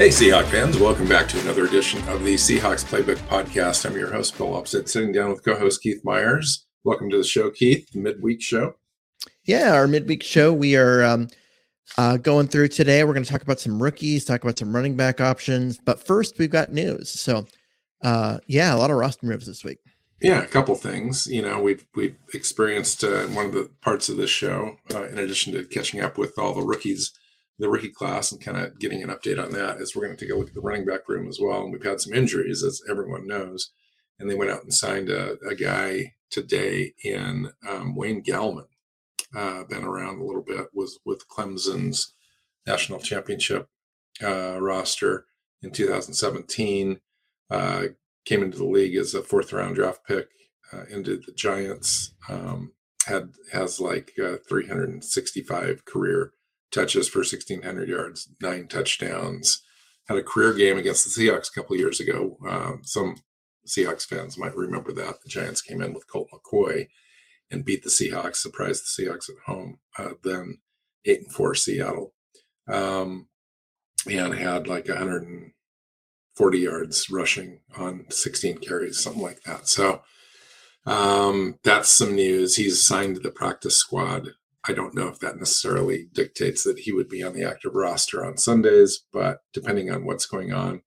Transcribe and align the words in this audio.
Hey, 0.00 0.08
Seahawk 0.08 0.46
fans, 0.46 0.78
welcome 0.78 1.06
back 1.06 1.28
to 1.28 1.40
another 1.40 1.66
edition 1.66 2.00
of 2.08 2.24
the 2.24 2.34
Seahawks 2.36 2.86
Playbook 2.86 3.18
Podcast. 3.28 3.84
I'm 3.84 3.94
your 3.98 4.10
host, 4.10 4.34
Bill 4.38 4.46
Alvstad, 4.46 4.88
sitting 4.88 5.12
down 5.12 5.28
with 5.28 5.44
co 5.44 5.54
host 5.54 5.82
Keith 5.82 6.02
Myers. 6.04 6.64
Welcome 6.84 7.10
to 7.10 7.18
the 7.18 7.22
show, 7.22 7.50
Keith, 7.50 7.86
midweek 7.94 8.40
show. 8.40 8.76
Yeah, 9.44 9.74
our 9.74 9.86
midweek 9.86 10.22
show. 10.22 10.54
We 10.54 10.74
are 10.74 11.04
um, 11.04 11.28
uh, 11.98 12.16
going 12.16 12.48
through 12.48 12.68
today. 12.68 13.04
We're 13.04 13.12
going 13.12 13.26
to 13.26 13.30
talk 13.30 13.42
about 13.42 13.60
some 13.60 13.82
rookies, 13.82 14.24
talk 14.24 14.42
about 14.42 14.58
some 14.58 14.74
running 14.74 14.96
back 14.96 15.20
options. 15.20 15.78
But 15.84 16.02
first, 16.02 16.38
we've 16.38 16.48
got 16.48 16.72
news. 16.72 17.10
So, 17.10 17.46
uh, 18.02 18.38
yeah, 18.46 18.74
a 18.74 18.78
lot 18.78 18.90
of 18.90 18.96
roster 18.96 19.26
moves 19.26 19.46
this 19.46 19.64
week. 19.64 19.80
Yeah, 20.22 20.42
a 20.42 20.46
couple 20.46 20.76
things. 20.76 21.26
You 21.26 21.42
know, 21.42 21.60
we've 21.60 21.84
we've 21.94 22.16
experienced 22.32 23.04
uh, 23.04 23.24
one 23.24 23.44
of 23.44 23.52
the 23.52 23.68
parts 23.82 24.08
of 24.08 24.16
this 24.16 24.30
show, 24.30 24.78
uh, 24.94 25.08
in 25.08 25.18
addition 25.18 25.52
to 25.52 25.64
catching 25.64 26.00
up 26.00 26.16
with 26.16 26.38
all 26.38 26.54
the 26.54 26.62
rookies 26.62 27.12
the 27.60 27.68
rookie 27.68 27.90
class 27.90 28.32
and 28.32 28.40
kind 28.40 28.56
of 28.56 28.78
getting 28.78 29.02
an 29.02 29.10
update 29.10 29.42
on 29.42 29.52
that 29.52 29.80
is 29.80 29.94
we're 29.94 30.04
going 30.04 30.16
to 30.16 30.24
take 30.24 30.32
a 30.32 30.36
look 30.36 30.48
at 30.48 30.54
the 30.54 30.60
running 30.60 30.86
back 30.86 31.08
room 31.08 31.28
as 31.28 31.38
well. 31.38 31.62
And 31.62 31.72
we've 31.72 31.84
had 31.84 32.00
some 32.00 32.14
injuries, 32.14 32.64
as 32.64 32.82
everyone 32.88 33.26
knows. 33.26 33.70
And 34.18 34.28
they 34.28 34.34
went 34.34 34.50
out 34.50 34.62
and 34.62 34.72
signed 34.72 35.10
a, 35.10 35.36
a 35.46 35.54
guy 35.54 36.14
today 36.30 36.94
in 37.04 37.50
um, 37.68 37.94
Wayne 37.94 38.22
Gallman. 38.22 38.66
Uh, 39.36 39.64
been 39.64 39.84
around 39.84 40.20
a 40.20 40.24
little 40.24 40.42
bit, 40.42 40.68
was 40.72 40.98
with 41.04 41.28
Clemson's 41.28 42.14
national 42.66 42.98
championship 42.98 43.68
uh, 44.22 44.58
roster 44.58 45.26
in 45.62 45.70
2017. 45.70 46.98
Uh, 47.50 47.84
came 48.24 48.42
into 48.42 48.58
the 48.58 48.64
league 48.64 48.96
as 48.96 49.14
a 49.14 49.22
fourth 49.22 49.52
round 49.52 49.76
draft 49.76 50.00
pick 50.06 50.28
uh, 50.72 50.84
into 50.90 51.18
the 51.18 51.32
Giants. 51.32 52.14
Um, 52.28 52.72
had 53.06 53.30
has 53.52 53.80
like 53.80 54.12
uh, 54.22 54.36
365 54.48 55.84
career 55.84 56.32
touches 56.70 57.08
for 57.08 57.20
1,600 57.20 57.88
yards, 57.88 58.28
nine 58.40 58.68
touchdowns. 58.68 59.62
Had 60.08 60.18
a 60.18 60.22
career 60.22 60.52
game 60.54 60.78
against 60.78 61.04
the 61.04 61.10
Seahawks 61.10 61.48
a 61.50 61.52
couple 61.52 61.76
years 61.76 62.00
ago. 62.00 62.36
Um, 62.48 62.80
some 62.84 63.16
Seahawks 63.66 64.06
fans 64.06 64.38
might 64.38 64.56
remember 64.56 64.92
that. 64.92 65.22
The 65.22 65.28
Giants 65.28 65.62
came 65.62 65.80
in 65.82 65.92
with 65.92 66.10
Colt 66.10 66.28
McCoy 66.32 66.88
and 67.50 67.64
beat 67.64 67.82
the 67.82 67.90
Seahawks, 67.90 68.36
surprised 68.36 68.84
the 68.84 69.04
Seahawks 69.04 69.28
at 69.28 69.36
home. 69.46 69.78
Uh, 69.98 70.10
then 70.24 70.58
eight 71.04 71.20
and 71.20 71.32
four 71.32 71.54
Seattle, 71.54 72.12
um, 72.68 73.28
and 74.10 74.34
had 74.34 74.66
like 74.66 74.88
140 74.88 76.58
yards 76.58 77.10
rushing 77.10 77.60
on 77.76 78.06
16 78.10 78.58
carries, 78.58 79.00
something 79.00 79.22
like 79.22 79.42
that. 79.42 79.68
So 79.68 80.02
um, 80.86 81.58
that's 81.62 81.90
some 81.90 82.14
news. 82.14 82.56
He's 82.56 82.82
signed 82.82 83.16
to 83.16 83.20
the 83.20 83.30
practice 83.30 83.76
squad 83.76 84.30
I 84.68 84.72
don't 84.72 84.94
know 84.94 85.08
if 85.08 85.18
that 85.20 85.38
necessarily 85.38 86.08
dictates 86.12 86.64
that 86.64 86.80
he 86.80 86.92
would 86.92 87.08
be 87.08 87.22
on 87.22 87.32
the 87.32 87.44
active 87.44 87.74
roster 87.74 88.24
on 88.24 88.36
Sundays, 88.36 89.04
but 89.12 89.38
depending 89.54 89.90
on 89.90 90.04
what's 90.04 90.26
going 90.26 90.52
on 90.52 90.82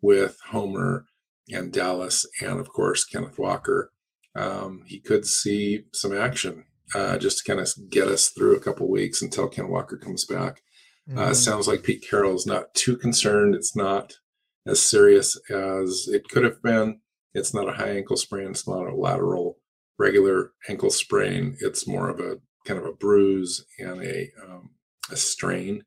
with 0.00 0.38
Homer 0.48 1.06
and 1.50 1.72
Dallas, 1.72 2.26
and 2.40 2.60
of 2.60 2.68
course 2.68 3.04
Kenneth 3.04 3.38
Walker, 3.38 3.92
um, 4.36 4.82
he 4.86 5.00
could 5.00 5.26
see 5.26 5.84
some 5.92 6.16
action 6.16 6.64
uh, 6.94 7.18
just 7.18 7.38
to 7.38 7.44
kind 7.50 7.60
of 7.60 7.68
get 7.90 8.06
us 8.06 8.28
through 8.28 8.54
a 8.54 8.60
couple 8.60 8.88
weeks 8.88 9.22
until 9.22 9.48
Ken 9.48 9.68
Walker 9.68 9.96
comes 9.96 10.24
back. 10.24 10.62
Uh, 11.08 11.10
mm-hmm. 11.10 11.18
Uh, 11.18 11.34
sounds 11.34 11.66
like 11.66 11.82
Pete 11.82 12.04
Carroll 12.08 12.34
is 12.34 12.46
not 12.46 12.74
too 12.74 12.96
concerned. 12.96 13.54
It's 13.54 13.74
not 13.74 14.18
as 14.66 14.80
serious 14.80 15.36
as 15.50 16.08
it 16.08 16.28
could 16.28 16.44
have 16.44 16.62
been. 16.62 17.00
It's 17.34 17.54
not 17.54 17.68
a 17.68 17.72
high 17.72 17.90
ankle 17.90 18.16
sprain. 18.16 18.50
It's 18.50 18.68
not 18.68 18.86
a 18.86 18.94
lateral 18.94 19.58
regular 19.98 20.52
ankle 20.68 20.90
sprain. 20.90 21.56
It's 21.60 21.86
more 21.86 22.08
of 22.08 22.20
a 22.20 22.38
kind 22.66 22.78
of 22.78 22.86
a 22.86 22.92
bruise 22.92 23.64
and 23.78 24.02
a 24.02 24.30
um, 24.44 24.70
a 25.10 25.16
strain 25.16 25.84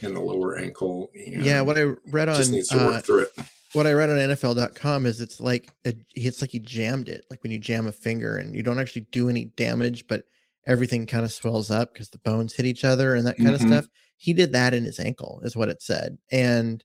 in 0.00 0.14
the 0.14 0.20
lower 0.20 0.58
ankle. 0.58 1.10
yeah, 1.14 1.60
what 1.60 1.78
I 1.78 1.92
read 2.10 2.28
on 2.28 2.36
just 2.36 2.50
needs 2.50 2.68
to 2.68 2.78
work 2.78 2.94
uh, 2.96 3.00
through 3.00 3.20
it. 3.22 3.32
What 3.74 3.86
I 3.86 3.92
read 3.92 4.10
on 4.10 4.16
NFL.com 4.16 5.06
is 5.06 5.20
it's 5.20 5.40
like 5.40 5.70
a, 5.86 5.94
it's 6.14 6.40
like 6.40 6.50
he 6.50 6.58
jammed 6.58 7.08
it, 7.08 7.24
like 7.30 7.42
when 7.42 7.52
you 7.52 7.58
jam 7.58 7.86
a 7.86 7.92
finger 7.92 8.36
and 8.36 8.54
you 8.54 8.62
don't 8.62 8.78
actually 8.78 9.06
do 9.12 9.28
any 9.28 9.46
damage, 9.46 10.06
but 10.08 10.24
everything 10.66 11.06
kind 11.06 11.24
of 11.24 11.32
swells 11.32 11.70
up 11.70 11.92
because 11.92 12.10
the 12.10 12.18
bones 12.18 12.54
hit 12.54 12.66
each 12.66 12.84
other 12.84 13.14
and 13.14 13.26
that 13.26 13.36
kind 13.36 13.50
mm-hmm. 13.50 13.66
of 13.66 13.72
stuff. 13.72 13.86
He 14.16 14.32
did 14.32 14.52
that 14.52 14.74
in 14.74 14.84
his 14.84 15.00
ankle, 15.00 15.40
is 15.42 15.56
what 15.56 15.68
it 15.68 15.82
said. 15.82 16.18
And 16.30 16.84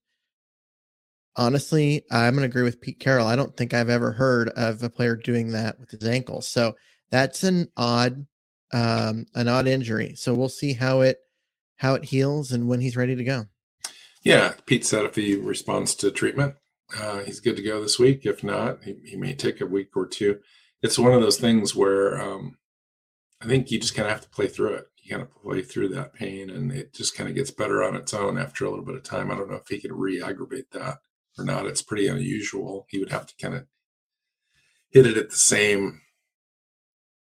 honestly, 1.35 2.03
I'm 2.09 2.33
going 2.33 2.49
to 2.49 2.51
agree 2.51 2.63
with 2.63 2.81
Pete 2.81 2.99
Carroll. 2.99 3.27
I 3.27 3.35
don't 3.35 3.55
think 3.55 3.73
I've 3.73 3.89
ever 3.89 4.11
heard 4.11 4.49
of 4.49 4.81
a 4.81 4.89
player 4.89 5.15
doing 5.15 5.51
that 5.51 5.79
with 5.79 5.91
his 5.91 6.05
ankle. 6.05 6.41
So 6.41 6.75
that's 7.11 7.43
an 7.43 7.67
odd 7.77 8.25
um, 8.73 9.25
an 9.35 9.47
odd 9.47 9.67
injury. 9.67 10.15
So 10.15 10.33
we'll 10.33 10.49
see 10.49 10.73
how 10.73 11.01
it 11.01 11.17
how 11.77 11.93
it 11.93 12.05
heals 12.05 12.51
and 12.51 12.67
when 12.67 12.81
he's 12.81 12.97
ready 12.97 13.15
to 13.15 13.23
go. 13.23 13.45
Yeah, 14.23 14.53
Pete 14.65 14.85
said 14.85 15.05
if 15.05 15.15
he 15.15 15.35
responds 15.35 15.93
to 15.95 16.11
treatment, 16.11 16.55
uh, 16.97 17.19
he's 17.19 17.39
good 17.39 17.55
to 17.55 17.61
go 17.61 17.81
this 17.81 17.99
week. 17.99 18.25
If 18.25 18.43
not, 18.43 18.83
he, 18.83 18.95
he 19.05 19.15
may 19.15 19.33
take 19.33 19.61
a 19.61 19.65
week 19.65 19.95
or 19.95 20.07
two. 20.07 20.39
It's 20.81 20.99
one 20.99 21.13
of 21.13 21.21
those 21.21 21.37
things 21.37 21.75
where 21.75 22.19
um, 22.21 22.57
I 23.41 23.45
think 23.45 23.69
you 23.71 23.79
just 23.79 23.95
kind 23.95 24.07
of 24.07 24.11
have 24.11 24.21
to 24.21 24.29
play 24.29 24.47
through 24.47 24.73
it. 24.73 24.85
You 25.01 25.11
kind 25.11 25.21
of 25.21 25.33
play 25.41 25.61
through 25.61 25.89
that 25.89 26.13
pain, 26.13 26.49
and 26.49 26.71
it 26.71 26.93
just 26.93 27.15
kind 27.15 27.29
of 27.29 27.35
gets 27.35 27.51
better 27.51 27.83
on 27.83 27.95
its 27.95 28.13
own 28.13 28.37
after 28.37 28.65
a 28.65 28.69
little 28.69 28.83
bit 28.85 28.95
of 28.95 29.03
time. 29.03 29.31
I 29.31 29.35
don't 29.35 29.49
know 29.49 29.57
if 29.57 29.67
he 29.67 29.79
could 29.79 29.93
re-aggravate 29.93 30.71
that. 30.71 30.97
or 31.37 31.45
not. 31.45 31.65
It's 31.65 31.81
pretty 31.81 32.07
unusual. 32.07 32.87
He 32.89 32.99
would 32.99 33.11
have 33.11 33.27
to 33.27 33.33
kind 33.41 33.53
of 33.55 33.65
hit 34.89 35.05
it 35.05 35.17
at 35.17 35.29
the 35.29 35.35
same 35.37 36.01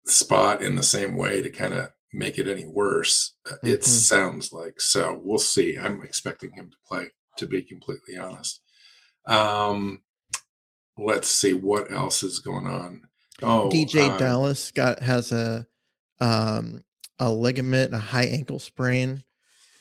spot 0.07 0.63
in 0.63 0.77
the 0.77 0.83
same 0.83 1.17
way 1.17 1.43
to 1.43 1.51
kind 1.51 1.75
of 1.75 1.91
make 2.13 2.39
it 2.39 2.49
any 2.49 2.67
worse. 2.67 3.35
Mm-hmm. 3.47 3.67
It 3.67 3.85
sounds 3.85 4.53
like 4.53 4.81
so. 4.81 5.21
We'll 5.23 5.39
see. 5.39 5.77
I'm 5.79 6.03
expecting 6.03 6.53
him 6.53 6.71
to 6.71 6.77
play, 6.87 7.09
to 7.39 7.47
be 7.47 7.63
completely 7.63 8.17
honest. 8.17 8.61
Um, 9.27 10.03
let's 10.97 11.29
see 11.29 11.55
what 11.55 11.91
else 11.91 12.23
is 12.23 12.39
going 12.39 12.67
on. 12.67 13.03
Oh, 13.43 13.69
DJ 13.73 14.11
uh, 14.11 14.17
Dallas 14.17 14.71
got 14.71 15.03
has 15.03 15.33
a 15.33 15.67
um 16.21 16.85
a 17.19 17.31
ligament, 17.31 17.95
a 17.95 17.99
high 17.99 18.27
ankle 18.27 18.59
sprain. 18.59 19.25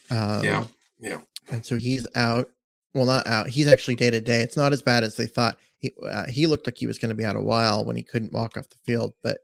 Um, 0.10 0.44
yeah, 0.44 0.64
yeah, 1.00 1.22
and 1.52 1.66
so 1.66 1.78
he's 1.78 2.08
out. 2.16 2.50
Well, 2.94 3.06
not 3.06 3.26
out. 3.28 3.48
He's 3.48 3.68
actually 3.68 3.96
day 3.96 4.12
to 4.12 4.22
day. 4.22 4.42
It's 4.42 4.58
not 4.58 4.74
as 4.74 4.82
bad 4.82 5.04
as 5.04 5.16
they 5.16 5.28
thought. 5.28 5.58
He 5.78 5.94
uh, 6.04 6.26
he 6.28 6.48
looked 6.48 6.68
like 6.68 6.78
he 6.78 6.88
was 6.88 6.98
going 6.98 7.10
to 7.10 7.16
be 7.16 7.26
out 7.26 7.36
a 7.36 7.42
while 7.42 7.86
when 7.86 7.96
he 7.96 8.04
couldn't 8.04 8.34
walk 8.34 8.58
off 8.58 8.70
the 8.70 8.78
field, 8.86 9.14
but 9.22 9.40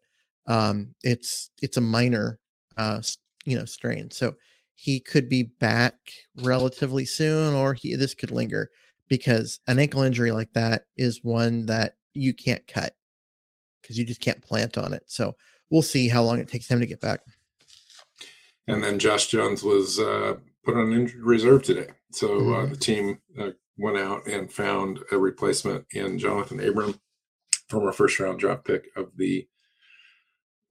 um, 0.50 0.94
it's 1.04 1.52
it's 1.62 1.78
a 1.78 1.82
minor 1.82 2.40
uh, 2.76 3.02
you 3.46 3.58
know 3.58 3.66
strain. 3.66 4.12
So 4.12 4.36
he 4.76 5.00
could 5.00 5.30
be 5.30 5.44
back 5.44 5.96
relatively 6.36 7.06
soon, 7.06 7.54
or 7.54 7.74
he 7.74 7.96
this 7.96 8.14
could 8.14 8.32
linger 8.32 8.70
because 9.08 9.60
an 9.68 9.80
ankle 9.80 10.02
injury 10.02 10.32
like 10.32 10.52
that 10.54 10.84
is 10.98 11.24
one 11.24 11.68
that 11.68 11.94
you 12.14 12.34
can't 12.34 12.66
cut 12.68 12.94
because 13.82 13.98
you 13.98 14.06
just 14.06 14.22
can't 14.22 14.42
plant 14.42 14.78
on 14.78 14.94
it. 14.94 15.04
So 15.08 15.36
we'll 15.70 15.82
see 15.82 16.10
how 16.10 16.24
long 16.24 16.40
it 16.40 16.48
takes 16.48 16.68
him 16.68 16.80
to 16.80 16.86
get 16.86 17.02
back. 17.02 17.22
And 18.68 18.84
then 18.84 19.00
Josh 19.00 19.28
Jones 19.28 19.64
was 19.64 20.00
uh, 20.00 20.36
put 20.64 20.76
on 20.76 20.94
injured 20.94 21.24
reserve 21.24 21.64
today. 21.64 21.88
So 22.12 22.28
uh, 22.28 22.40
mm-hmm. 22.40 22.54
uh, 22.54 22.66
the 22.68 22.76
team 22.76 23.20
uh, 23.40 23.50
went 23.78 23.98
out 23.98 24.28
and 24.28 24.52
found 24.52 25.00
a 25.12 25.18
replacement 25.18 25.86
in 25.92 26.20
Jonathan 26.20 26.60
Abram, 26.60 27.00
former 27.70 27.92
first 27.92 28.20
round 28.20 28.40
draft 28.40 28.66
pick 28.66 28.90
of 28.96 29.10
the 29.16 29.48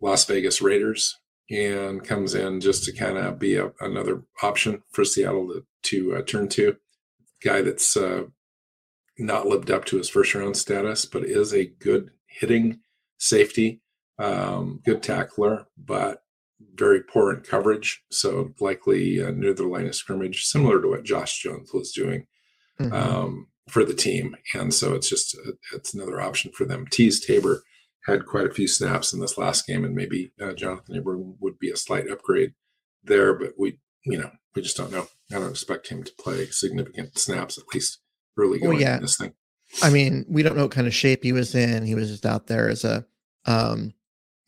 Las 0.01 0.25
Vegas 0.27 0.61
Raiders, 0.63 1.19
and 1.51 2.05
comes 2.05 2.35
in 2.35 2.61
just 2.61 2.85
to 2.85 2.93
kind 2.93 3.17
of 3.17 3.39
be 3.39 3.57
a, 3.57 3.73
another 3.81 4.23
option 4.43 4.83
for 4.93 5.05
Seattle 5.05 5.49
to, 5.49 5.65
to 5.83 6.17
uh, 6.17 6.23
turn 6.23 6.49
to. 6.49 6.77
Guy 7.43 7.63
that's 7.63 7.97
uh, 7.97 8.25
not 9.19 9.47
lived 9.47 9.71
up 9.71 9.85
to 9.87 9.97
his 9.97 10.09
first 10.09 10.35
round 10.35 10.57
status, 10.57 11.05
but 11.05 11.25
is 11.25 11.53
a 11.53 11.67
good 11.67 12.11
hitting 12.27 12.81
safety, 13.19 13.81
um, 14.19 14.81
good 14.85 15.03
tackler, 15.03 15.67
but 15.77 16.23
very 16.75 17.03
poor 17.03 17.33
in 17.33 17.41
coverage. 17.41 18.03
So 18.11 18.53
likely 18.61 19.23
uh, 19.23 19.31
near 19.31 19.55
the 19.55 19.67
line 19.67 19.87
of 19.87 19.95
scrimmage, 19.95 20.45
similar 20.45 20.81
to 20.81 20.89
what 20.89 21.05
Josh 21.05 21.41
Jones 21.41 21.73
was 21.73 21.93
doing 21.93 22.27
mm-hmm. 22.81 22.93
um, 22.93 23.49
for 23.69 23.85
the 23.85 23.95
team. 23.95 24.37
And 24.55 24.75
so 24.75 24.95
it's 24.95 25.09
just 25.09 25.35
a, 25.35 25.51
uh, 25.51 25.53
it's 25.75 25.95
another 25.95 26.21
option 26.21 26.51
for 26.53 26.65
them. 26.65 26.87
Teez 26.87 27.25
Tabor 27.25 27.63
had 28.07 28.27
quite 28.27 28.47
a 28.47 28.55
few 28.55 28.69
snaps 28.69 29.13
in 29.13 29.21
this 29.21 29.39
last 29.39 29.67
game, 29.67 29.85
and 29.85 29.95
maybe 29.95 30.33
uh, 30.41 30.53
Jonathan 30.53 30.97
Abram 30.97 31.37
would 31.41 31.59
be 31.59 31.71
a 31.71 31.77
slight 31.77 32.11
upgrade 32.11 32.55
there. 33.03 33.35
But 33.35 33.55
we, 33.59 33.79
you 34.05 34.19
know, 34.19 34.31
we 34.55 34.63
just 34.63 34.77
don't 34.77 34.93
know. 34.93 35.09
I 35.31 35.35
don't 35.35 35.51
expect 35.51 35.89
him 35.89 36.03
to 36.05 36.13
play 36.19 36.47
significant 36.47 37.19
snaps 37.19 37.59
at 37.59 37.65
least 37.75 37.99
early 38.39 38.59
going 38.59 38.79
well, 38.79 38.81
yeah. 38.81 38.97
in 38.97 39.03
this 39.03 39.17
thing. 39.17 39.35
I 39.83 39.91
mean, 39.91 40.25
we 40.29 40.43
don't 40.43 40.57
know 40.57 40.63
what 40.63 40.71
kind 40.71 40.87
of 40.87 40.95
shape 40.95 41.23
he 41.23 41.33
was 41.33 41.55
in. 41.55 41.85
He 41.85 41.95
was 41.95 42.09
just 42.09 42.25
out 42.25 42.47
there 42.47 42.69
as 42.69 42.85
a 42.85 43.05
um, 43.45 43.93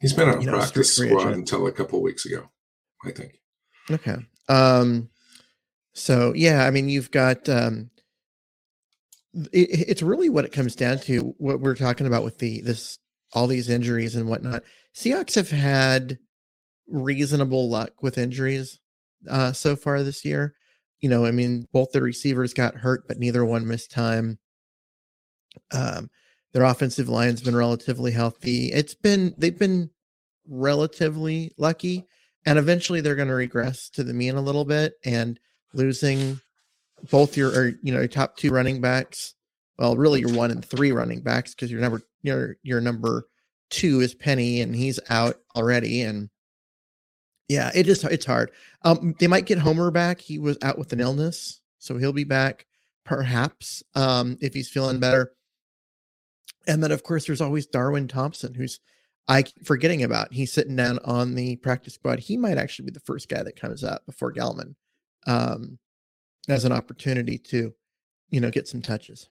He's 0.01 0.15
been 0.15 0.29
on 0.29 0.43
practice 0.43 0.99
know, 0.99 1.09
squad 1.09 1.33
until 1.33 1.67
a 1.67 1.73
couple 1.73 2.01
weeks 2.01 2.25
ago, 2.25 2.49
I 3.05 3.11
think. 3.11 3.39
Okay. 3.91 4.17
Um, 4.49 5.11
so 5.93 6.33
yeah, 6.35 6.65
I 6.65 6.71
mean, 6.71 6.89
you've 6.89 7.11
got 7.11 7.49
um, 7.51 7.91
it, 9.53 9.89
it's 9.89 10.03
really 10.03 10.31
what 10.31 10.47
it 10.47 10.53
comes 10.53 10.75
down 10.75 11.01
to. 11.01 11.35
What 11.37 11.61
we're 11.61 11.75
talking 11.75 12.07
about 12.07 12.25
with 12.25 12.39
the 12.39 12.63
this 12.63 12.99
all 13.33 13.47
these 13.47 13.69
injuries 13.69 14.17
and 14.17 14.29
whatnot. 14.29 14.63
Seahawks 14.95 15.35
have 15.35 15.51
had 15.51 16.19
reasonable 16.89 17.69
luck 17.71 18.03
with 18.03 18.19
injuries 18.19 18.81
uh, 19.29 19.53
so 19.53 19.77
far 19.77 20.03
this 20.03 20.25
year. 20.25 20.55
You 21.01 21.09
know, 21.09 21.25
I 21.25 21.31
mean, 21.31 21.67
both 21.73 21.93
the 21.93 22.03
receivers 22.03 22.53
got 22.53 22.75
hurt, 22.77 23.07
but 23.09 23.19
neither 23.19 23.45
one 23.45 23.67
missed 23.67 23.91
time. 23.91 24.39
Um, 25.73 26.11
their 26.53 26.65
offensive 26.65 27.09
line's 27.09 27.41
been 27.41 27.57
relatively 27.57 28.11
healthy. 28.11 28.73
It's 28.73 28.95
been 28.95 29.35
they've 29.39 29.59
been 29.59 29.91
relatively 30.49 31.53
lucky, 31.57 32.07
and 32.45 32.59
eventually 32.59 33.01
they're 33.01 33.15
going 33.15 33.29
to 33.29 33.35
regress 33.35 33.89
to 33.91 34.05
the 34.05 34.13
mean 34.13 34.35
a 34.35 34.41
little 34.43 34.65
bit. 34.65 34.95
And 35.05 35.39
losing 35.73 36.41
both 37.11 37.37
your 37.37 37.51
or 37.51 37.73
you 37.83 37.93
know 37.93 38.01
your 38.01 38.09
top 38.09 38.37
two 38.37 38.51
running 38.51 38.81
backs, 38.81 39.35
well, 39.81 39.97
really 39.97 40.21
your 40.21 40.33
one 40.33 40.53
and 40.53 40.65
three 40.65 40.93
running 40.93 41.21
backs 41.21 41.55
because 41.55 41.73
your 41.73 41.81
number 41.81 42.03
your 42.23 42.57
your 42.63 42.81
number 42.81 43.27
two 43.71 44.01
is 44.01 44.15
Penny 44.15 44.61
and 44.61 44.77
he's 44.77 45.01
out 45.09 45.41
already. 45.57 46.03
And 46.03 46.31
yeah, 47.49 47.73
it 47.75 47.89
is 47.89 48.05
it's 48.05 48.27
hard. 48.27 48.53
Um, 48.83 49.17
they 49.19 49.27
might 49.27 49.47
get 49.47 49.59
Homer 49.59 49.91
back. 49.91 50.21
He 50.21 50.39
was 50.39 50.57
out 50.63 50.79
with 50.79 50.93
an 50.93 51.01
illness, 51.01 51.61
so 51.79 51.99
he'll 51.99 52.13
be 52.13 52.25
back 52.25 52.67
perhaps 53.05 53.83
um 53.97 54.37
if 54.41 54.55
he's 54.55 54.69
feeling 54.69 55.01
better 55.01 55.33
and 56.67 56.83
then, 56.83 56.93
of 56.93 57.03
course, 57.03 57.27
there's 57.27 57.41
always 57.41 57.67
Darwin 57.67 58.09
Thompson, 58.09 58.55
who's 58.55 58.81
I 59.29 59.45
forgetting 59.65 60.03
about. 60.03 60.33
He's 60.33 60.53
sitting 60.53 60.77
down 60.77 60.99
on 61.05 61.35
the 61.35 61.57
practice 61.57 61.95
squad. 61.95 62.19
He 62.19 62.37
might 62.37 62.59
actually 62.59 62.87
be 62.87 62.93
the 62.93 63.01
first 63.01 63.29
guy 63.29 63.43
that 63.43 63.61
comes 63.61 63.85
up 63.85 64.05
before 64.07 64.33
Gallman 64.33 64.75
um, 65.27 65.79
as 66.49 66.65
an 66.65 66.73
opportunity 66.73 67.39
to, 67.39 67.73
you 68.31 68.41
know, 68.41 68.51
get 68.51 68.69
some 68.69 68.83
touches. 68.83 69.29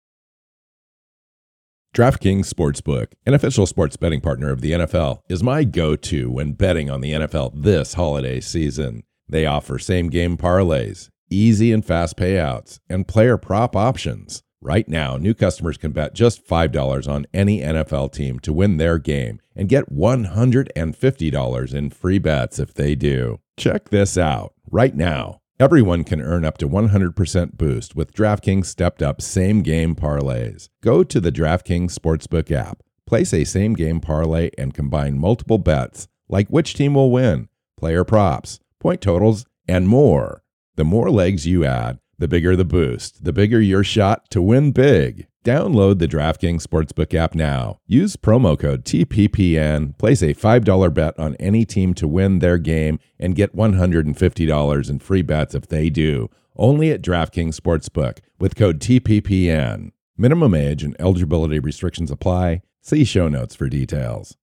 DraftKings 1.97 2.53
Sportsbook, 2.53 3.13
an 3.25 3.33
official 3.33 3.65
sports 3.65 3.97
betting 3.97 4.21
partner 4.21 4.51
of 4.51 4.61
the 4.61 4.71
NFL, 4.73 5.21
is 5.29 5.41
my 5.41 5.63
go 5.63 5.95
to 5.95 6.29
when 6.29 6.51
betting 6.51 6.91
on 6.91 7.01
the 7.01 7.13
NFL 7.13 7.63
this 7.63 7.95
holiday 7.95 8.39
season. 8.39 9.01
They 9.27 9.47
offer 9.47 9.79
same 9.79 10.11
game 10.11 10.37
parlays, 10.37 11.09
easy 11.31 11.71
and 11.71 11.83
fast 11.83 12.15
payouts, 12.15 12.79
and 12.87 13.07
player 13.07 13.35
prop 13.35 13.75
options. 13.75 14.43
Right 14.61 14.87
now, 14.87 15.17
new 15.17 15.33
customers 15.33 15.77
can 15.77 15.91
bet 15.91 16.13
just 16.13 16.47
$5 16.47 17.07
on 17.09 17.25
any 17.33 17.61
NFL 17.61 18.13
team 18.13 18.37
to 18.41 18.53
win 18.53 18.77
their 18.77 18.99
game 18.99 19.41
and 19.55 19.67
get 19.67 19.91
$150 19.91 21.73
in 21.73 21.89
free 21.89 22.19
bets 22.19 22.59
if 22.59 22.75
they 22.75 22.93
do. 22.93 23.39
Check 23.57 23.89
this 23.89 24.19
out. 24.19 24.53
Right 24.69 24.95
now, 24.95 25.41
everyone 25.59 26.03
can 26.03 26.21
earn 26.21 26.45
up 26.45 26.57
to 26.59 26.67
100% 26.67 27.57
boost 27.57 27.95
with 27.95 28.13
DraftKings 28.13 28.65
stepped 28.65 29.01
up 29.01 29.21
same 29.21 29.61
game 29.61 29.95
parlays. 29.95 30.69
Go 30.83 31.03
to 31.03 31.19
the 31.19 31.31
DraftKings 31.31 31.93
Sportsbook 31.93 32.51
app, 32.51 32.83
place 33.05 33.33
a 33.33 33.43
same 33.43 33.73
game 33.73 33.99
parlay, 33.99 34.51
and 34.57 34.73
combine 34.73 35.17
multiple 35.17 35.57
bets 35.57 36.07
like 36.29 36.47
which 36.49 36.73
team 36.73 36.93
will 36.93 37.11
win, 37.11 37.47
player 37.77 38.03
props, 38.03 38.59
point 38.79 39.01
totals, 39.01 39.45
and 39.67 39.87
more. 39.87 40.43
The 40.75 40.83
more 40.83 41.09
legs 41.09 41.47
you 41.47 41.65
add, 41.65 41.99
the 42.19 42.27
bigger 42.27 42.55
the 42.55 42.65
boost, 42.65 43.23
the 43.23 43.33
bigger 43.33 43.61
your 43.61 43.83
shot 43.83 44.29
to 44.31 44.41
win 44.41 44.71
big. 44.71 45.26
Download 45.45 45.97
the 45.97 46.07
DraftKings 46.07 46.63
Sportsbook 46.63 47.13
app 47.13 47.33
now. 47.33 47.79
Use 47.85 48.17
promo 48.17 48.59
code 48.59 48.83
TPPN, 48.83 49.97
place 49.97 50.21
a 50.21 50.33
$5 50.33 50.93
bet 50.93 51.17
on 51.17 51.35
any 51.35 51.63
team 51.63 51.93
to 51.93 52.07
win 52.07 52.39
their 52.39 52.57
game, 52.57 52.99
and 53.19 53.35
get 53.35 53.55
$150 53.55 54.89
in 54.89 54.99
free 54.99 55.21
bets 55.21 55.55
if 55.55 55.67
they 55.67 55.89
do. 55.89 56.29
Only 56.57 56.91
at 56.91 57.01
DraftKings 57.01 57.55
Sportsbook 57.55 58.19
with 58.39 58.55
code 58.55 58.79
TPPN. 58.79 59.91
Minimum 60.17 60.55
age 60.55 60.83
and 60.83 60.95
eligibility 60.99 61.59
restrictions 61.59 62.11
apply. 62.11 62.61
See 62.81 63.03
show 63.03 63.27
notes 63.27 63.55
for 63.55 63.69
details. 63.69 64.35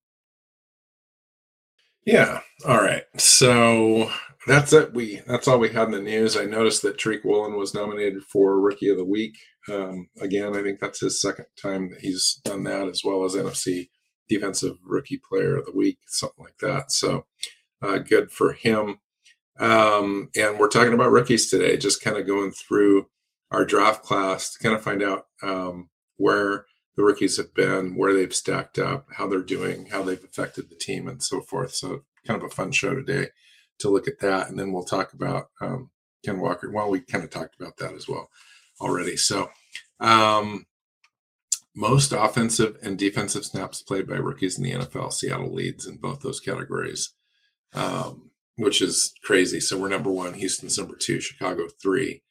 Yeah. 2.07 2.41
All 2.67 2.81
right. 2.81 3.05
So 3.17 4.11
that's 4.47 4.73
it. 4.73 4.93
We 4.95 5.23
that's 5.27 5.49
all 5.49 5.59
we 5.59 5.71
had 5.71 5.87
in 5.87 5.93
the 5.93 6.01
news. 6.03 6.37
I 6.37 6.45
noticed 6.45 6.83
that 6.83 6.99
Tariq 6.99 7.25
Woolen 7.25 7.57
was 7.57 7.75
nominated 7.75 8.23
for 8.25 8.61
Rookie 8.61 8.91
of 8.91 8.99
the 8.99 9.05
Week. 9.05 9.37
Um, 9.69 10.09
again, 10.21 10.55
I 10.55 10.63
think 10.63 10.81
that's 10.81 11.01
his 11.01 11.21
second 11.21 11.47
time 11.61 11.91
that 11.91 12.01
he's 12.01 12.41
done 12.45 12.65
that, 12.65 12.89
as 12.89 13.03
well 13.05 13.25
as 13.25 13.35
NFC 13.35 13.89
Defensive 14.29 14.77
Rookie 14.85 15.21
Player 15.29 15.57
of 15.57 15.67
the 15.67 15.73
Week, 15.73 15.99
something 16.07 16.45
like 16.45 16.59
that. 16.59 16.93
So 16.93 17.27
uh, 17.83 17.99
good 17.99 18.31
for 18.31 18.53
him. 18.53 18.99
Um, 19.59 20.31
and 20.37 20.59
we're 20.59 20.69
talking 20.69 20.95
about 20.95 21.13
rookies 21.13 21.49
today, 21.49 21.77
just 21.77 22.03
kind 22.03 22.17
of 22.17 22.27
going 22.27 22.51
through 22.51 23.07
our 23.51 23.65
draft 23.65 24.03
class 24.03 24.53
to 24.53 24.59
kind 24.59 24.75
of 24.75 24.83
find 24.83 25.03
out 25.03 25.27
um, 25.43 25.91
where 26.17 26.67
the 26.97 27.05
rookies 27.05 27.37
have 27.37 27.55
been, 27.55 27.97
where 27.97 28.13
they've 28.13 28.35
stacked 28.35 28.79
up, 28.79 29.07
how 29.17 29.27
they're 29.27 29.43
doing, 29.43 29.87
how 29.87 30.03
they've 30.03 30.25
affected 30.25 30.69
the 30.69 30.77
team, 30.77 31.09
and 31.09 31.23
so 31.23 31.41
forth. 31.41 31.75
So 31.75 32.01
kind 32.27 32.43
of 32.43 32.47
a 32.51 32.55
fun 32.55 32.73
show 32.73 32.95
today 32.95 33.29
to 33.79 33.89
look 33.89 34.09
at 34.09 34.21
that, 34.21 34.49
and 34.49 34.59
then 34.59 34.73
we'll 34.73 34.85
talk 34.85 35.13
about 35.13 35.47
um, 35.61 35.91
Ken 36.25 36.41
Walker. 36.41 36.71
Well, 36.71 36.91
we 36.91 37.01
kind 37.01 37.25
of 37.25 37.31
talked 37.31 37.57
about 37.61 37.77
that 37.79 37.95
as 37.95 38.09
well 38.09 38.29
already. 38.81 39.17
So, 39.17 39.51
um, 40.01 40.67
most 41.75 42.13
offensive 42.13 42.77
and 42.83 42.99
defensive 42.99 43.45
snaps 43.45 43.83
played 43.83 44.07
by 44.07 44.15
rookies 44.15 44.59
in 44.59 44.65
the 44.65 44.73
NFL, 44.73 45.13
Seattle 45.13 45.53
leads 45.53 45.87
in 45.87 45.97
both 45.97 46.21
those 46.21 46.39
categories, 46.39 47.13
um, 47.73 48.31
which 48.57 48.81
is 48.81 49.13
crazy. 49.25 49.59
So 49.59 49.79
we're 49.79 49.89
number 49.89 50.11
one, 50.11 50.35
Houston's 50.35 50.79
number 50.79 50.95
two, 50.97 51.21
Chicago 51.21 51.67
three 51.83 52.23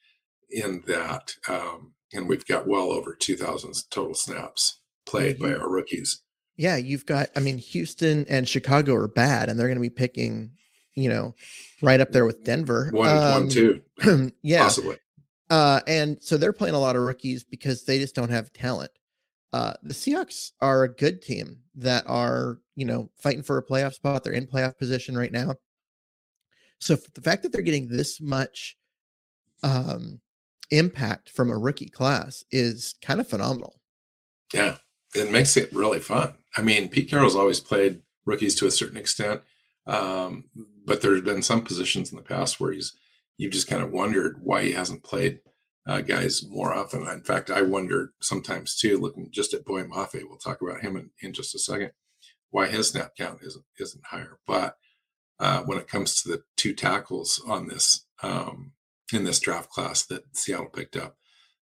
in 0.49 0.83
that. 0.87 1.35
Um, 1.49 1.93
and 2.13 2.29
we've 2.29 2.45
got 2.45 2.67
well 2.67 2.91
over 2.91 3.15
2,000 3.15 3.73
total 3.89 4.13
snaps 4.13 4.79
played 5.05 5.39
by 5.39 5.53
our 5.53 5.69
rookies. 5.69 6.21
Yeah, 6.55 6.77
you've 6.77 7.05
got. 7.05 7.29
I 7.35 7.39
mean, 7.39 7.57
Houston 7.57 8.25
and 8.29 8.47
Chicago 8.47 8.93
are 8.93 9.07
bad, 9.07 9.49
and 9.49 9.59
they're 9.59 9.67
going 9.67 9.77
to 9.77 9.81
be 9.81 9.89
picking, 9.89 10.51
you 10.93 11.09
know, 11.09 11.33
right 11.81 11.99
up 11.99 12.11
there 12.11 12.25
with 12.25 12.43
Denver. 12.43 12.89
One, 12.91 13.09
um, 13.09 13.33
one, 13.33 13.49
two, 13.49 13.81
yeah, 14.43 14.61
possibly. 14.61 14.97
Uh, 15.53 15.81
and 15.85 16.17
so 16.19 16.35
they're 16.35 16.51
playing 16.51 16.73
a 16.73 16.79
lot 16.79 16.95
of 16.95 17.03
rookies 17.03 17.43
because 17.43 17.83
they 17.83 17.99
just 17.99 18.15
don't 18.15 18.31
have 18.31 18.51
talent. 18.53 18.89
Uh, 19.53 19.73
the 19.83 19.93
Seahawks 19.93 20.53
are 20.61 20.81
a 20.81 20.91
good 20.91 21.21
team 21.21 21.59
that 21.75 22.03
are, 22.07 22.57
you 22.75 22.85
know, 22.85 23.11
fighting 23.21 23.43
for 23.43 23.59
a 23.59 23.63
playoff 23.63 23.93
spot. 23.93 24.23
They're 24.23 24.33
in 24.33 24.47
playoff 24.47 24.79
position 24.79 25.15
right 25.15 25.31
now. 25.31 25.53
So 26.79 26.95
the 27.13 27.21
fact 27.21 27.43
that 27.43 27.51
they're 27.51 27.61
getting 27.61 27.87
this 27.87 28.19
much 28.19 28.77
um, 29.61 30.21
impact 30.71 31.29
from 31.29 31.51
a 31.51 31.57
rookie 31.57 31.87
class 31.87 32.43
is 32.49 32.95
kind 33.03 33.19
of 33.19 33.27
phenomenal. 33.27 33.79
Yeah, 34.55 34.77
it 35.13 35.29
makes 35.29 35.55
it 35.55 35.71
really 35.71 35.99
fun. 35.99 36.33
I 36.57 36.63
mean, 36.63 36.89
Pete 36.89 37.11
Carroll's 37.11 37.35
always 37.35 37.59
played 37.59 38.01
rookies 38.25 38.55
to 38.55 38.65
a 38.65 38.71
certain 38.71 38.97
extent, 38.97 39.41
um, 39.85 40.45
but 40.83 41.01
there's 41.01 41.21
been 41.21 41.43
some 41.43 41.61
positions 41.61 42.11
in 42.11 42.17
the 42.17 42.23
past 42.23 42.59
where 42.59 42.71
he's 42.71 42.93
you've 43.37 43.53
just 43.53 43.67
kind 43.67 43.83
of 43.83 43.91
wondered 43.91 44.37
why 44.41 44.63
he 44.63 44.71
hasn't 44.71 45.03
played 45.03 45.39
uh, 45.87 46.01
guys 46.01 46.45
more 46.47 46.73
often. 46.73 47.07
In 47.07 47.23
fact, 47.23 47.49
I 47.49 47.61
wonder 47.61 48.13
sometimes 48.21 48.75
too, 48.75 48.97
looking 48.97 49.29
just 49.31 49.53
at 49.53 49.65
Boye 49.65 49.83
Mafe, 49.83 50.21
we'll 50.27 50.37
talk 50.37 50.61
about 50.61 50.81
him 50.81 50.95
in, 50.95 51.09
in 51.21 51.33
just 51.33 51.55
a 51.55 51.59
second, 51.59 51.91
why 52.51 52.67
his 52.67 52.89
snap 52.89 53.11
count 53.17 53.39
isn't 53.41 53.65
isn't 53.79 54.05
higher. 54.05 54.39
But 54.47 54.75
uh, 55.39 55.63
when 55.63 55.77
it 55.77 55.87
comes 55.87 56.21
to 56.21 56.29
the 56.29 56.43
two 56.55 56.73
tackles 56.73 57.41
on 57.47 57.67
this 57.67 58.05
um, 58.21 58.71
in 59.11 59.23
this 59.25 59.39
draft 59.39 59.69
class 59.69 60.05
that 60.05 60.23
Seattle 60.35 60.67
picked 60.67 60.95
up, 60.95 61.17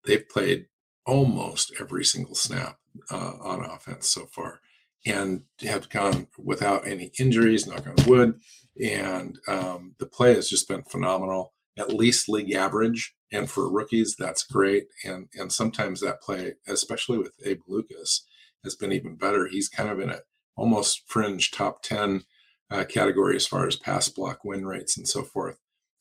they've 0.05 0.29
played 0.29 0.67
almost 1.07 1.73
every 1.81 2.05
single 2.05 2.35
snap 2.35 2.79
uh, 3.11 3.35
on 3.41 3.65
offense 3.65 4.09
so 4.09 4.27
far, 4.27 4.61
and 5.07 5.43
have 5.61 5.89
gone 5.91 6.27
without 6.39 6.87
any 6.87 7.13
injuries. 7.21 7.67
Knock 7.67 7.87
on 7.87 8.07
wood, 8.07 8.41
and 8.83 9.39
um, 9.47 9.95
the 9.99 10.07
play 10.07 10.35
has 10.35 10.49
just 10.49 10.67
been 10.69 10.83
phenomenal. 10.83 11.53
At 11.79 11.93
least 11.93 12.29
league 12.29 12.53
average 12.53 13.15
and 13.31 13.51
for 13.51 13.71
rookies, 13.71 14.17
that's 14.19 14.43
great. 14.43 14.87
And 15.05 15.29
and 15.35 15.53
sometimes 15.53 16.01
that 16.01 16.23
play, 16.23 16.55
especially 16.67 17.19
with 17.19 17.33
Abe 17.45 17.61
Lucas, 17.67 18.27
has 18.65 18.75
been 18.75 18.93
even 18.93 19.17
better. 19.17 19.47
He's 19.47 19.69
kind 19.69 19.91
of 19.91 20.01
in 20.01 20.11
a 20.11 20.21
almost 20.57 21.03
fringe 21.07 21.51
top 21.51 21.83
ten 21.83 22.23
uh, 22.71 22.85
category 22.85 23.37
as 23.37 23.47
far 23.47 23.67
as 23.67 23.77
pass 23.77 24.09
block 24.09 24.45
win 24.45 24.67
rates 24.67 24.97
and 24.97 25.07
so 25.07 25.23
forth 25.23 25.59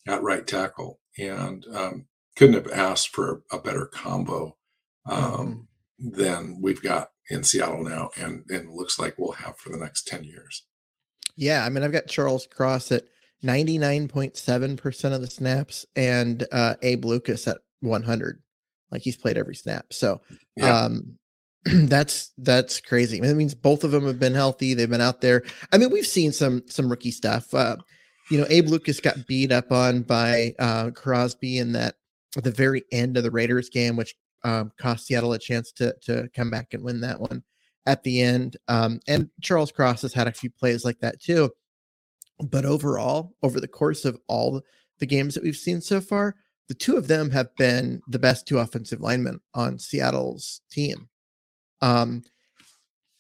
at 0.08 0.24
right 0.24 0.48
tackle, 0.48 1.00
and 1.18 1.66
um, 1.74 2.08
couldn't 2.36 2.56
have 2.56 2.72
asked 2.72 3.10
for 3.10 3.44
a, 3.52 3.60
better 3.60 3.86
combo 3.86 4.56
um, 5.06 5.68
mm-hmm. 6.02 6.22
than 6.22 6.60
we've 6.62 6.82
got 6.82 7.10
in 7.30 7.44
Seattle 7.44 7.84
now, 7.84 8.10
and 8.16 8.46
and 8.50 8.72
looks 8.72 8.98
like 8.98 9.16
we'll 9.18 9.34
have 9.34 9.58
for 9.58 9.70
the 9.70 9.78
next 9.78 10.08
ten 10.08 10.24
years. 10.24 10.66
Yeah, 11.36 11.66
I 11.66 11.70
mean, 11.70 11.84
I've 11.84 11.92
got 11.92 12.08
Charles 12.08 12.48
Cross 12.48 12.94
at 12.94 13.04
99.7% 13.44 15.14
of 15.14 15.22
the 15.22 15.30
snaps 15.30 15.86
and 15.96 16.46
uh, 16.52 16.76
Abe 16.82 17.06
Lucas 17.06 17.48
at 17.48 17.58
100. 17.82 18.42
Like 18.92 19.02
he's 19.02 19.18
played 19.18 19.38
every 19.38 19.56
snap. 19.56 19.86
So 19.92 20.22
yeah. 20.56 20.76
um, 20.76 21.18
that's 21.66 22.32
that's 22.38 22.80
crazy. 22.80 23.20
That 23.20 23.36
means 23.36 23.54
both 23.54 23.84
of 23.84 23.92
them 23.92 24.06
have 24.06 24.20
been 24.20 24.34
healthy. 24.34 24.74
They've 24.74 24.90
been 24.90 25.02
out 25.02 25.22
there. 25.22 25.44
I 25.72 25.78
mean, 25.78 25.92
we've 25.92 26.08
seen 26.08 26.32
some 26.32 26.64
some 26.68 26.90
rookie 26.90 27.12
stuff. 27.12 27.54
Uh, 27.54 27.78
you 28.30 28.40
know, 28.40 28.48
Abe 28.50 28.68
Lucas 28.68 29.00
got 29.00 29.28
beat 29.28 29.52
up 29.52 29.72
on 29.72 30.04
by 30.04 30.54
uh, 30.60 30.92
Crosby 30.92 31.58
in 31.58 31.74
that 31.74 31.96
at 32.38 32.44
the 32.44 32.52
very 32.52 32.84
end 32.92 33.18
of 33.18 33.24
the 33.24 33.32
Raiders 33.32 33.70
game, 33.70 33.96
which 33.96 34.16
um, 34.44 34.72
cost 34.78 35.08
Seattle 35.08 35.34
a 35.34 35.40
chance 35.40 35.72
to 35.74 35.94
to 36.04 36.30
come 36.36 36.50
back 36.50 36.74
and 36.74 36.84
win 36.84 37.02
that 37.02 37.20
one 37.20 37.44
at 37.86 38.04
the 38.04 38.22
end. 38.22 38.58
Um, 38.68 39.00
and 39.08 39.30
Charles 39.42 39.72
Cross 39.72 40.04
has 40.04 40.14
had 40.14 40.28
a 40.28 40.34
few 40.34 40.50
plays 40.50 40.86
like 40.86 41.00
that 41.00 41.22
too. 41.22 41.50
But 42.40 42.66
overall, 42.66 43.36
over 43.42 43.60
the 43.60 43.68
course 43.68 44.06
of 44.06 44.20
all 44.28 44.62
the 45.00 45.06
games 45.06 45.34
that 45.34 45.44
we've 45.44 45.56
seen 45.56 45.82
so 45.82 46.02
far, 46.02 46.36
the 46.68 46.74
two 46.74 46.98
of 46.98 47.08
them 47.08 47.32
have 47.32 47.56
been 47.56 48.02
the 48.08 48.20
best 48.20 48.48
two 48.48 48.60
offensive 48.60 49.02
linemen 49.02 49.40
on 49.54 49.80
Seattle's 49.80 50.62
team. 50.70 51.10
Um, 51.82 52.24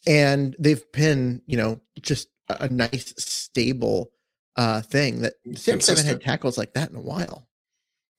and 0.05 0.55
they've 0.59 0.83
been, 0.91 1.41
you 1.45 1.57
know, 1.57 1.81
just 2.01 2.29
a 2.49 2.69
nice, 2.69 3.13
stable 3.17 4.11
uh, 4.55 4.81
thing 4.81 5.21
that 5.21 5.33
Sims 5.55 5.87
haven't 5.87 6.05
had 6.05 6.21
tackles 6.21 6.57
like 6.57 6.73
that 6.73 6.89
in 6.89 6.95
a 6.95 7.01
while. 7.01 7.47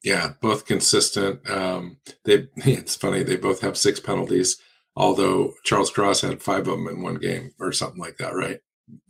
Yeah, 0.05 0.35
both 0.41 0.67
consistent. 0.67 1.49
Um, 1.51 1.99
they 2.25 2.49
it's 2.57 2.97
funny 2.97 3.23
they 3.23 3.37
both 3.37 3.61
have 3.61 3.77
six 3.77 4.01
penalties, 4.01 4.57
although 4.95 5.55
Charles 5.65 5.91
Cross 5.91 6.21
had 6.21 6.43
five 6.43 6.69
of 6.69 6.79
them 6.79 6.89
in 6.89 7.03
one 7.03 7.17
game 7.17 7.53
or 7.59 7.73
something 7.73 8.01
like 8.01 8.19
that, 8.19 8.35
right? 8.35 8.61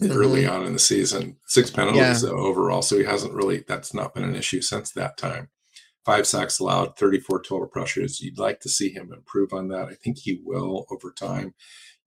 Mm-hmm. 0.00 0.12
early 0.12 0.46
on 0.46 0.64
in 0.66 0.72
the 0.72 0.78
season. 0.78 1.36
Six 1.46 1.70
penalties 1.70 2.22
yeah. 2.22 2.30
overall, 2.30 2.82
so 2.82 2.96
he 2.98 3.04
hasn't 3.04 3.34
really. 3.34 3.64
That's 3.66 3.94
not 3.94 4.14
been 4.14 4.24
an 4.24 4.36
issue 4.36 4.60
since 4.60 4.92
that 4.92 5.16
time. 5.16 5.48
Five 6.04 6.26
sacks 6.26 6.58
allowed, 6.58 6.96
34 6.96 7.42
total 7.42 7.66
pressures. 7.66 8.20
You'd 8.20 8.38
like 8.38 8.60
to 8.60 8.68
see 8.68 8.90
him 8.90 9.12
improve 9.12 9.52
on 9.52 9.68
that. 9.68 9.88
I 9.88 9.94
think 9.94 10.18
he 10.18 10.40
will 10.42 10.86
over 10.90 11.12
time. 11.12 11.54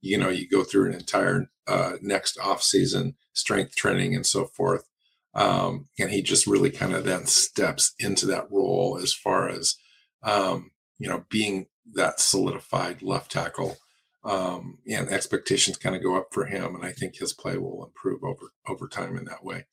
You 0.01 0.18
know, 0.18 0.30
you 0.30 0.48
go 0.48 0.63
through 0.63 0.90
an 0.90 0.96
entire 0.96 1.51
uh, 1.68 1.94
next 2.01 2.40
off 2.40 2.63
season 2.63 3.16
strength 3.34 3.75
training 3.75 4.16
and 4.16 4.25
so 4.25 4.46
forth, 4.46 4.88
um, 5.36 5.88
and 6.00 6.10
he 6.10 6.22
just 6.22 6.48
really 6.48 6.72
kind 6.72 6.94
of 6.94 7.04
then 7.04 7.28
steps 7.28 7.94
into 8.00 8.25
that 8.25 8.51
role 8.51 9.00
as 9.01 9.13
far 9.13 9.50
as 9.50 9.75
um, 10.24 10.72
you 10.98 11.08
know 11.08 11.25
being 11.30 11.68
that 11.94 12.20
solidified 12.20 13.01
left 13.01 13.32
tackle 13.32 13.78
um, 14.24 14.80
and 14.90 15.10
expectations 15.10 15.78
kind 15.78 15.96
of 15.96 16.04
go 16.04 16.16
up 16.16 16.28
for 16.32 16.46
him. 16.46 16.75
And 16.75 16.86
I 16.86 16.92
think 16.92 17.16
his 17.16 17.34
play 17.34 17.58
will 17.58 17.86
improve 17.86 18.24
over 18.24 18.54
over 18.68 18.88
time 18.88 19.18
in 19.18 19.25
that 19.25 19.44
way. 19.44 19.66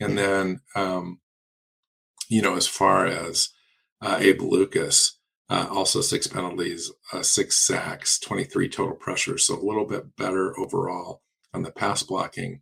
And 0.00 0.18
then, 0.18 0.60
um, 0.74 1.20
you 2.28 2.42
know, 2.42 2.56
as 2.56 2.66
far 2.66 3.06
as 3.06 3.50
uh, 4.00 4.18
Abe 4.20 4.42
Lucas, 4.42 5.18
uh, 5.48 5.66
also 5.70 6.00
six 6.00 6.26
penalties, 6.26 6.90
uh, 7.12 7.22
six 7.22 7.56
sacks, 7.56 8.18
23 8.18 8.68
total 8.68 8.96
pressures. 8.96 9.46
So 9.46 9.54
a 9.54 9.64
little 9.64 9.86
bit 9.86 10.16
better 10.16 10.58
overall 10.58 11.22
on 11.52 11.62
the 11.62 11.70
pass 11.70 12.02
blocking. 12.02 12.60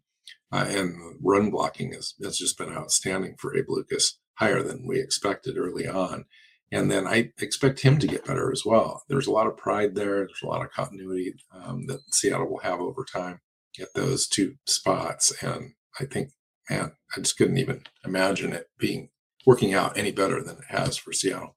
Uh, 0.50 0.66
and 0.68 1.16
run 1.22 1.50
blocking 1.50 1.92
has, 1.94 2.14
has 2.22 2.36
just 2.36 2.58
been 2.58 2.70
outstanding 2.70 3.34
for 3.38 3.56
Abe 3.56 3.64
Lucas, 3.68 4.18
higher 4.34 4.62
than 4.62 4.86
we 4.86 5.00
expected 5.00 5.56
early 5.56 5.88
on. 5.88 6.26
And 6.72 6.90
then 6.90 7.06
I 7.06 7.30
expect 7.38 7.80
him 7.80 7.98
to 7.98 8.06
get 8.06 8.24
better 8.24 8.50
as 8.50 8.64
well. 8.64 9.02
There's 9.08 9.26
a 9.26 9.30
lot 9.30 9.46
of 9.46 9.58
pride 9.58 9.94
there. 9.94 10.26
There's 10.26 10.42
a 10.42 10.46
lot 10.46 10.64
of 10.64 10.72
continuity 10.72 11.34
um, 11.52 11.86
that 11.86 12.00
Seattle 12.10 12.48
will 12.48 12.60
have 12.60 12.80
over 12.80 13.04
time 13.04 13.40
at 13.78 13.92
those 13.94 14.26
two 14.26 14.54
spots. 14.66 15.32
And 15.42 15.74
I 16.00 16.06
think, 16.06 16.30
man, 16.70 16.92
I 17.14 17.20
just 17.20 17.36
couldn't 17.36 17.58
even 17.58 17.82
imagine 18.06 18.54
it 18.54 18.68
being 18.78 19.10
working 19.44 19.74
out 19.74 19.98
any 19.98 20.12
better 20.12 20.42
than 20.42 20.56
it 20.56 20.64
has 20.68 20.96
for 20.96 21.12
Seattle. 21.12 21.56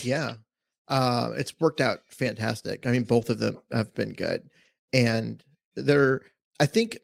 Yeah. 0.00 0.34
Uh, 0.88 1.32
it's 1.36 1.54
worked 1.60 1.82
out 1.82 2.00
fantastic. 2.08 2.86
I 2.86 2.92
mean, 2.92 3.04
both 3.04 3.28
of 3.28 3.40
them 3.40 3.58
have 3.70 3.94
been 3.94 4.14
good. 4.14 4.48
And 4.92 5.44
they're, 5.76 6.22
I 6.58 6.64
think 6.66 6.98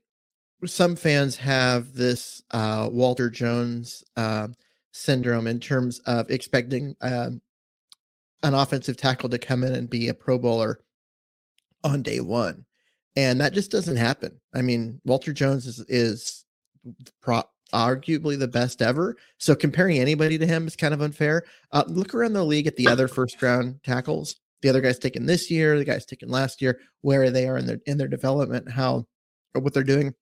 some 0.64 0.96
fans 0.96 1.36
have 1.36 1.92
this 1.92 2.42
uh, 2.50 2.88
Walter 2.90 3.28
Jones 3.28 4.02
uh, 4.16 4.48
syndrome 4.96 5.46
in 5.46 5.60
terms 5.60 5.98
of 6.00 6.30
expecting 6.30 6.96
um, 7.00 7.40
an 8.42 8.54
offensive 8.54 8.96
tackle 8.96 9.28
to 9.28 9.38
come 9.38 9.62
in 9.62 9.74
and 9.74 9.90
be 9.90 10.08
a 10.08 10.14
Pro 10.14 10.38
Bowler 10.38 10.80
on 11.84 12.02
day 12.02 12.20
one, 12.20 12.64
and 13.14 13.40
that 13.40 13.52
just 13.52 13.70
doesn't 13.70 13.96
happen. 13.96 14.40
I 14.54 14.62
mean, 14.62 15.00
Walter 15.04 15.32
Jones 15.32 15.66
is 15.66 15.80
is 15.88 16.44
pro- 17.20 17.44
arguably 17.72 18.38
the 18.38 18.48
best 18.48 18.80
ever. 18.80 19.16
So 19.38 19.54
comparing 19.54 19.98
anybody 19.98 20.38
to 20.38 20.46
him 20.46 20.66
is 20.66 20.76
kind 20.76 20.94
of 20.94 21.02
unfair. 21.02 21.44
Uh, 21.72 21.84
look 21.88 22.14
around 22.14 22.32
the 22.32 22.44
league 22.44 22.66
at 22.66 22.76
the 22.76 22.88
other 22.88 23.08
first 23.08 23.40
round 23.42 23.82
tackles. 23.82 24.36
The 24.62 24.68
other 24.68 24.80
guys 24.80 24.98
taken 24.98 25.26
this 25.26 25.50
year, 25.50 25.76
the 25.76 25.84
guys 25.84 26.06
taken 26.06 26.28
last 26.28 26.62
year, 26.62 26.80
where 27.02 27.30
they 27.30 27.46
are 27.46 27.58
in 27.58 27.66
their 27.66 27.80
in 27.86 27.98
their 27.98 28.08
development, 28.08 28.70
how 28.70 29.06
what 29.52 29.74
they're 29.74 29.84
doing. 29.84 30.14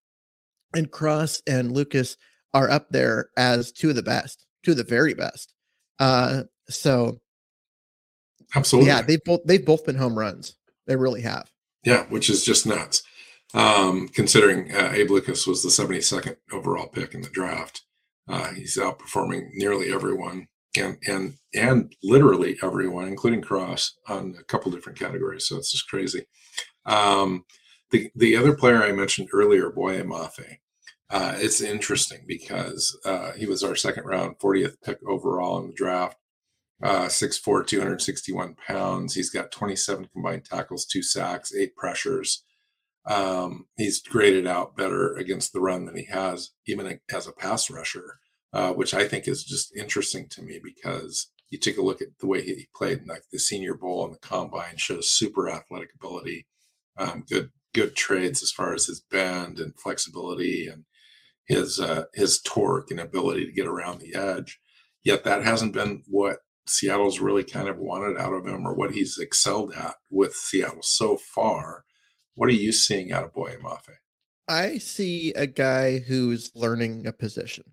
And 0.74 0.90
Cross 0.90 1.42
and 1.46 1.72
Lucas 1.72 2.16
are 2.52 2.70
up 2.70 2.88
there 2.90 3.30
as 3.36 3.72
two 3.72 3.90
of 3.90 3.96
the 3.96 4.02
best 4.02 4.43
to 4.64 4.74
the 4.74 4.84
very 4.84 5.14
best. 5.14 5.52
Uh, 5.98 6.44
so 6.68 7.20
absolutely, 8.54 8.90
yeah, 8.90 9.02
they've 9.02 9.24
both 9.24 9.40
they've 9.44 9.64
both 9.64 9.84
been 9.84 9.96
home 9.96 10.18
runs. 10.18 10.56
They 10.86 10.96
really 10.96 11.22
have. 11.22 11.50
Yeah, 11.84 12.04
which 12.06 12.30
is 12.30 12.44
just 12.44 12.66
nuts. 12.66 13.02
Um, 13.52 14.08
considering 14.08 14.74
uh, 14.74 14.90
Abe 14.92 15.10
Lucas 15.10 15.46
was 15.46 15.62
the 15.62 15.68
72nd 15.68 16.36
overall 16.52 16.88
pick 16.88 17.14
in 17.14 17.20
the 17.20 17.28
draft, 17.28 17.82
uh, 18.28 18.52
he's 18.52 18.76
outperforming 18.76 19.50
nearly 19.52 19.92
everyone 19.92 20.48
and 20.76 20.96
and 21.06 21.34
and 21.54 21.94
literally 22.02 22.58
everyone, 22.62 23.06
including 23.06 23.42
Cross, 23.42 23.96
on 24.08 24.34
a 24.38 24.44
couple 24.44 24.72
different 24.72 24.98
categories. 24.98 25.46
So 25.46 25.56
it's 25.56 25.72
just 25.72 25.88
crazy. 25.88 26.26
Um, 26.86 27.44
the 27.90 28.10
the 28.14 28.36
other 28.36 28.56
player 28.56 28.82
I 28.82 28.92
mentioned 28.92 29.28
earlier, 29.32 29.70
Boye 29.70 30.02
Mafe, 30.02 30.58
uh, 31.10 31.34
it's 31.36 31.60
interesting 31.60 32.24
because 32.26 32.98
uh, 33.04 33.32
he 33.32 33.46
was 33.46 33.62
our 33.62 33.76
second 33.76 34.04
round, 34.04 34.38
40th 34.38 34.76
pick 34.84 34.98
overall 35.06 35.58
in 35.60 35.68
the 35.68 35.72
draft. 35.74 36.16
uh, 36.82 37.06
6'4", 37.06 37.66
261 37.66 38.56
pounds. 38.66 39.14
He's 39.14 39.30
got 39.30 39.52
27 39.52 40.08
combined 40.12 40.44
tackles, 40.44 40.86
two 40.86 41.02
sacks, 41.02 41.54
eight 41.54 41.76
pressures. 41.76 42.44
Um, 43.06 43.66
he's 43.76 44.00
graded 44.02 44.46
out 44.46 44.76
better 44.76 45.14
against 45.16 45.52
the 45.52 45.60
run 45.60 45.86
than 45.86 45.96
he 45.96 46.04
has 46.06 46.50
even 46.66 47.00
as 47.12 47.26
a 47.26 47.32
pass 47.32 47.70
rusher, 47.70 48.18
uh, 48.52 48.72
which 48.72 48.94
I 48.94 49.08
think 49.08 49.28
is 49.28 49.44
just 49.44 49.76
interesting 49.76 50.28
to 50.30 50.42
me 50.42 50.60
because 50.62 51.30
you 51.50 51.58
take 51.58 51.78
a 51.78 51.82
look 51.82 52.02
at 52.02 52.08
the 52.20 52.26
way 52.26 52.42
he 52.42 52.68
played 52.74 53.00
in 53.00 53.06
like 53.06 53.24
the 53.32 53.38
Senior 53.38 53.74
Bowl 53.74 54.04
and 54.04 54.14
the 54.14 54.18
Combine 54.20 54.76
shows 54.76 55.10
super 55.10 55.48
athletic 55.50 55.90
ability, 55.94 56.46
um, 56.98 57.24
good 57.28 57.50
good 57.74 57.96
trades 57.96 58.42
as 58.42 58.52
far 58.52 58.72
as 58.74 58.86
his 58.86 59.00
bend 59.00 59.58
and 59.58 59.78
flexibility 59.78 60.68
and 60.68 60.84
his 61.46 61.78
uh, 61.80 62.04
his 62.14 62.40
torque 62.40 62.90
and 62.90 63.00
ability 63.00 63.46
to 63.46 63.52
get 63.52 63.66
around 63.66 64.00
the 64.00 64.14
edge. 64.14 64.60
Yet 65.04 65.24
that 65.24 65.44
hasn't 65.44 65.74
been 65.74 66.02
what 66.06 66.38
Seattle's 66.66 67.20
really 67.20 67.44
kind 67.44 67.68
of 67.68 67.78
wanted 67.78 68.18
out 68.18 68.32
of 68.32 68.46
him 68.46 68.66
or 68.66 68.74
what 68.74 68.92
he's 68.92 69.18
excelled 69.18 69.74
at 69.74 69.96
with 70.10 70.34
Seattle 70.34 70.82
so 70.82 71.16
far. 71.16 71.84
What 72.34 72.48
are 72.48 72.52
you 72.52 72.72
seeing 72.72 73.12
out 73.12 73.24
of 73.24 73.34
Boye 73.34 73.56
Mafe? 73.62 73.96
I 74.48 74.78
see 74.78 75.32
a 75.34 75.46
guy 75.46 75.98
who's 75.98 76.50
learning 76.54 77.06
a 77.06 77.12
position. 77.12 77.64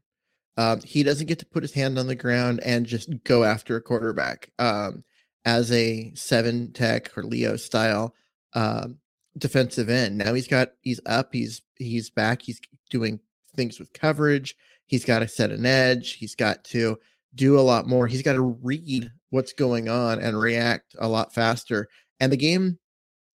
Um, 0.58 0.82
he 0.82 1.04
doesn't 1.04 1.28
get 1.28 1.40
to 1.40 1.46
put 1.46 1.64
his 1.64 1.74
hand 1.74 1.98
on 1.98 2.08
the 2.08 2.16
ground 2.16 2.60
and 2.64 2.86
just 2.86 3.10
go 3.24 3.44
after 3.44 3.76
a 3.76 3.82
quarterback 3.82 4.52
um, 4.60 5.04
as 5.46 5.72
a 5.72 6.12
seven 6.16 6.74
tech 6.74 7.18
or 7.18 7.24
Leo 7.24 7.56
style 7.56 8.14
um, 8.54 8.98
defensive 9.38 9.90
end. 9.90 10.18
Now 10.18 10.34
he's 10.34 10.48
got 10.48 10.72
he's 10.82 11.00
up, 11.06 11.34
he's 11.34 11.62
he's 11.78 12.10
back, 12.10 12.42
he's 12.42 12.60
doing 12.90 13.20
things 13.56 13.80
with 13.80 13.94
coverage. 13.94 14.56
He's 14.88 15.06
got 15.06 15.20
to 15.20 15.28
set 15.28 15.52
an 15.52 15.66
edge. 15.66 16.14
He's 16.14 16.36
got 16.36 16.64
to 16.66 16.98
do 17.36 17.58
a 17.58 17.62
lot 17.62 17.88
more. 17.88 18.08
He's 18.08 18.22
got 18.22 18.34
to 18.34 18.58
read 18.62 19.10
what's 19.30 19.54
going 19.54 19.90
on 19.90 20.20
and 20.20 20.40
react 20.40 20.96
a 21.00 21.08
lot 21.08 21.34
faster. 21.34 21.88
And 22.20 22.32
the 22.32 22.38
game 22.38 22.78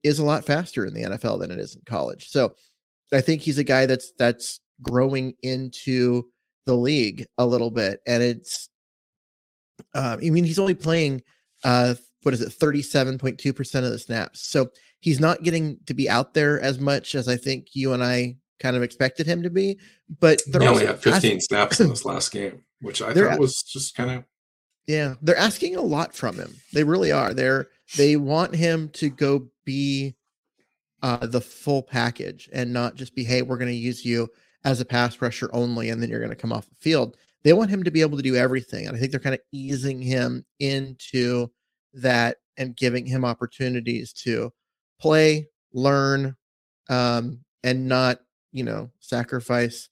is 0.03 0.20
a 0.20 0.25
lot 0.25 0.46
faster 0.46 0.86
in 0.86 0.93
the 0.93 1.03
NFL 1.03 1.39
than 1.39 1.51
it 1.51 1.60
is 1.60 1.75
in 1.75 1.82
college. 1.86 2.29
So 2.29 2.55
I 3.12 3.22
think 3.22 3.41
he's 3.41 3.60
a 3.60 3.63
guy 3.63 3.86
that's 3.86 4.12
that's 4.17 4.60
growing 4.82 5.34
into 5.43 6.24
the 6.65 6.75
league 6.75 7.25
a 7.38 7.46
little 7.46 7.72
bit. 7.72 8.01
And 8.08 8.22
it's 8.22 8.70
uh, 9.93 10.17
I 10.22 10.29
mean, 10.29 10.43
he's 10.43 10.60
only 10.60 10.75
playing 10.75 11.22
uh 11.63 11.96
what 12.24 12.34
is 12.34 12.41
it, 12.41 12.58
37.2% 12.58 13.75
of 13.84 13.91
the 13.91 14.00
snaps. 14.00 14.48
So 14.48 14.70
he's 15.01 15.20
not 15.20 15.43
getting 15.43 15.77
to 15.86 15.93
be 15.93 16.10
out 16.10 16.34
there 16.34 16.60
as 16.62 16.79
much 16.79 17.15
as 17.15 17.27
I 17.27 17.36
think 17.36 17.67
you 17.74 17.93
and 17.93 18.01
I 18.01 18.38
kind 18.60 18.75
of 18.75 18.83
expected 18.83 19.27
him 19.27 19.43
to 19.43 19.50
be. 19.50 19.79
But 20.19 20.41
they 20.48 20.67
only 20.67 20.86
had 20.86 21.00
15 21.00 21.13
asking, 21.13 21.39
snaps 21.41 21.79
in 21.79 21.89
this 21.89 22.05
last 22.05 22.31
game, 22.31 22.63
which 22.81 23.01
I 23.01 23.13
thought 23.13 23.39
was 23.39 23.63
just 23.63 23.95
kind 23.95 24.12
of 24.12 24.24
yeah, 24.88 25.15
they're 25.22 25.38
asking 25.38 25.75
a 25.77 25.81
lot 25.81 26.13
from 26.13 26.36
him. 26.36 26.55
They 26.74 26.83
really 26.83 27.12
are. 27.12 27.33
They're 27.33 27.67
they 27.95 28.17
want 28.17 28.55
him 28.55 28.89
to 28.89 29.10
go 29.10 29.48
be 29.65 30.15
uh, 31.01 31.25
the 31.25 31.41
full 31.41 31.81
package 31.81 32.50
and 32.53 32.74
not 32.74 32.95
just 32.95 33.15
be, 33.15 33.24
hey, 33.24 33.41
we're 33.41 33.57
going 33.57 33.72
to 33.72 33.75
use 33.75 34.03
you 34.03 34.29
as 34.65 34.81
a 34.81 34.86
pass 34.86 35.22
rusher 35.22 35.50
only, 35.53 35.89
and 35.89 36.01
then 36.01 36.10
you're 36.10 36.19
going 36.19 36.29
to 36.29 36.36
come 36.36 36.53
off 36.53 36.69
the 36.69 36.75
field. 36.79 37.17
They 37.43 37.53
want 37.53 37.69
him 37.69 37.83
to 37.83 37.91
be 37.91 38.01
able 38.01 38.17
to 38.17 38.24
do 38.24 38.36
everything, 38.36 38.88
and 38.88 38.95
I 38.95 39.00
think 39.00 39.12
they're 39.12 39.19
kind 39.19 39.36
of 39.36 39.41
easing 39.51 40.01
him 40.01 40.45
into 40.60 41.50
that 41.93 42.38
and 42.57 42.75
giving 42.75 43.05
him 43.05 43.25
opportunities 43.25 44.13
to 44.13 44.51
play, 45.00 45.48
learn, 45.74 46.36
um, 46.89 47.39
and 47.63 47.88
not, 47.88 48.19
you 48.53 48.63
know, 48.63 48.89
sacrifice 49.00 49.89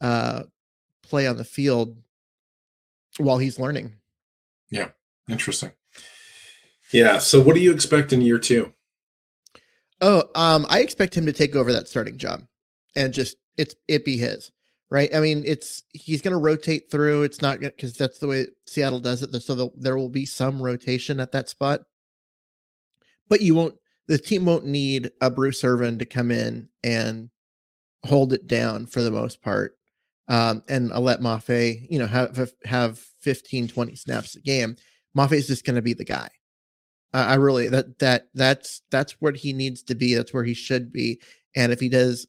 uh, 0.00 0.44
play 1.02 1.26
on 1.26 1.36
the 1.36 1.44
field 1.44 1.98
while 3.18 3.38
he's 3.38 3.58
learning. 3.58 3.94
Yeah, 4.70 4.88
interesting. 5.28 5.72
Yeah. 6.92 7.18
So, 7.18 7.40
what 7.40 7.54
do 7.54 7.60
you 7.60 7.72
expect 7.72 8.12
in 8.12 8.22
year 8.22 8.38
two? 8.38 8.72
Oh, 10.00 10.24
um, 10.34 10.66
I 10.68 10.80
expect 10.80 11.14
him 11.14 11.26
to 11.26 11.32
take 11.32 11.56
over 11.56 11.72
that 11.72 11.88
starting 11.88 12.18
job, 12.18 12.42
and 12.96 13.12
just 13.12 13.36
it's 13.56 13.74
it 13.88 14.04
be 14.04 14.16
his 14.16 14.50
right. 14.90 15.14
I 15.14 15.20
mean, 15.20 15.42
it's 15.46 15.82
he's 15.92 16.22
going 16.22 16.32
to 16.32 16.38
rotate 16.38 16.90
through. 16.90 17.24
It's 17.24 17.42
not 17.42 17.60
because 17.60 17.96
that's 17.96 18.18
the 18.18 18.28
way 18.28 18.46
Seattle 18.66 19.00
does 19.00 19.22
it. 19.22 19.34
So 19.42 19.54
the, 19.54 19.70
there 19.76 19.96
will 19.96 20.08
be 20.08 20.26
some 20.26 20.62
rotation 20.62 21.20
at 21.20 21.32
that 21.32 21.48
spot, 21.48 21.80
but 23.28 23.40
you 23.40 23.54
won't. 23.54 23.74
The 24.06 24.18
team 24.18 24.44
won't 24.44 24.66
need 24.66 25.10
a 25.22 25.30
Bruce 25.30 25.64
Irvin 25.64 25.98
to 25.98 26.04
come 26.04 26.30
in 26.30 26.68
and 26.82 27.30
hold 28.04 28.32
it 28.32 28.46
down 28.46 28.86
for 28.86 29.02
the 29.02 29.10
most 29.10 29.42
part, 29.42 29.76
um, 30.28 30.62
and 30.68 30.92
I'll 30.92 31.00
let 31.00 31.20
Mafe, 31.20 31.86
you 31.90 31.98
know, 31.98 32.06
have 32.06 32.52
have 32.64 32.98
15, 33.20 33.68
20 33.68 33.96
snaps 33.96 34.36
a 34.36 34.40
game. 34.40 34.76
Mafe 35.16 35.32
is 35.32 35.46
just 35.46 35.64
going 35.64 35.76
to 35.76 35.82
be 35.82 35.94
the 35.94 36.04
guy. 36.04 36.28
I 37.14 37.34
really 37.34 37.68
that 37.68 38.00
that 38.00 38.26
that's 38.34 38.82
that's 38.90 39.12
what 39.20 39.36
he 39.36 39.52
needs 39.52 39.84
to 39.84 39.94
be. 39.94 40.14
That's 40.14 40.34
where 40.34 40.42
he 40.42 40.54
should 40.54 40.92
be. 40.92 41.20
And 41.54 41.72
if 41.72 41.78
he 41.78 41.88
does, 41.88 42.26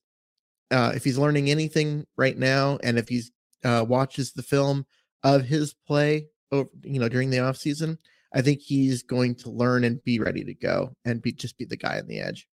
uh, 0.69 0.91
if 0.95 1.03
he's 1.03 1.17
learning 1.17 1.49
anything 1.49 2.05
right 2.17 2.37
now, 2.37 2.77
and 2.83 2.99
if 2.99 3.09
he's 3.09 3.31
uh, 3.63 3.83
watches 3.87 4.33
the 4.33 4.43
film 4.43 4.85
of 5.23 5.45
his 5.45 5.73
play, 5.73 6.27
over, 6.51 6.69
you 6.83 6.99
know, 6.99 7.09
during 7.09 7.31
the 7.31 7.39
off 7.39 7.57
season, 7.57 7.97
I 8.31 8.43
think 8.43 8.61
he's 8.61 9.01
going 9.01 9.35
to 9.37 9.49
learn 9.49 9.83
and 9.85 10.03
be 10.03 10.19
ready 10.19 10.43
to 10.43 10.53
go 10.53 10.95
and 11.03 11.19
be 11.19 11.31
just 11.31 11.57
be 11.57 11.65
the 11.65 11.77
guy 11.77 11.97
on 11.97 12.05
the 12.05 12.19
edge. 12.19 12.47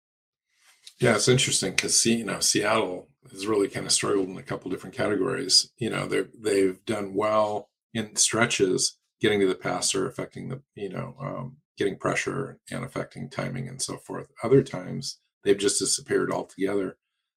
Yeah, 0.99 1.15
it's 1.15 1.27
interesting 1.27 1.71
because 1.71 2.05
you 2.05 2.23
know 2.23 2.39
Seattle 2.39 3.09
has 3.31 3.47
really 3.47 3.67
kind 3.67 3.85
of 3.85 3.91
struggled 3.91 4.29
in 4.29 4.37
a 4.37 4.43
couple 4.43 4.71
different 4.71 4.95
categories. 4.95 5.71
You 5.77 5.89
know, 5.89 6.07
they 6.07 6.23
they've 6.37 6.83
done 6.85 7.13
well 7.13 7.69
in 7.93 8.15
stretches 8.15 8.97
getting 9.19 9.39
to 9.39 9.47
the 9.47 9.55
passer, 9.55 10.07
affecting 10.07 10.49
the 10.49 10.61
you 10.75 10.89
know 10.89 11.15
um, 11.19 11.57
getting 11.77 11.97
pressure 11.97 12.59
and 12.69 12.83
affecting 12.83 13.29
timing 13.29 13.67
and 13.67 13.81
so 13.81 13.97
forth. 13.97 14.27
Other 14.43 14.63
times 14.63 15.19
they've 15.43 15.57
just 15.57 15.79
disappeared 15.79 16.31
altogether 16.31 16.97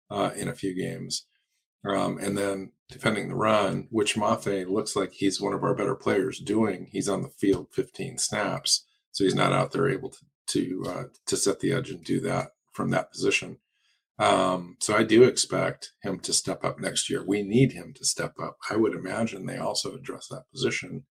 uh, 0.09 0.31
in 0.35 0.47
a 0.47 0.55
few 0.55 0.73
games. 0.73 1.25
Um, 1.85 2.17
and 2.17 2.37
then 2.37 2.71
defending 2.89 3.27
the 3.27 3.35
run, 3.35 3.87
which 3.91 4.15
Mafe 4.15 4.69
looks 4.69 4.95
like 4.95 5.11
he's 5.11 5.41
one 5.41 5.53
of 5.53 5.63
our 5.63 5.75
better 5.75 5.95
players 5.95 6.39
doing. 6.39 6.87
He's 6.89 7.09
on 7.09 7.23
the 7.23 7.27
field 7.27 7.67
15 7.73 8.17
snaps, 8.19 8.85
so 9.11 9.25
he's 9.25 9.35
not 9.35 9.51
out 9.51 9.71
there 9.71 9.89
able 9.89 10.09
to 10.09 10.19
to 10.45 10.83
uh, 10.87 11.03
to 11.25 11.37
set 11.37 11.59
the 11.59 11.73
edge 11.73 11.89
and 11.89 12.03
do 12.03 12.19
that 12.21 12.51
from 12.71 12.89
that 12.91 13.11
position. 13.11 13.57
Um, 14.19 14.77
so 14.79 14.95
I 14.95 15.03
do 15.03 15.23
expect 15.23 15.91
him 16.03 16.19
to 16.19 16.33
step 16.33 16.63
up 16.63 16.79
next 16.79 17.09
year. 17.09 17.23
We 17.25 17.41
need 17.41 17.71
him 17.71 17.93
to 17.95 18.05
step 18.05 18.33
up. 18.41 18.57
I 18.69 18.75
would 18.75 18.93
imagine 18.93 19.45
they 19.45 19.57
also 19.57 19.93
address 19.95 20.27
that 20.29 20.43
position 20.51 21.05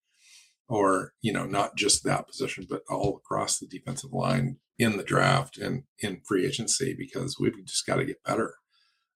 or 0.69 1.13
you 1.21 1.31
know 1.31 1.45
not 1.45 1.75
just 1.75 2.03
that 2.03 2.27
position 2.27 2.65
but 2.69 2.81
all 2.89 3.17
across 3.17 3.59
the 3.59 3.67
defensive 3.67 4.11
line 4.11 4.57
in 4.79 4.97
the 4.97 5.03
draft 5.03 5.57
and 5.57 5.83
in 5.99 6.21
free 6.25 6.45
agency 6.45 6.95
because 6.97 7.37
we've 7.39 7.53
just 7.65 7.85
got 7.85 7.97
to 7.97 8.05
get 8.05 8.23
better 8.23 8.55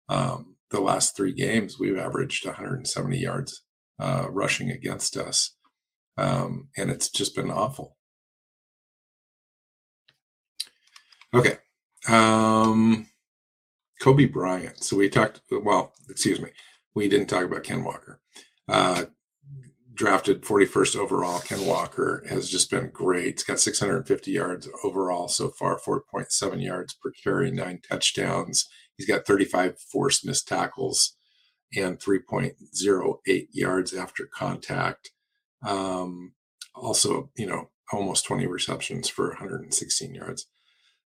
um, 0.10 0.56
the 0.72 0.80
last 0.80 1.16
three 1.16 1.34
games 1.34 1.80
we've 1.80 1.98
averaged 1.98 2.46
170 2.46 3.18
yards 3.18 3.64
uh, 4.00 4.28
rushing 4.30 4.70
against 4.70 5.18
us 5.18 5.56
um, 6.18 6.70
and 6.78 6.92
it's 6.92 7.10
just 7.10 7.36
been 7.36 7.52
awful 7.52 7.98
okay 11.34 11.58
um, 12.08 13.08
Coby 14.02 14.32
Bryant 14.32 14.84
so 14.84 14.98
we 14.98 15.10
talked 15.10 15.42
well 15.52 15.94
excuse 16.10 16.40
me 16.40 16.50
we 16.96 17.08
didn't 17.08 17.28
talk 17.28 17.44
about 17.44 17.64
ken 17.64 17.84
walker 17.84 18.20
uh, 18.70 19.06
drafted 19.98 20.44
41st 20.44 20.96
overall. 20.96 21.40
Ken 21.40 21.66
Walker 21.66 22.24
has 22.30 22.50
just 22.50 22.70
been 22.70 22.90
great. 22.92 23.34
He's 23.34 23.44
got 23.44 23.60
650 23.60 24.32
yards 24.32 24.70
overall 24.84 25.28
so 25.28 25.50
far, 25.50 25.80
4.7 25.80 26.64
yards 26.64 26.94
per 26.94 27.12
carry, 27.12 27.52
nine 27.52 27.82
touchdowns. 27.88 28.70
He's 28.96 29.08
got 29.08 29.26
35 29.26 29.80
forced 29.80 30.26
missed 30.26 30.48
tackles 30.48 31.18
and 31.76 32.00
3.08 32.00 33.48
yards 33.52 33.94
after 33.94 34.28
contact. 34.28 35.12
Um, 35.66 36.34
also, 36.76 37.32
you 37.36 37.48
know, 37.48 37.72
almost 37.92 38.26
20 38.26 38.46
receptions 38.48 39.10
for 39.10 39.30
116 39.30 40.14
yards. 40.14 40.46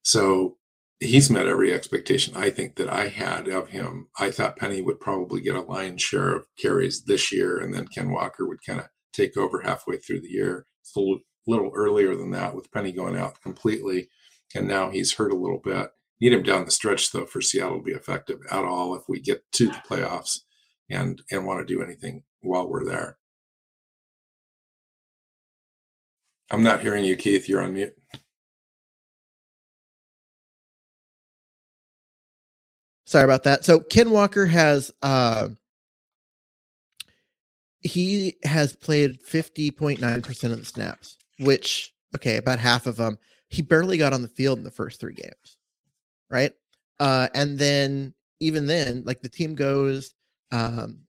So 0.04 0.58
he's 1.02 1.32
met 1.32 1.48
every 1.48 1.74
expectation 1.74 2.36
I 2.38 2.52
think 2.52 2.76
that 2.76 2.88
I 2.88 3.08
had 3.08 3.48
of 3.48 3.70
him. 3.70 4.08
I 4.20 4.32
thought 4.32 4.56
Penny 4.56 4.82
would 4.82 5.00
probably 5.00 5.42
get 5.42 5.56
a 5.56 5.62
lion's 5.62 6.04
share 6.04 6.36
of 6.36 6.46
carries 6.58 7.04
this 7.04 7.32
year, 7.32 7.58
and 7.58 7.74
then 7.74 7.88
Ken 7.88 8.12
Walker 8.12 8.48
would 8.48 8.64
kind 8.66 8.80
of 8.80 8.88
take 9.12 9.36
over 9.36 9.62
halfway 9.62 9.98
through 9.98 10.22
the 10.22 10.30
year. 10.30 10.68
It's 10.82 10.96
a 10.96 11.00
little, 11.48 11.72
earlier 11.76 12.16
than 12.16 12.32
that 12.32 12.56
with 12.56 12.72
Penny 12.72 12.92
going 12.92 13.18
out 13.18 13.42
completely, 13.42 14.10
and 14.56 14.68
now 14.68 14.92
he's 14.92 15.16
hurt 15.16 15.32
a 15.34 15.36
little 15.36 15.58
bit. 15.58 15.90
Need 16.22 16.34
him 16.34 16.44
down 16.44 16.66
the 16.66 16.72
stretch 16.72 17.12
though 17.12 17.26
for 17.26 17.42
Seattle 17.42 17.78
to 17.78 17.84
be 17.84 17.94
effective 17.94 18.40
at 18.52 18.64
all 18.64 18.96
if 18.96 19.02
we 19.10 19.20
get 19.20 19.44
to 19.54 19.68
the 19.68 19.82
playoffs 19.90 20.40
and 20.90 21.22
and 21.32 21.46
want 21.46 21.66
to 21.66 21.74
do 21.74 21.82
anything 21.82 22.24
while 22.42 22.68
we're 22.70 22.86
there. 22.86 23.18
I'm 26.52 26.64
not 26.64 26.82
hearing 26.82 27.06
you, 27.06 27.16
Keith. 27.16 27.50
You're 27.50 27.64
on 27.64 27.74
mute. 27.74 27.96
Sorry 33.12 33.26
about 33.26 33.44
that. 33.44 33.66
So 33.66 33.82
Ken 33.82 34.10
Walker 34.10 34.46
has 34.46 34.90
uh 35.02 35.50
he 37.82 38.38
has 38.44 38.74
played 38.74 39.22
50.9% 39.22 40.44
of 40.46 40.60
the 40.60 40.66
snaps 40.66 41.18
which 41.38 41.94
okay, 42.16 42.38
about 42.38 42.60
half 42.60 42.88
of 42.88 42.96
them, 42.96 43.18
he 43.50 43.62
barely 43.62 43.98
got 43.98 44.14
on 44.14 44.22
the 44.22 44.30
field 44.30 44.60
in 44.60 44.64
the 44.64 44.72
first 44.72 45.02
three 45.02 45.14
games, 45.14 45.58
right? 46.30 46.54
Uh, 47.02 47.28
and 47.34 47.60
then 47.60 48.14
even 48.40 48.66
then, 48.66 49.04
like 49.06 49.22
the 49.22 49.28
team 49.28 49.56
goes, 49.56 50.14
um, 50.54 51.00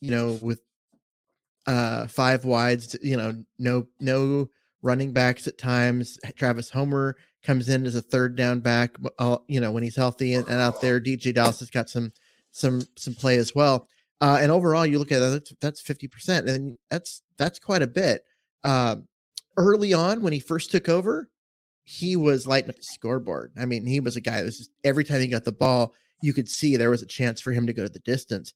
you 0.00 0.10
know, 0.10 0.38
with 0.40 0.62
uh 1.66 2.06
five 2.06 2.46
wides, 2.46 2.96
you 3.02 3.18
know, 3.18 3.34
no 3.58 3.86
no 4.00 4.48
running 4.80 5.12
backs 5.12 5.46
at 5.46 5.58
times. 5.58 6.18
Travis 6.36 6.70
Homer 6.70 7.18
comes 7.42 7.68
in 7.68 7.86
as 7.86 7.94
a 7.94 8.02
third 8.02 8.36
down 8.36 8.60
back, 8.60 8.96
uh, 9.18 9.38
you 9.48 9.60
know, 9.60 9.72
when 9.72 9.82
he's 9.82 9.96
healthy 9.96 10.34
and, 10.34 10.46
and 10.48 10.60
out 10.60 10.80
there. 10.80 11.00
DeeJay 11.00 11.34
Dallas 11.34 11.60
has 11.60 11.70
got 11.70 11.88
some 11.88 12.12
some 12.52 12.82
some 12.96 13.14
play 13.14 13.36
as 13.36 13.54
well. 13.54 13.88
Uh, 14.20 14.38
and 14.40 14.52
overall, 14.52 14.84
you 14.84 14.98
look 14.98 15.12
at 15.12 15.20
that, 15.20 15.60
that's 15.60 15.80
fifty 15.80 16.06
percent, 16.06 16.48
and 16.48 16.76
that's 16.90 17.22
that's 17.38 17.58
quite 17.58 17.82
a 17.82 17.86
bit. 17.86 18.24
Um, 18.64 19.08
early 19.56 19.94
on, 19.94 20.22
when 20.22 20.32
he 20.32 20.40
first 20.40 20.70
took 20.70 20.88
over, 20.88 21.30
he 21.84 22.16
was 22.16 22.46
lighting 22.46 22.70
up 22.70 22.76
the 22.76 22.82
scoreboard. 22.82 23.52
I 23.58 23.64
mean, 23.64 23.86
he 23.86 24.00
was 24.00 24.16
a 24.16 24.20
guy 24.20 24.38
that 24.38 24.44
was 24.44 24.58
just 24.58 24.70
every 24.84 25.04
time 25.04 25.20
he 25.20 25.26
got 25.26 25.44
the 25.44 25.52
ball, 25.52 25.94
you 26.22 26.32
could 26.32 26.48
see 26.48 26.76
there 26.76 26.90
was 26.90 27.02
a 27.02 27.06
chance 27.06 27.40
for 27.40 27.52
him 27.52 27.66
to 27.66 27.72
go 27.72 27.82
to 27.82 27.88
the 27.88 27.98
distance. 28.00 28.52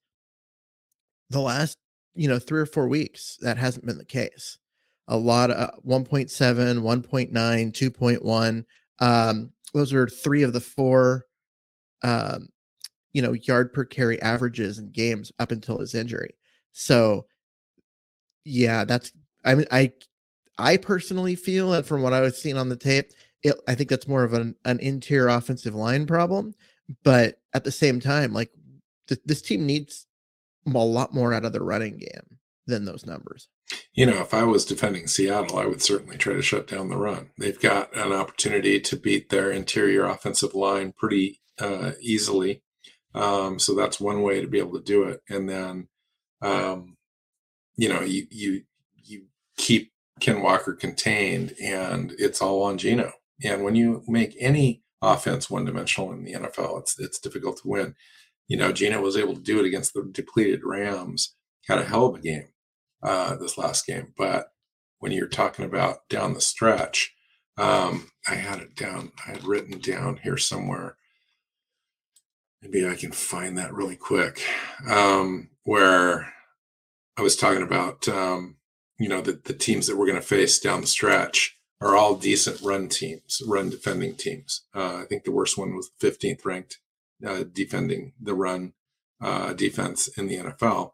The 1.31 1.41
last, 1.41 1.79
you 2.15 2.29
know, 2.29 2.39
three 2.39 2.61
or 2.61 2.67
four 2.67 2.87
weeks, 2.87 3.39
that 3.41 3.57
hasn't 3.57 3.87
been 3.87 3.99
the 3.99 4.05
case. 4.05 4.59
A 5.09 5.17
lot 5.17 5.51
of 5.51 5.57
uh, 5.57 5.73
1.7, 5.87 6.31
1.9, 6.31 7.33
2.1. 7.33 8.65
Um, 9.01 9.53
those 9.73 9.93
are 9.93 10.07
three 10.07 10.43
of 10.43 10.53
the 10.53 10.61
four 10.61 11.27
um, 12.03 12.49
you 13.15 13.23
know, 13.23 13.33
yard 13.33 13.73
per 13.73 13.85
carry 13.85 14.21
averages 14.21 14.79
in 14.79 14.91
games 14.91 15.33
up 15.39 15.51
until 15.51 15.79
his 15.79 15.95
injury. 15.95 16.35
So 16.73 17.27
yeah, 18.45 18.85
that's 18.85 19.13
I 19.45 19.55
mean 19.55 19.67
I 19.71 19.93
I 20.59 20.77
personally 20.77 21.35
feel 21.35 21.71
that 21.71 21.87
from 21.87 22.03
what 22.03 22.13
I 22.13 22.21
was 22.21 22.37
seeing 22.41 22.59
on 22.59 22.69
the 22.69 22.77
tape, 22.77 23.11
it, 23.43 23.57
I 23.67 23.75
think 23.75 23.89
that's 23.89 24.09
more 24.09 24.25
of 24.25 24.35
an, 24.35 24.55
an 24.65 24.79
interior 24.81 25.29
offensive 25.29 25.75
line 25.75 26.07
problem. 26.07 26.55
But 27.03 27.41
at 27.55 27.65
the 27.65 27.73
same 27.73 28.01
time, 28.01 28.33
like 28.33 28.51
th- 29.09 29.21
this 29.25 29.41
team 29.41 29.65
needs 29.65 30.07
a 30.67 30.71
lot 30.71 31.15
more 31.15 31.33
out 31.33 31.45
of 31.45 31.53
the 31.53 31.63
running 31.63 31.97
game 31.97 32.39
than 32.67 32.85
those 32.85 33.07
numbers. 33.07 33.49
You 33.95 34.07
know, 34.07 34.21
if 34.21 34.35
I 34.35 34.45
was 34.45 34.65
defending 34.65 35.07
Seattle, 35.07 35.59
I 35.59 35.67
would 35.67 35.83
certainly 35.83 36.17
try 36.17 36.35
to 36.35 36.43
shut 36.43 36.67
down 36.67 36.89
the 36.89 36.97
run. 36.97 37.31
They've 37.39 37.59
got 37.59 37.95
an 37.97 38.13
opportunity 38.13 38.81
to 38.81 38.97
beat 38.97 39.31
their 39.31 39.51
interior 39.51 40.05
offensive 40.05 40.55
line 40.55 40.93
pretty 40.97 41.41
uh, 41.59 41.93
easily. 42.01 42.63
Um, 43.15 43.59
so 43.59 43.75
that's 43.75 44.01
one 44.01 44.23
way 44.23 44.41
to 44.41 44.49
be 44.49 44.59
able 44.59 44.75
to 44.75 44.85
do 44.85 45.05
it. 45.05 45.23
And 45.29 45.49
then, 45.49 45.89
um, 46.43 46.97
you 47.77 47.89
know, 47.89 48.03
you 48.03 48.27
you 48.31 48.63
you 48.97 49.27
keep 49.57 49.93
Ken 50.21 50.43
Walker 50.43 50.75
contained, 50.75 51.55
and 51.63 52.15
it's 52.19 52.43
all 52.43 52.63
on 52.65 52.79
Geno. 52.79 53.13
And 53.43 53.65
when 53.65 53.77
you 53.77 54.03
make 54.07 54.37
any 54.39 54.83
offense 55.01 55.49
one 55.49 55.65
dimensional 55.65 56.13
in 56.13 56.25
the 56.25 56.35
NFL, 56.35 56.81
it's 56.81 56.99
it's 56.99 57.21
difficult 57.21 57.59
to 57.59 57.69
win. 57.69 57.95
You 58.49 58.57
know, 58.57 58.73
Geno 58.73 59.01
was 59.01 59.17
able 59.17 59.35
to 59.35 59.41
do 59.41 59.59
it 59.61 59.67
against 59.67 59.95
the 59.95 60.09
depleted 60.11 60.61
Rams. 60.65 61.35
Had 61.67 61.79
a 61.79 61.85
hell 61.85 62.07
of 62.07 62.17
a 62.17 62.21
game 62.21 62.49
uh, 63.05 63.37
this 63.37 63.59
last 63.59 63.87
game, 63.87 64.13
but 64.17 64.49
when 64.99 65.13
you're 65.13 65.29
talking 65.29 65.65
about 65.65 66.09
down 66.09 66.35
the 66.35 66.41
stretch, 66.41 67.15
um, 67.57 68.11
I 68.27 68.37
had 68.37 68.61
it 68.61 68.75
down. 68.75 69.13
I 69.27 69.33
had 69.33 69.45
written 69.45 69.79
down 69.79 70.19
here 70.23 70.39
somewhere 70.39 70.97
maybe 72.65 72.87
I 72.87 72.95
can 72.95 73.13
find 73.13 73.59
that 73.59 73.75
really 73.75 73.97
quick. 73.97 74.43
Um, 74.89 75.51
where 75.65 76.33
I 77.17 77.23
was 77.23 77.37
talking 77.37 77.63
about, 77.63 78.09
um, 78.09 78.57
you 78.99 79.09
know, 79.09 79.21
the, 79.21 79.41
the 79.45 79.55
teams 79.55 79.87
that 79.87 79.97
we're 79.97 80.07
going 80.07 80.21
to 80.21 80.27
face 80.27 80.59
down 80.59 80.81
the 80.81 80.87
stretch 80.87 81.59
are 81.81 81.97
all 81.97 82.17
decent 82.17 82.61
run 82.63 82.89
teams, 82.89 83.43
run 83.47 83.69
defending 83.69 84.17
teams. 84.17 84.63
Uh, 84.75 85.03
I 85.03 85.05
think 85.05 85.25
the 85.25 85.33
worst 85.33 85.59
one 85.59 85.75
was 85.75 85.91
15th 86.01 86.45
ranked 86.45 86.79
uh, 87.27 87.45
defending 87.53 88.13
the 88.21 88.35
run 88.35 88.73
uh, 89.21 89.53
defense 89.53 90.09
in 90.09 90.29
the 90.29 90.37
NFL 90.37 90.93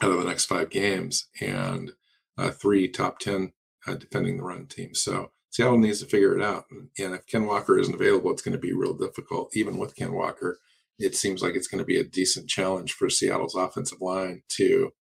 out 0.00 0.10
of 0.10 0.18
the 0.18 0.24
next 0.24 0.46
five 0.46 0.70
games, 0.70 1.28
and 1.40 1.92
uh, 2.38 2.50
three 2.50 2.88
top 2.88 3.18
10 3.18 3.52
uh, 3.86 3.94
defending 3.94 4.38
the 4.38 4.42
run 4.42 4.66
teams. 4.66 5.00
So 5.02 5.30
Seattle 5.50 5.78
needs 5.78 6.00
to 6.00 6.06
figure 6.06 6.36
it 6.36 6.42
out. 6.42 6.64
And 6.70 7.14
if 7.14 7.26
Ken 7.26 7.46
Walker 7.46 7.78
isn't 7.78 7.94
available, 7.94 8.30
it's 8.30 8.42
going 8.42 8.52
to 8.52 8.58
be 8.58 8.72
real 8.72 8.94
difficult, 8.94 9.54
even 9.54 9.78
with 9.78 9.96
Ken 9.96 10.12
Walker 10.12 10.58
it 11.00 11.16
seems 11.16 11.42
like 11.42 11.54
it's 11.54 11.66
going 11.66 11.78
to 11.78 11.84
be 11.84 11.98
a 11.98 12.04
decent 12.04 12.48
challenge 12.48 12.92
for 12.92 13.08
Seattle's 13.08 13.54
offensive 13.54 14.00
line 14.00 14.42
to 14.50 14.92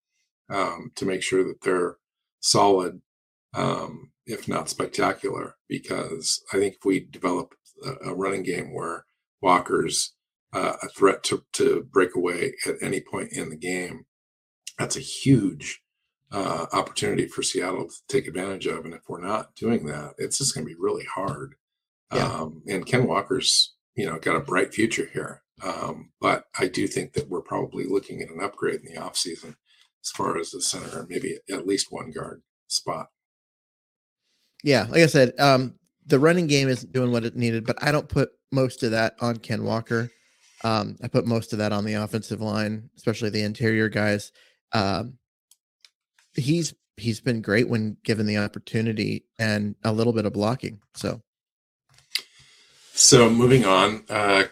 um, 0.50 0.92
to 0.96 1.06
make 1.06 1.22
sure 1.22 1.44
that 1.44 1.62
they're 1.62 1.98
solid, 2.40 3.02
um, 3.54 4.12
if 4.26 4.48
not 4.48 4.70
spectacular. 4.70 5.58
Because 5.68 6.42
I 6.54 6.58
think 6.58 6.76
if 6.76 6.86
we 6.86 7.02
develop 7.02 7.54
a, 7.86 8.10
a 8.10 8.16
running 8.16 8.44
game 8.44 8.74
where 8.74 9.06
Walker's 9.42 10.14
uh, 10.54 10.78
a 10.82 10.88
threat 10.88 11.22
to 11.24 11.44
to 11.54 11.86
break 11.92 12.16
away 12.16 12.54
at 12.66 12.76
any 12.82 13.02
point 13.02 13.34
in 13.34 13.50
the 13.50 13.58
game, 13.58 14.06
that's 14.80 14.96
a 14.96 15.02
huge 15.02 15.82
uh, 16.32 16.66
opportunity 16.72 17.28
for 17.28 17.44
Seattle 17.44 17.88
to 17.88 17.96
take 18.08 18.28
advantage 18.28 18.66
of. 18.66 18.86
And 18.86 18.94
if 18.94 19.02
we're 19.08 19.22
not 19.22 19.54
doing 19.56 19.86
that, 19.86 20.14
it's 20.18 20.38
just 20.38 20.56
going 20.56 20.66
to 20.66 20.74
be 20.74 20.80
really 20.80 21.06
hard. 21.06 21.56
Yeah. 22.14 22.26
Um, 22.26 22.64
and 22.68 22.86
Ken 22.86 23.06
Walker's, 23.06 23.76
you 23.96 24.06
know, 24.06 24.18
got 24.18 24.36
a 24.36 24.42
bright 24.42 24.74
future 24.74 25.10
here. 25.14 25.44
Um, 25.62 26.12
but 26.22 26.46
I 26.58 26.68
do 26.68 26.88
think 26.88 27.14
that 27.14 27.30
we're 27.30 27.42
probably 27.42 27.86
looking 27.86 28.22
at 28.22 28.30
an 28.30 28.42
upgrade 28.42 28.80
in 28.80 28.94
the 28.94 29.02
offseason 29.02 29.56
as 30.04 30.12
far 30.16 30.38
as 30.38 30.52
the 30.52 30.62
center, 30.62 31.06
maybe 31.10 31.38
at 31.52 31.68
least 31.68 31.88
one 31.92 32.12
guard 32.12 32.42
spot. 32.68 33.08
Yeah, 34.64 34.88
like 34.90 35.02
I 35.02 35.08
said, 35.08 35.34
um, 35.40 35.76
the 36.06 36.20
running 36.20 36.48
game 36.48 36.70
isn't 36.70 36.92
doing 36.92 37.12
what 37.12 37.26
it 37.26 37.36
needed, 37.36 37.66
but 37.66 37.82
I 37.82 37.92
don't 37.92 38.10
put 38.10 38.30
most 38.52 38.84
of 38.84 38.92
that 38.92 39.16
on 39.20 39.38
Ken 39.38 39.64
Walker. 39.64 40.10
Um, 40.64 40.98
I 41.02 41.08
put 41.08 41.26
most 41.26 41.54
of 41.54 41.60
that 41.60 41.72
on 41.72 41.86
the 41.86 41.94
offensive 41.94 42.42
line, 42.42 42.90
especially 42.98 43.30
the 43.30 43.44
interior 43.44 43.90
guys. 43.90 44.32
Um, 44.74 45.18
he's 46.36 46.74
he's 46.98 47.22
been 47.22 47.42
great 47.42 47.70
when 47.70 47.98
given 48.04 48.26
the 48.26 48.38
opportunity 48.38 49.26
and 49.38 49.76
a 49.84 49.92
little 49.92 50.14
bit 50.14 50.26
of 50.26 50.34
blocking. 50.34 50.80
So, 50.96 51.22
so 52.94 53.30
moving 53.30 53.66
on, 53.66 54.04
uh, 54.10 54.44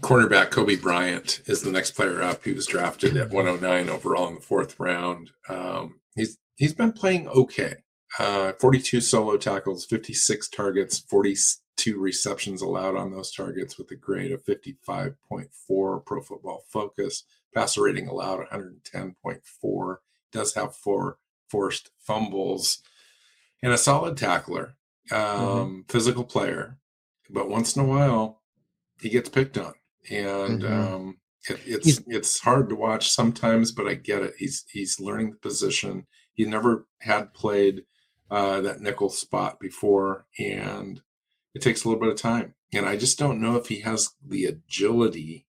cornerback 0.00 0.50
Coby 0.50 0.80
Bryant 0.80 1.40
is 1.46 1.62
the 1.62 1.72
next 1.72 1.92
player 1.92 2.22
up. 2.22 2.44
He 2.44 2.52
was 2.52 2.66
drafted 2.66 3.16
at 3.16 3.30
109 3.30 3.88
overall 3.88 4.28
in 4.28 4.34
the 4.34 4.40
fourth 4.40 4.78
round. 4.78 5.30
Um, 5.48 6.00
he's 6.14 6.38
he's 6.56 6.74
been 6.74 6.92
playing 6.92 7.28
okay. 7.28 7.76
Uh, 8.18 8.52
42 8.60 9.00
solo 9.00 9.36
tackles, 9.36 9.84
56 9.86 10.48
targets, 10.50 11.00
42 11.00 11.98
receptions 11.98 12.62
allowed 12.62 12.96
on 12.96 13.10
those 13.10 13.32
targets 13.32 13.76
with 13.76 13.90
a 13.90 13.96
grade 13.96 14.30
of 14.30 14.44
55.4 14.44 16.06
Pro 16.06 16.22
Football 16.22 16.62
Focus. 16.68 17.24
Passer 17.54 17.82
rating 17.82 18.08
allowed 18.08 18.46
110.4. 18.50 19.96
Does 20.32 20.54
have 20.54 20.76
four 20.76 21.18
forced 21.48 21.90
fumbles 21.98 22.78
and 23.62 23.72
a 23.72 23.78
solid 23.78 24.16
tackler, 24.16 24.76
um, 25.12 25.18
mm-hmm. 25.18 25.80
physical 25.88 26.24
player. 26.24 26.78
But 27.30 27.48
once 27.48 27.76
in 27.76 27.82
a 27.82 27.86
while, 27.86 28.42
he 29.00 29.08
gets 29.08 29.28
picked 29.28 29.56
on 29.56 29.74
and 30.10 30.62
mm-hmm. 30.62 30.94
um, 30.94 31.18
it, 31.48 31.60
it's 31.66 31.86
he's, 31.86 32.02
it's 32.06 32.40
hard 32.40 32.68
to 32.68 32.74
watch 32.74 33.10
sometimes, 33.10 33.72
but 33.72 33.86
I 33.86 33.94
get 33.94 34.22
it. 34.22 34.34
He's 34.38 34.64
he's 34.70 35.00
learning 35.00 35.30
the 35.30 35.36
position. 35.36 36.06
He 36.34 36.44
never 36.44 36.86
had 37.00 37.34
played 37.34 37.84
uh, 38.30 38.60
that 38.62 38.80
nickel 38.80 39.10
spot 39.10 39.60
before, 39.60 40.26
and 40.38 41.00
it 41.54 41.62
takes 41.62 41.84
a 41.84 41.88
little 41.88 42.00
bit 42.00 42.12
of 42.12 42.20
time. 42.20 42.54
And 42.72 42.86
I 42.86 42.96
just 42.96 43.18
don't 43.18 43.40
know 43.40 43.56
if 43.56 43.68
he 43.68 43.80
has 43.80 44.10
the 44.26 44.46
agility 44.46 45.46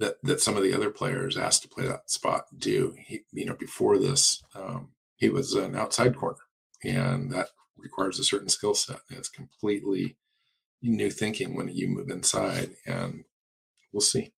that 0.00 0.16
that 0.22 0.40
some 0.40 0.56
of 0.56 0.62
the 0.62 0.74
other 0.74 0.90
players 0.90 1.36
asked 1.36 1.62
to 1.62 1.68
play 1.68 1.86
that 1.86 2.10
spot 2.10 2.46
do. 2.56 2.94
He, 2.98 3.20
you 3.32 3.46
know, 3.46 3.54
before 3.54 3.98
this, 3.98 4.42
um, 4.54 4.90
he 5.16 5.28
was 5.28 5.54
an 5.54 5.76
outside 5.76 6.16
corner, 6.16 6.38
and 6.82 7.30
that 7.32 7.48
requires 7.76 8.18
a 8.18 8.24
certain 8.24 8.48
skill 8.48 8.74
set. 8.74 9.00
It's 9.10 9.28
completely 9.28 10.16
new 10.82 11.10
thinking 11.10 11.54
when 11.54 11.68
you 11.68 11.88
move 11.88 12.10
inside, 12.10 12.70
and 12.86 13.24
we'll 13.92 14.00
see. 14.00 14.32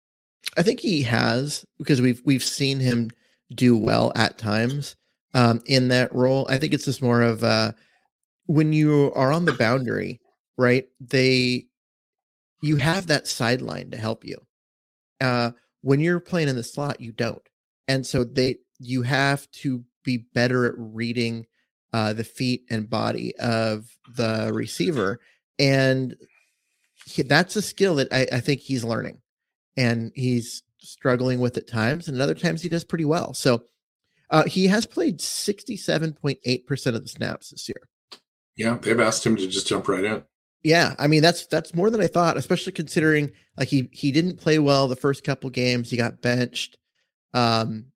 I 0.57 0.63
think 0.63 0.81
he 0.81 1.03
has 1.03 1.65
because 1.79 2.01
we've 2.01 2.23
we've 2.25 2.45
seen 2.45 2.81
him 2.81 3.11
do 3.55 3.77
well 3.77 4.13
at 4.15 4.39
times 4.39 4.97
um, 5.35 5.63
in 5.67 5.89
that 5.89 6.15
role. 6.15 6.47
I 6.49 6.59
think 6.59 6.75
it's 6.75 6.85
just 6.85 7.03
more 7.03 7.23
of 7.23 7.43
uh, 7.45 7.73
when 8.47 8.73
you 8.73 9.13
are 9.15 9.33
on 9.33 9.45
the 9.45 9.53
boundary, 9.53 10.21
right? 10.57 10.87
They 11.01 11.67
you 12.63 12.77
have 12.77 13.07
that 13.09 13.27
sideline 13.27 13.91
to 13.91 13.97
help 13.97 14.25
you. 14.25 14.46
Uh, 15.21 15.53
when 15.83 16.01
you're 16.01 16.21
playing 16.21 16.49
in 16.49 16.57
the 16.57 16.63
slot, 16.63 17.01
you 17.01 17.13
don't, 17.13 17.43
and 17.89 18.07
so 18.07 18.25
they 18.25 18.57
you 18.79 19.03
have 19.03 19.51
to 19.51 19.85
be 20.05 20.19
better 20.35 20.67
at 20.67 20.75
reading 20.77 21.47
uh, 21.93 22.13
the 22.13 22.25
feet 22.25 22.65
and 22.71 22.91
body 22.91 23.35
of 23.37 23.87
the 24.15 24.51
receiver, 24.53 25.21
and 25.59 26.17
he, 27.07 27.23
that's 27.23 27.57
a 27.57 27.63
skill 27.63 27.97
that 27.97 28.13
I, 28.13 28.27
I 28.33 28.41
think 28.41 28.61
he's 28.61 28.85
learning 28.85 29.21
and 29.77 30.13
he's 30.15 30.63
struggling 30.79 31.41
with 31.41 31.57
at 31.57 31.69
times, 31.69 32.09
and 32.09 32.21
other 32.21 32.35
times 32.35 32.63
he 32.63 32.69
does 32.69 32.85
pretty 32.85 33.05
well. 33.05 33.35
So 33.35 33.65
uh, 34.31 34.45
he 34.45 34.67
has 34.67 34.87
played 34.87 35.19
67.8% 35.19 36.87
of 36.87 37.03
the 37.03 37.09
snaps 37.09 37.51
this 37.51 37.69
year. 37.69 37.89
Yeah, 38.57 38.79
they've 38.81 38.99
asked 38.99 39.25
him 39.25 39.37
to 39.37 39.47
just 39.47 39.67
jump 39.67 39.89
right 39.89 40.05
in. 40.05 40.25
Yeah, 40.67 40.97
I 40.99 41.07
mean 41.07 41.23
that's 41.23 41.47
that's 41.47 41.77
more 41.77 41.91
than 41.91 42.01
I 42.01 42.09
thought, 42.09 42.37
especially 42.37 42.73
considering 42.73 43.31
like 43.57 43.69
he 43.69 43.89
he 43.93 44.11
didn't 44.11 44.41
play 44.41 44.59
well 44.59 44.89
the 44.89 44.97
first 44.97 45.23
couple 45.23 45.49
games. 45.49 45.89
He 45.89 45.97
got 45.97 46.21
benched, 46.21 46.77
um, 47.35 47.93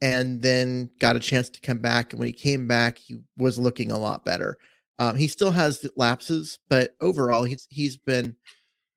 and 0.00 0.40
then 0.40 0.88
got 0.98 1.14
a 1.14 1.20
chance 1.20 1.50
to 1.50 1.60
come 1.60 1.80
back. 1.80 2.14
And 2.14 2.20
when 2.20 2.28
he 2.28 2.32
came 2.32 2.66
back, 2.66 2.96
he 2.96 3.20
was 3.36 3.58
looking 3.58 3.92
a 3.92 3.98
lot 3.98 4.24
better. 4.24 4.56
Um, 4.98 5.16
he 5.16 5.28
still 5.28 5.50
has 5.50 5.86
lapses, 5.94 6.58
but 6.70 6.94
overall, 7.02 7.44
he's 7.44 7.66
he's 7.68 7.98
been 7.98 8.34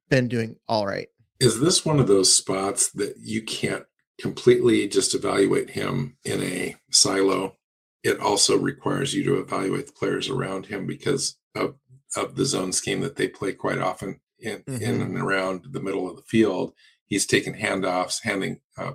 been 0.09 0.29
doing 0.29 0.55
all 0.69 0.87
right. 0.87 1.09
Is 1.41 1.59
this 1.59 1.83
one 1.83 1.99
of 1.99 2.07
those 2.07 2.33
spots 2.33 2.89
that 2.91 3.15
you 3.19 3.41
can't 3.41 3.83
completely 4.17 4.87
just 4.87 5.13
evaluate 5.13 5.71
him 5.71 6.15
in 6.23 6.41
a 6.41 6.77
silo? 6.93 7.57
It 8.01 8.21
also 8.21 8.57
requires 8.57 9.13
you 9.13 9.25
to 9.25 9.39
evaluate 9.39 9.87
the 9.87 9.91
players 9.91 10.29
around 10.29 10.67
him 10.67 10.87
because 10.87 11.35
of 11.53 11.75
of 12.15 12.35
the 12.35 12.45
zone 12.45 12.71
scheme 12.71 13.01
that 13.01 13.15
they 13.15 13.27
play 13.27 13.53
quite 13.53 13.79
often 13.79 14.19
in 14.39 14.59
mm-hmm. 14.59 14.83
in 14.83 15.01
and 15.01 15.17
around 15.17 15.65
the 15.71 15.81
middle 15.81 16.09
of 16.09 16.15
the 16.15 16.23
field. 16.23 16.73
He's 17.05 17.25
taking 17.25 17.55
handoffs, 17.55 18.23
handing 18.23 18.59
uh, 18.77 18.93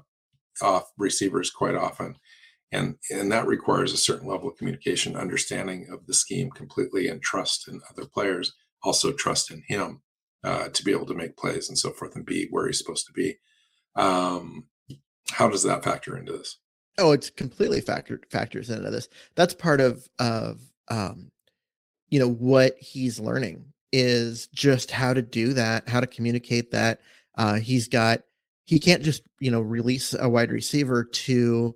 off 0.61 0.91
receivers 0.99 1.51
quite 1.51 1.75
often 1.75 2.17
and 2.73 2.97
and 3.11 3.31
that 3.31 3.47
requires 3.47 3.93
a 3.93 3.99
certain 3.99 4.27
level 4.27 4.49
of 4.49 4.57
communication 4.57 5.17
understanding 5.17 5.87
of 5.93 6.07
the 6.07 6.15
scheme 6.15 6.51
completely 6.51 7.07
and 7.09 7.23
trust 7.23 7.69
in 7.69 7.81
other 7.91 8.07
players 8.07 8.55
also 8.83 9.13
trust 9.13 9.51
in 9.51 9.63
him 9.69 10.03
uh, 10.43 10.69
to 10.71 10.83
be 10.83 10.91
able 10.91 11.07
to 11.07 11.15
make 11.15 11.37
plays 11.37 11.69
and 11.69 11.79
so 11.79 11.91
forth 11.91 12.17
and 12.17 12.27
be 12.27 12.49
where 12.51 12.67
he's 12.67 12.79
supposed 12.79 13.07
to 13.07 13.13
be 13.13 13.37
um, 13.95 14.65
how 15.31 15.49
does 15.49 15.63
that 15.63 15.85
factor 15.85 16.17
into 16.17 16.33
this 16.33 16.59
oh 16.99 17.13
it's 17.13 17.31
completely 17.31 17.81
factored 17.81 18.25
factors 18.31 18.71
into 18.71 18.91
this 18.91 19.09
that's 19.37 19.55
part 19.55 19.81
of 19.81 20.09
of 20.19 20.61
um, 20.89 21.31
you 22.13 22.19
know 22.19 22.29
what 22.29 22.77
he's 22.79 23.19
learning 23.19 23.65
is 23.91 24.47
just 24.49 24.91
how 24.91 25.13
to 25.13 25.23
do 25.23 25.55
that 25.55 25.89
how 25.89 26.01
to 26.01 26.07
communicate 26.07 26.71
that 26.71 27.01
uh, 27.39 27.55
he's 27.55 27.89
got 27.89 28.21
he 28.67 28.79
can't 28.79 29.03
just 29.03 29.23
you 29.41 29.51
know 29.51 29.61
release 29.61 30.15
a 30.19 30.29
wide 30.29 30.53
receiver 30.53 31.05
to 31.05 31.75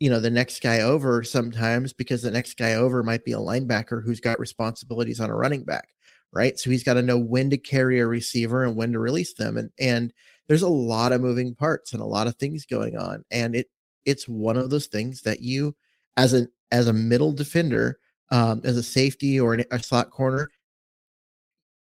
you 0.00 0.10
know 0.10 0.18
the 0.18 0.30
next 0.30 0.60
guy 0.60 0.80
over 0.80 1.22
sometimes 1.22 1.92
because 1.92 2.22
the 2.22 2.30
next 2.30 2.58
guy 2.58 2.74
over 2.74 3.02
might 3.02 3.24
be 3.24 3.32
a 3.32 3.38
linebacker 3.38 4.02
who's 4.04 4.20
got 4.20 4.40
responsibilities 4.40 5.20
on 5.20 5.30
a 5.30 5.34
running 5.34 5.64
back 5.64 5.88
right? 6.32 6.58
So 6.58 6.70
he's 6.70 6.84
got 6.84 6.94
to 6.94 7.02
know 7.02 7.18
when 7.18 7.50
to 7.50 7.58
carry 7.58 7.98
a 7.98 8.06
receiver 8.06 8.64
and 8.64 8.76
when 8.76 8.92
to 8.92 8.98
release 8.98 9.34
them 9.34 9.56
and 9.56 9.70
and 9.78 10.12
there's 10.48 10.62
a 10.62 10.68
lot 10.68 11.12
of 11.12 11.20
moving 11.20 11.54
parts 11.54 11.92
and 11.92 12.02
a 12.02 12.06
lot 12.06 12.26
of 12.26 12.36
things 12.36 12.66
going 12.66 12.96
on 12.96 13.24
and 13.30 13.54
it 13.54 13.66
it's 14.04 14.28
one 14.28 14.56
of 14.56 14.70
those 14.70 14.86
things 14.86 15.22
that 15.22 15.40
you 15.40 15.74
as 16.16 16.34
a 16.34 16.46
as 16.72 16.88
a 16.88 16.92
middle 16.92 17.32
defender 17.32 17.98
um 18.30 18.60
as 18.64 18.76
a 18.76 18.82
safety 18.82 19.38
or 19.38 19.54
an, 19.54 19.64
a 19.70 19.82
slot 19.82 20.10
corner 20.10 20.50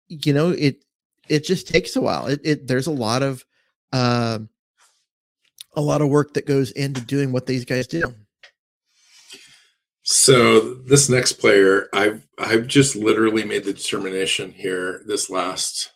you 0.09 0.33
know 0.33 0.51
it 0.51 0.85
it 1.29 1.45
just 1.45 1.69
takes 1.69 1.97
a 1.97 2.01
while 2.01 2.27
it, 2.27 2.41
it 2.45 2.67
there's 2.67 2.87
a 2.87 2.93
lot 2.93 3.23
of 3.23 3.45
um 3.93 4.49
a 5.77 5.81
lot 5.81 6.03
of 6.03 6.09
work 6.09 6.35
that 6.35 6.47
goes 6.47 6.71
into 6.73 7.01
doing 7.01 7.33
what 7.33 7.47
these 7.47 7.65
guys 7.65 7.87
do. 7.87 8.15
So 10.03 10.75
this 10.75 11.09
next 11.09 11.35
player, 11.35 11.89
I've 11.93 12.27
I've 12.39 12.67
just 12.67 12.95
literally 12.95 13.45
made 13.45 13.65
the 13.65 13.73
determination 13.73 14.53
here 14.53 15.03
this 15.07 15.31
last 15.31 15.93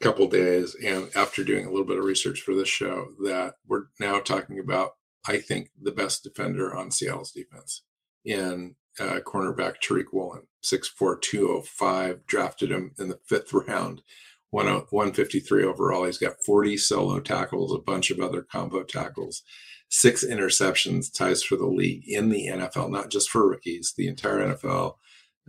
couple 0.00 0.28
days, 0.28 0.76
and 0.84 1.08
after 1.16 1.42
doing 1.42 1.64
a 1.64 1.70
little 1.70 1.86
bit 1.86 1.98
of 1.98 2.04
research 2.04 2.42
for 2.42 2.54
this 2.54 2.68
show, 2.68 3.08
that 3.24 3.54
we're 3.66 3.84
now 3.98 4.20
talking 4.20 4.58
about 4.58 4.92
I 5.26 5.38
think 5.38 5.70
the 5.80 5.92
best 5.92 6.22
defender 6.22 6.76
on 6.76 6.90
Seattle's 6.90 7.32
defense 7.32 7.82
in 8.24 8.76
uh, 9.00 9.20
cornerback 9.20 9.76
Tariq 9.82 10.06
Woolen, 10.12 10.42
6'4", 10.62 11.20
205, 11.20 12.26
drafted 12.26 12.70
him 12.70 12.92
in 12.98 13.08
the 13.08 13.18
fifth 13.26 13.52
round 13.52 14.02
153 14.50 15.64
overall. 15.64 16.04
He's 16.04 16.18
got 16.18 16.42
40 16.44 16.76
solo 16.76 17.20
tackles, 17.20 17.74
a 17.74 17.78
bunch 17.78 18.10
of 18.10 18.20
other 18.20 18.42
combo 18.42 18.82
tackles, 18.84 19.42
six 19.88 20.24
interceptions, 20.24 21.12
ties 21.12 21.42
for 21.42 21.56
the 21.56 21.66
league 21.66 22.04
in 22.06 22.30
the 22.30 22.46
NFL, 22.46 22.90
not 22.90 23.10
just 23.10 23.28
for 23.28 23.48
rookies. 23.48 23.92
The 23.96 24.08
entire 24.08 24.38
NFL 24.38 24.94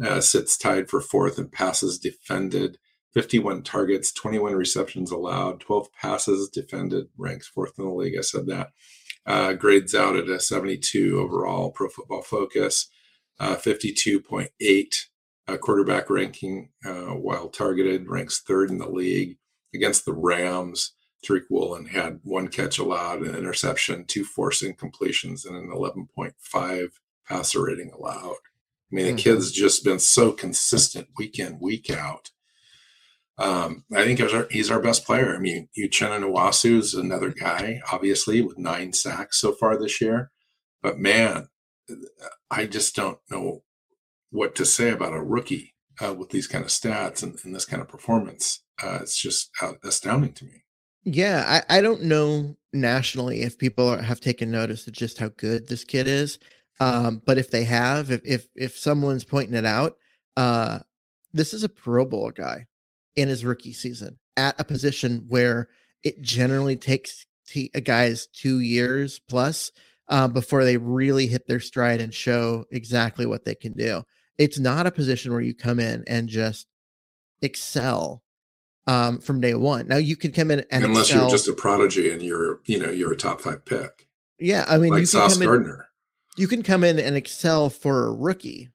uh, 0.04 0.22
sits 0.22 0.58
tied 0.58 0.90
for 0.90 1.02
fourth 1.02 1.40
in 1.40 1.50
passes 1.50 1.98
defended, 1.98 2.78
51 3.14 3.64
targets, 3.64 4.12
21 4.12 4.56
receptions 4.56 5.12
allowed, 5.12 5.60
12 5.62 5.92
passes 5.94 6.50
defended, 6.50 7.08
ranks 7.18 7.48
fourth 7.48 7.74
in 7.78 7.86
the 7.86 7.92
league. 7.92 8.18
I 8.18 8.22
said 8.22 8.48
that. 8.48 8.72
Uh, 9.26 9.54
grades 9.54 9.94
out 9.94 10.16
at 10.16 10.30
a 10.30 10.40
72 10.40 11.20
overall, 11.20 11.72
Pro 11.72 11.90
Football 11.90 12.22
Focus, 12.22 12.90
uh, 13.40 13.56
52.8 13.56 14.96
uh, 15.48 15.58
quarterback 15.58 16.10
ranking 16.10 16.70
uh, 16.86 17.14
while 17.16 17.50
targeted, 17.50 18.10
ranks 18.10 18.42
third 18.42 18.70
in 18.70 18.78
the 18.78 18.90
league 18.90 19.38
against 19.74 20.06
the 20.06 20.14
Rams. 20.14 20.94
Tariq 21.26 21.44
Woolen 21.50 21.88
had 21.88 22.20
one 22.24 22.48
catch 22.48 22.78
allowed, 22.78 23.22
an 23.22 23.36
interception, 23.36 24.06
two 24.06 24.24
forcing 24.24 24.76
completions, 24.76 25.46
and 25.46 25.56
an 25.56 25.70
11.5 25.70 26.90
passer 27.28 27.64
rating 27.64 27.92
allowed. 27.92 28.36
I 28.92 28.96
mean, 28.96 29.06
mm-hmm. 29.08 29.16
the 29.16 29.22
kid's 29.22 29.52
just 29.52 29.84
been 29.84 30.00
so 30.00 30.32
consistent 30.32 31.08
week 31.18 31.40
in, 31.40 31.60
week 31.60 31.90
out. 31.90 32.32
Um, 33.40 33.84
I 33.94 34.04
think 34.04 34.20
he's 34.20 34.34
our, 34.34 34.48
he's 34.50 34.72
our, 34.72 34.82
best 34.82 35.06
player. 35.06 35.36
I 35.36 35.40
mean, 35.40 35.70
Uchenna 35.78 36.20
Nwosu 36.20 36.80
is 36.80 36.96
another 36.96 37.30
guy, 37.30 37.82
obviously, 37.92 38.42
with 38.42 38.58
nine 38.58 38.94
sacks 38.94 39.40
so 39.40 39.52
far 39.52 39.78
this 39.78 40.02
year. 40.02 40.32
But 40.82 40.98
man, 40.98 41.48
I 42.52 42.66
just 42.66 42.96
don't 42.96 43.20
know 43.30 43.64
what 44.32 44.56
to 44.56 44.66
say 44.66 44.90
about 44.90 45.14
a 45.14 45.22
rookie 45.22 45.74
uh, 46.04 46.14
with 46.14 46.30
these 46.30 46.48
kind 46.48 46.64
of 46.64 46.70
stats 46.70 47.24
and, 47.24 47.38
and 47.44 47.56
this 47.56 47.66
kind 47.66 47.82
of 47.82 47.88
performance. 47.88 48.64
Uh, 48.82 49.00
it's 49.02 49.20
just 49.20 49.50
astounding 49.84 50.34
to 50.34 50.46
me. 50.46 50.64
Yeah, 51.04 51.64
I, 51.70 51.78
I 51.78 51.82
don't 51.82 52.04
know 52.04 52.58
nationally 52.74 53.42
if 53.42 53.58
people 53.58 53.88
are, 53.88 54.02
have 54.02 54.20
taken 54.20 54.52
notice 54.52 54.86
of 54.88 54.94
just 54.94 55.18
how 55.18 55.30
good 55.30 55.68
this 55.68 55.84
kid 55.84 56.08
is. 56.08 56.38
Um, 56.80 57.22
but 57.26 57.38
if 57.38 57.50
they 57.50 57.64
have, 57.64 58.12
if 58.12 58.22
if 58.24 58.48
if 58.56 58.78
someone's 58.78 59.24
pointing 59.24 59.56
it 59.56 59.66
out, 59.66 59.98
uh, 60.36 60.80
this 61.34 61.54
is 61.54 61.64
a 61.64 61.70
Pro 61.70 62.06
Bowl 62.06 62.32
guy 62.32 62.68
in 63.16 63.30
his 63.30 63.44
rookie 63.44 63.74
season 63.74 64.20
at 64.36 64.60
a 64.60 64.64
position 64.64 65.26
where 65.28 65.70
it 66.04 66.22
generally 66.22 66.76
takes 66.76 67.26
t- 67.48 67.72
a 67.74 67.82
guy's 67.82 68.28
two 68.28 68.60
years 68.60 69.20
plus 69.28 69.72
uh, 70.10 70.28
before 70.28 70.64
they 70.64 70.78
really 70.78 71.28
hit 71.28 71.48
their 71.48 71.60
stride 71.60 72.02
and 72.02 72.14
show 72.14 72.66
exactly 72.72 73.26
what 73.26 73.46
they 73.46 73.56
can 73.56 73.74
do 73.74 74.04
it's 74.38 74.60
not 74.60 74.86
a 74.86 74.92
position 74.92 75.32
where 75.32 75.42
you 75.42 75.54
come 75.54 75.80
in 75.80 76.04
and 76.08 76.30
just 76.30 76.68
excel 77.42 78.24
um, 78.86 79.20
from 79.20 79.42
day 79.42 79.54
one. 79.54 79.88
Now 79.88 79.98
you 79.98 80.16
can 80.16 80.32
come 80.32 80.52
in 80.52 80.64
and 80.72 80.86
unless 80.86 81.08
excel. 81.08 81.24
you're 81.24 81.32
just 81.32 81.48
a 81.48 81.54
prodigy 81.54 82.12
and 82.12 82.22
you're 82.22 82.62
you 82.66 82.80
know 82.80 82.90
you're 82.90 83.12
a 83.12 83.18
top 83.18 83.42
five 83.42 83.66
pick. 83.66 84.08
Yeah, 84.40 84.66
I 84.68 84.78
mean, 84.78 84.92
like 84.92 85.02
you 85.02 85.06
Sauce 85.06 85.38
Gardner. 85.38 85.88
In, 86.38 86.42
you 86.42 86.48
can 86.48 86.62
come 86.62 86.84
in 86.84 87.00
and 87.00 87.16
excel 87.16 87.70
for 87.70 88.08
a 88.08 88.14
rookie, 88.14 88.70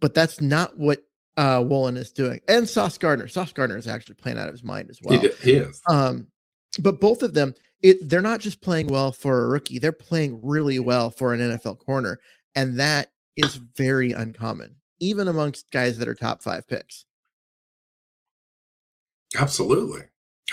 but 0.00 0.14
that's 0.14 0.40
not 0.40 0.76
what 0.76 1.04
uh 1.36 1.64
Woolen 1.64 1.96
is 1.96 2.10
doing. 2.10 2.40
And 2.48 2.68
Sauce 2.68 2.98
Gardner, 2.98 3.28
Sauce 3.28 3.52
Gardner 3.52 3.78
is 3.78 3.86
actually 3.86 4.16
playing 4.16 4.38
out 4.38 4.48
of 4.48 4.54
his 4.54 4.64
mind 4.64 4.90
as 4.90 4.98
well. 5.02 5.18
He, 5.20 5.28
he 5.42 5.52
is. 5.52 5.80
Um, 5.88 6.26
but 6.80 7.00
both 7.00 7.22
of 7.22 7.34
them, 7.34 7.54
it 7.84 8.08
they're 8.08 8.22
not 8.22 8.40
just 8.40 8.62
playing 8.62 8.88
well 8.88 9.12
for 9.12 9.44
a 9.44 9.48
rookie; 9.48 9.78
they're 9.78 9.92
playing 9.92 10.40
really 10.42 10.78
well 10.78 11.10
for 11.10 11.34
an 11.34 11.40
NFL 11.40 11.78
corner, 11.78 12.18
and 12.56 12.80
that 12.80 13.12
is 13.36 13.56
very 13.76 14.12
uncommon, 14.12 14.74
even 15.00 15.28
amongst 15.28 15.70
guys 15.70 15.98
that 15.98 16.08
are 16.08 16.14
top 16.14 16.42
five 16.42 16.66
picks. 16.66 17.04
Absolutely. 19.38 20.02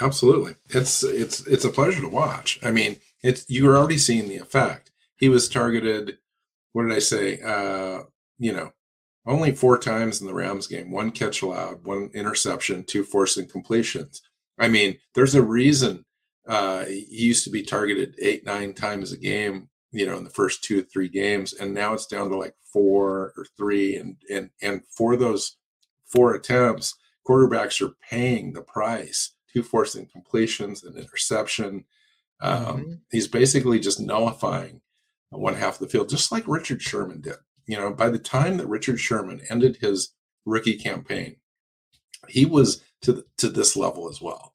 Absolutely. 0.01 0.55
It's 0.69 1.03
it's 1.03 1.47
it's 1.47 1.63
a 1.63 1.69
pleasure 1.69 2.01
to 2.01 2.09
watch. 2.09 2.59
I 2.63 2.71
mean, 2.71 2.97
it's 3.23 3.45
you're 3.47 3.77
already 3.77 3.97
seeing 3.97 4.27
the 4.27 4.37
effect. 4.37 4.91
He 5.15 5.29
was 5.29 5.47
targeted, 5.47 6.17
what 6.73 6.83
did 6.83 6.93
I 6.93 6.99
say? 6.99 7.39
Uh, 7.41 8.03
you 8.39 8.51
know, 8.51 8.71
only 9.25 9.53
four 9.53 9.77
times 9.77 10.19
in 10.19 10.27
the 10.27 10.33
Rams 10.33 10.67
game, 10.67 10.91
one 10.91 11.11
catch 11.11 11.41
allowed, 11.43 11.85
one 11.85 12.09
interception, 12.13 12.83
two 12.83 13.03
forcing 13.03 13.47
completions. 13.47 14.21
I 14.59 14.67
mean, 14.67 14.97
there's 15.15 15.35
a 15.35 15.41
reason 15.41 16.03
uh, 16.47 16.85
he 16.85 17.05
used 17.09 17.43
to 17.43 17.49
be 17.49 17.63
targeted 17.63 18.15
eight, 18.21 18.45
nine 18.45 18.73
times 18.73 19.11
a 19.11 19.17
game 19.17 19.69
you 19.91 20.05
know 20.05 20.17
in 20.17 20.23
the 20.23 20.29
first 20.29 20.63
two 20.63 20.79
or 20.79 20.83
three 20.83 21.09
games 21.09 21.53
and 21.53 21.73
now 21.73 21.93
it's 21.93 22.07
down 22.07 22.29
to 22.29 22.37
like 22.37 22.55
four 22.71 23.33
or 23.37 23.45
three 23.57 23.95
and 23.97 24.15
and 24.29 24.49
and 24.61 24.81
for 24.89 25.15
those 25.15 25.57
four 26.05 26.33
attempts 26.33 26.95
quarterbacks 27.27 27.81
are 27.81 27.93
paying 28.09 28.53
the 28.53 28.61
price 28.61 29.33
two 29.51 29.63
forcing 29.63 30.07
completions 30.07 30.83
and 30.83 30.97
interception. 30.97 31.85
Um, 32.39 32.57
mm-hmm. 32.65 32.93
he's 33.11 33.27
basically 33.27 33.79
just 33.79 33.99
nullifying 33.99 34.81
one 35.29 35.55
half 35.55 35.75
of 35.75 35.79
the 35.79 35.87
field 35.87 36.09
just 36.09 36.31
like 36.31 36.47
richard 36.47 36.81
sherman 36.81 37.21
did. 37.21 37.35
You 37.67 37.77
know 37.77 37.93
by 37.93 38.09
the 38.09 38.19
time 38.19 38.57
that 38.57 38.67
richard 38.67 38.99
sherman 38.99 39.41
ended 39.49 39.77
his 39.79 40.13
rookie 40.45 40.77
campaign 40.77 41.35
he 42.27 42.45
was 42.45 42.83
to 43.01 43.13
the, 43.13 43.25
to 43.37 43.49
this 43.49 43.75
level 43.75 44.09
as 44.09 44.21
well. 44.21 44.53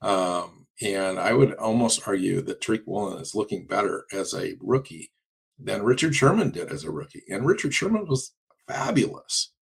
Um, 0.00 0.63
and 0.82 1.18
I 1.18 1.32
would 1.32 1.54
almost 1.54 2.06
argue 2.06 2.42
that 2.42 2.60
Tariq 2.60 2.82
Woolen 2.86 3.20
is 3.20 3.34
looking 3.34 3.66
better 3.66 4.04
as 4.12 4.34
a 4.34 4.54
rookie 4.60 5.12
than 5.58 5.82
Richard 5.82 6.14
Sherman 6.14 6.50
did 6.50 6.72
as 6.72 6.84
a 6.84 6.90
rookie. 6.90 7.22
And 7.28 7.46
Richard 7.46 7.72
Sherman 7.72 8.06
was 8.08 8.32
fabulous. 8.66 9.52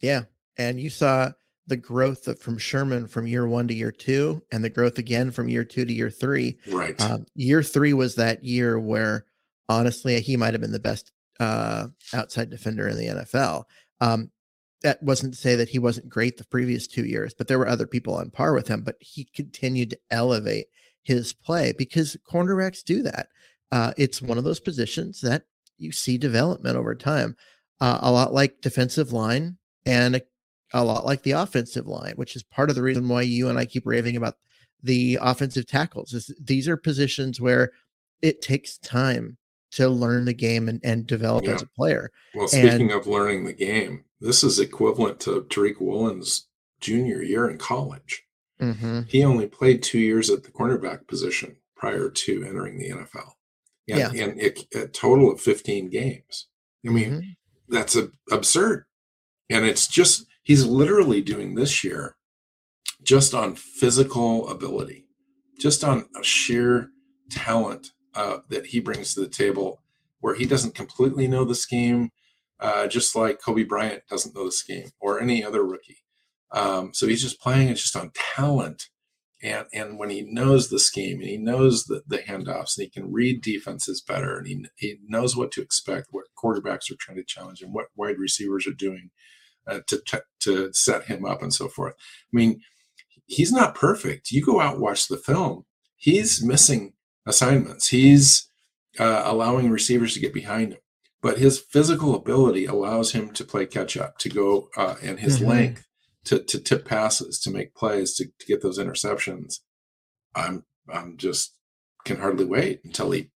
Yeah. 0.00 0.22
And 0.58 0.80
you 0.80 0.90
saw 0.90 1.30
the 1.66 1.76
growth 1.76 2.28
of, 2.28 2.38
from 2.40 2.58
Sherman 2.58 3.06
from 3.06 3.26
year 3.26 3.46
one 3.46 3.68
to 3.68 3.74
year 3.74 3.92
two, 3.92 4.42
and 4.52 4.62
the 4.62 4.70
growth 4.70 4.98
again 4.98 5.30
from 5.30 5.48
year 5.48 5.64
two 5.64 5.84
to 5.84 5.92
year 5.92 6.10
three. 6.10 6.58
Right. 6.66 7.00
Um, 7.00 7.26
year 7.34 7.62
three 7.62 7.94
was 7.94 8.16
that 8.16 8.44
year 8.44 8.78
where, 8.78 9.24
honestly, 9.68 10.20
he 10.20 10.36
might 10.36 10.52
have 10.52 10.60
been 10.60 10.72
the 10.72 10.80
best 10.80 11.12
uh, 11.38 11.86
outside 12.12 12.50
defender 12.50 12.88
in 12.88 12.98
the 12.98 13.06
NFL. 13.06 13.64
Um, 14.00 14.30
that 14.82 15.02
wasn't 15.02 15.34
to 15.34 15.40
say 15.40 15.56
that 15.56 15.68
he 15.68 15.78
wasn't 15.78 16.08
great 16.08 16.36
the 16.38 16.44
previous 16.44 16.86
two 16.86 17.04
years, 17.04 17.34
but 17.34 17.48
there 17.48 17.58
were 17.58 17.68
other 17.68 17.86
people 17.86 18.14
on 18.14 18.30
par 18.30 18.54
with 18.54 18.68
him. 18.68 18.82
But 18.82 18.96
he 19.00 19.24
continued 19.34 19.90
to 19.90 19.98
elevate 20.10 20.66
his 21.02 21.32
play 21.32 21.72
because 21.76 22.16
cornerbacks 22.30 22.82
do 22.84 23.02
that. 23.02 23.28
Uh, 23.72 23.92
it's 23.96 24.20
one 24.22 24.38
of 24.38 24.44
those 24.44 24.60
positions 24.60 25.20
that 25.20 25.42
you 25.78 25.92
see 25.92 26.18
development 26.18 26.76
over 26.76 26.94
time, 26.94 27.36
uh, 27.80 27.98
a 28.02 28.10
lot 28.10 28.32
like 28.34 28.60
defensive 28.60 29.12
line 29.12 29.56
and 29.86 30.16
a, 30.16 30.22
a 30.72 30.84
lot 30.84 31.04
like 31.06 31.22
the 31.22 31.32
offensive 31.32 31.86
line, 31.86 32.12
which 32.16 32.36
is 32.36 32.42
part 32.42 32.68
of 32.70 32.76
the 32.76 32.82
reason 32.82 33.08
why 33.08 33.22
you 33.22 33.48
and 33.48 33.58
I 33.58 33.64
keep 33.66 33.86
raving 33.86 34.16
about 34.16 34.34
the 34.82 35.18
offensive 35.20 35.66
tackles. 35.66 36.12
Is 36.14 36.34
these 36.40 36.68
are 36.68 36.76
positions 36.76 37.40
where 37.40 37.70
it 38.22 38.42
takes 38.42 38.78
time 38.78 39.36
to 39.72 39.88
learn 39.88 40.24
the 40.24 40.34
game 40.34 40.68
and, 40.68 40.80
and 40.82 41.06
develop 41.06 41.44
Yeah. 41.44 41.52
as 41.54 41.62
a 41.62 41.66
player. 41.76 42.10
Well, 42.34 42.48
And- 42.52 42.68
speaking 42.70 42.92
of 42.92 43.06
learning 43.06 43.44
the 43.44 43.52
game, 43.52 44.04
this 44.20 44.44
is 44.44 44.58
equivalent 44.58 45.20
to 45.20 45.42
Tariq 45.42 45.80
Woolen's 45.80 46.48
junior 46.80 47.22
year 47.22 47.48
in 47.48 47.58
college. 47.58 48.22
Mhm. 48.60 49.08
He 49.08 49.24
only 49.24 49.46
played 49.46 49.82
two 49.82 49.98
years 49.98 50.28
at 50.30 50.42
the 50.44 50.50
cornerback 50.50 51.06
position 51.06 51.56
prior 51.76 52.10
to 52.10 52.44
entering 52.44 52.78
the 52.78 52.90
NFL. 52.90 53.34
And, 53.88 53.98
Yeah. 53.98 54.24
and 54.24 54.40
it, 54.40 54.66
a 54.74 54.86
total 54.88 55.30
of 55.32 55.40
15 55.40 55.88
games. 55.90 56.48
I 56.86 56.90
mean, 56.90 57.10
Mhm. 57.12 57.36
that's 57.68 57.96
a, 57.96 58.10
absurd. 58.30 58.84
And 59.48 59.64
it's 59.64 59.86
just, 59.86 60.26
he's 60.42 60.64
literally 60.64 61.22
doing 61.22 61.54
this 61.54 61.82
year 61.82 62.16
just 63.02 63.32
on 63.34 63.56
physical 63.56 64.48
ability, 64.48 65.08
just 65.58 65.82
on 65.82 66.08
a 66.14 66.22
sheer 66.22 66.90
talent 67.30 67.92
uh, 68.14 68.40
that 68.48 68.66
he 68.66 68.80
brings 68.80 69.14
to 69.14 69.20
the 69.20 69.28
table, 69.28 69.82
where 70.18 70.34
he 70.34 70.44
doesn't 70.44 70.74
completely 70.74 71.26
know 71.28 71.44
the 71.44 71.54
scheme, 71.54 72.10
uh, 72.60 72.86
just 72.86 73.16
like 73.16 73.40
Coby 73.40 73.66
Bryant 73.66 74.02
doesn't 74.08 74.34
know 74.34 74.44
the 74.44 74.52
scheme 74.52 74.90
or 75.00 75.20
any 75.20 75.44
other 75.44 75.64
rookie. 75.64 76.04
Um, 76.52 76.92
so 76.92 77.06
he's 77.06 77.22
just 77.22 77.40
playing 77.40 77.68
it 77.68 77.74
just 77.74 77.96
on 77.96 78.12
talent. 78.14 78.88
And, 79.42 79.66
and 79.72 79.98
when 79.98 80.10
he 80.10 80.22
knows 80.22 80.68
the 80.68 80.78
scheme 80.78 81.20
and 81.20 81.28
he 81.28 81.38
knows 81.38 81.84
the, 81.84 82.02
the 82.06 82.18
handoffs 82.18 82.76
and 82.76 82.84
he 82.84 82.90
can 82.90 83.10
read 83.10 83.40
defenses 83.40 84.02
better 84.02 84.36
and 84.36 84.46
he, 84.46 84.66
he 84.76 84.98
knows 85.06 85.34
what 85.34 85.50
to 85.52 85.62
expect, 85.62 86.08
what 86.10 86.26
quarterbacks 86.36 86.90
are 86.90 86.96
trying 86.98 87.16
to 87.16 87.24
challenge 87.24 87.62
and 87.62 87.72
what 87.72 87.86
wide 87.96 88.18
receivers 88.18 88.66
are 88.66 88.72
doing 88.72 89.10
uh, 89.66 89.80
to, 89.86 90.22
to, 90.40 90.72
set 90.72 91.04
him 91.04 91.24
up 91.24 91.42
and 91.42 91.54
so 91.54 91.68
forth. 91.68 91.94
I 91.98 92.36
mean, 92.36 92.60
he's 93.26 93.52
not 93.52 93.74
perfect. 93.74 94.30
You 94.30 94.44
go 94.44 94.60
out 94.60 94.80
watch 94.80 95.08
the 95.08 95.16
film, 95.16 95.64
he's 95.96 96.42
missing 96.42 96.92
assignments. 97.26 97.88
He's 97.88 98.48
uh, 98.98 99.22
allowing 99.24 99.70
receivers 99.70 100.14
to 100.14 100.20
get 100.20 100.34
behind 100.34 100.72
him, 100.72 100.80
but 101.22 101.38
his 101.38 101.58
physical 101.58 102.14
ability 102.14 102.64
allows 102.66 103.12
him 103.12 103.30
to 103.34 103.44
play 103.44 103.66
catch 103.66 103.96
up, 103.96 104.18
to 104.18 104.28
go 104.28 104.68
uh, 104.76 104.96
and 105.02 105.20
his 105.20 105.38
Mhm. 105.40 105.46
length 105.46 105.86
to, 106.24 106.38
to 106.38 106.58
tip 106.60 106.84
passes, 106.84 107.38
to 107.40 107.50
make 107.50 107.74
plays, 107.74 108.14
to, 108.14 108.24
to 108.26 108.46
get 108.46 108.62
those 108.62 108.78
interceptions. 108.78 109.60
I'm 110.34 110.64
I'm 110.92 111.16
just 111.16 111.54
can 112.04 112.18
hardly 112.18 112.44
wait 112.44 112.80
until 112.84 113.10
he 113.10 113.30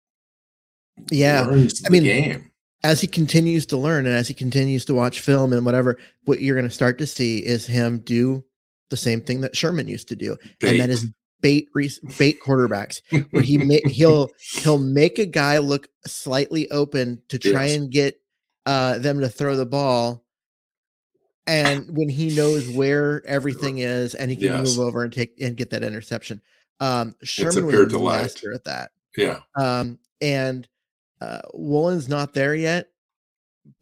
Yeah. 1.11 1.43
learns 1.47 1.81
the 1.81 1.89
I 1.89 1.91
mean, 1.91 2.05
game. 2.05 2.51
as 2.83 3.01
he 3.01 3.07
continues 3.07 3.67
to 3.67 3.77
learn 3.77 4.07
and 4.07 4.15
as 4.15 4.29
he 4.29 4.35
continues 4.35 4.85
to 4.87 4.95
watch 4.95 5.21
film 5.21 5.53
and 5.53 5.65
whatever, 5.65 5.99
what 6.25 6.41
you're 6.41 6.57
going 6.57 6.69
to 6.69 6.75
start 6.75 6.99
to 6.99 7.07
see 7.07 7.39
is 7.45 7.67
him 7.67 7.99
do 7.99 8.45
the 8.91 8.97
same 8.97 9.21
thing 9.21 9.41
that 9.43 9.57
Sherman 9.57 9.89
used 9.89 10.09
to 10.09 10.17
do, 10.17 10.37
and 10.63 10.79
that 10.81 10.89
Bait. 10.89 10.91
is 10.91 11.07
bait 11.45 11.69
bait 12.19 12.41
quarterbacks, 12.41 13.03
where 13.31 13.43
he 13.43 13.59
ma- 13.59 13.75
he'll 13.87 14.31
he'll 14.39 14.79
make 14.79 15.19
a 15.19 15.27
guy 15.27 15.59
look 15.59 15.89
slightly 16.07 16.71
open 16.71 17.21
to 17.29 17.39
try 17.39 17.67
Yes. 17.67 17.77
and 17.77 17.91
get 17.91 18.19
uh, 18.65 18.97
them 18.99 19.21
to 19.21 19.29
throw 19.29 19.55
the 19.55 19.67
ball. 19.67 20.25
And 21.47 21.95
when 21.95 22.09
he 22.09 22.35
knows 22.35 22.71
where 22.71 23.23
everything 23.27 23.79
is, 23.79 24.15
and 24.15 24.31
he 24.31 24.37
can 24.39 24.47
Yes. 24.47 24.77
move 24.79 24.87
over 24.89 25.05
and 25.05 25.13
take 25.13 25.39
and 25.41 25.55
get 25.57 25.69
that 25.71 25.85
interception, 25.85 26.41
um, 26.81 27.15
Sherman 27.23 27.67
was 27.67 27.93
a 27.93 27.99
master 27.99 28.55
at 28.55 28.65
that. 28.65 28.93
Yeah, 29.17 29.41
Um, 29.55 29.99
and 30.23 30.67
uh, 31.21 31.43
Woolen's 31.53 32.09
not 32.09 32.33
there 32.33 32.55
yet, 32.55 32.89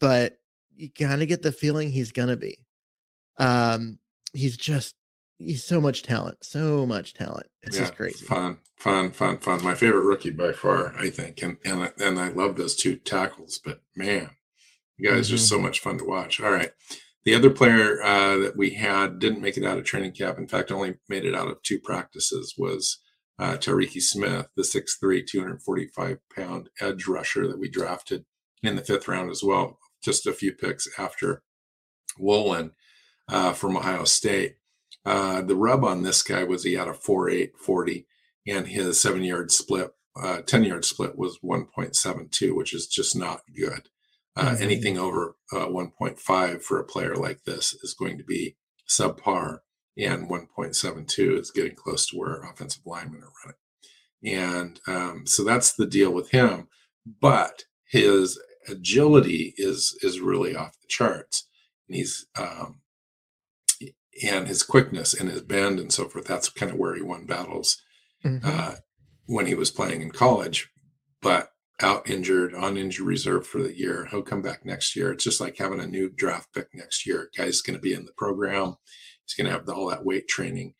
but 0.00 0.38
you 0.74 0.90
kind 0.90 1.22
of 1.22 1.28
get 1.28 1.42
the 1.42 1.52
feeling 1.52 1.90
he's 1.90 2.10
gonna 2.12 2.36
be. 2.36 2.58
Um, 3.38 3.98
he's 4.34 4.56
just 4.56 4.96
he's 5.44 5.64
so 5.64 5.80
much 5.80 6.02
talent, 6.02 6.38
so 6.44 6.86
much 6.86 7.14
talent. 7.14 7.46
It's 7.62 7.76
yeah, 7.76 7.82
just 7.82 7.96
crazy. 7.96 8.24
Fun, 8.26 8.58
fun, 8.76 9.10
fun, 9.12 9.38
fun. 9.38 9.62
My 9.62 9.74
favorite 9.74 10.04
rookie 10.04 10.30
by 10.30 10.52
far, 10.52 10.94
I 10.98 11.10
think, 11.10 11.42
and 11.42 11.58
and 11.64 11.84
I- 11.84 11.92
and 11.98 12.18
I 12.18 12.28
love 12.28 12.56
those 12.56 12.74
two 12.76 12.96
tackles. 12.96 13.60
But 13.64 13.80
man, 13.96 14.30
the 14.98 15.08
guy's 15.08 15.28
just 15.28 15.44
Mm-hmm. 15.46 15.56
so 15.56 15.62
much 15.62 15.80
fun 15.80 15.98
to 15.98 16.04
watch. 16.04 16.40
All 16.40 16.50
right, 16.50 16.70
the 17.24 17.34
other 17.34 17.50
player 17.50 18.02
uh, 18.02 18.36
that 18.38 18.56
we 18.56 18.70
had 18.70 19.18
didn't 19.18 19.40
make 19.42 19.56
it 19.56 19.64
out 19.64 19.78
of 19.78 19.84
training 19.84 20.12
camp. 20.12 20.38
In 20.38 20.48
fact, 20.48 20.72
only 20.72 20.94
made 21.08 21.24
it 21.24 21.34
out 21.34 21.48
of 21.48 21.62
two 21.62 21.78
practices. 21.80 22.54
Was 22.58 22.98
uh, 23.38 23.56
Tyreke 23.56 24.00
Smith, 24.02 24.46
the 24.56 24.62
6'3", 24.62 25.26
245 25.26 26.18
pound 26.36 26.68
edge 26.80 27.06
rusher 27.08 27.48
that 27.48 27.58
we 27.58 27.68
drafted 27.68 28.24
in 28.62 28.76
the 28.76 28.82
fifth 28.82 29.08
round 29.08 29.30
as 29.30 29.42
well, 29.42 29.78
just 30.04 30.26
a 30.26 30.32
few 30.32 30.52
picks 30.52 30.86
after 30.98 31.42
Woolen 32.18 32.72
uh, 33.28 33.52
from 33.52 33.76
Ohio 33.76 34.04
State. 34.04 34.56
Uh, 35.04 35.42
the 35.42 35.56
rub 35.56 35.84
on 35.84 36.02
this 36.02 36.22
guy 36.22 36.44
was 36.44 36.62
he 36.64 36.74
had 36.74 36.88
a 36.88 36.92
4'8", 36.92 37.56
40, 37.58 38.06
and 38.46 38.68
his 38.68 39.00
seven 39.00 39.22
yard 39.24 39.50
split, 39.50 39.92
uh, 40.20 40.42
10 40.42 40.64
yard 40.64 40.84
split 40.84 41.16
was 41.18 41.38
1.72, 41.42 42.54
which 42.54 42.72
is 42.74 42.86
just 42.86 43.16
not 43.16 43.42
good. 43.56 43.88
Uh, 44.36 44.52
Mhm. 44.52 44.60
Anything 44.62 44.98
over 44.98 45.36
uh, 45.52 45.66
1.5 45.66 46.62
for 46.62 46.78
a 46.78 46.84
player 46.84 47.16
like 47.16 47.44
this 47.44 47.74
is 47.82 47.94
going 47.94 48.16
to 48.18 48.24
be 48.24 48.56
subpar, 48.88 49.58
and 49.98 50.28
1.72 50.28 51.38
is 51.38 51.50
getting 51.50 51.74
close 51.76 52.06
to 52.06 52.16
where 52.16 52.42
offensive 52.42 52.82
linemen 52.86 53.22
are 53.22 53.32
running. 53.44 53.58
And 54.24 54.80
um, 54.86 55.26
so 55.26 55.42
that's 55.44 55.72
the 55.74 55.86
deal 55.86 56.12
with 56.12 56.30
him. 56.30 56.68
But 57.20 57.64
his 57.88 58.38
agility 58.68 59.54
is 59.56 59.98
is 60.02 60.20
really 60.20 60.54
off 60.54 60.80
the 60.80 60.86
charts. 60.88 61.48
And 61.88 61.96
he's 61.96 62.26
um, 62.38 62.81
and 64.28 64.46
his 64.48 64.62
quickness 64.62 65.14
and 65.14 65.28
his 65.30 65.42
bend 65.42 65.78
and 65.80 65.92
so 65.92 66.08
forth. 66.08 66.26
That's 66.26 66.48
kind 66.48 66.70
of 66.72 66.78
where 66.78 66.94
he 66.94 67.02
won 67.02 67.24
battles 67.26 67.80
Mhm. 68.24 68.40
uh, 68.44 68.76
when 69.26 69.46
he 69.46 69.54
was 69.54 69.70
playing 69.70 70.02
in 70.02 70.10
college. 70.10 70.70
But 71.20 71.50
out 71.80 72.08
injured, 72.08 72.54
on 72.54 72.76
injury 72.76 73.04
reserve 73.06 73.46
for 73.46 73.60
the 73.62 73.76
year. 73.76 74.06
He'll 74.06 74.22
come 74.22 74.42
back 74.42 74.64
next 74.64 74.94
year. 74.94 75.12
It's 75.12 75.24
just 75.24 75.40
like 75.40 75.56
having 75.58 75.80
a 75.80 75.86
new 75.86 76.08
draft 76.08 76.52
pick 76.54 76.68
next 76.74 77.06
year. 77.06 77.30
Guy's 77.36 77.60
going 77.62 77.76
to 77.76 77.82
be 77.82 77.92
in 77.94 78.04
the 78.04 78.12
program. 78.12 78.76
He's 79.24 79.34
going 79.34 79.46
to 79.46 79.52
have 79.58 79.68
all 79.68 79.88
that 79.90 80.04
weight 80.04 80.28
training, 80.28 80.74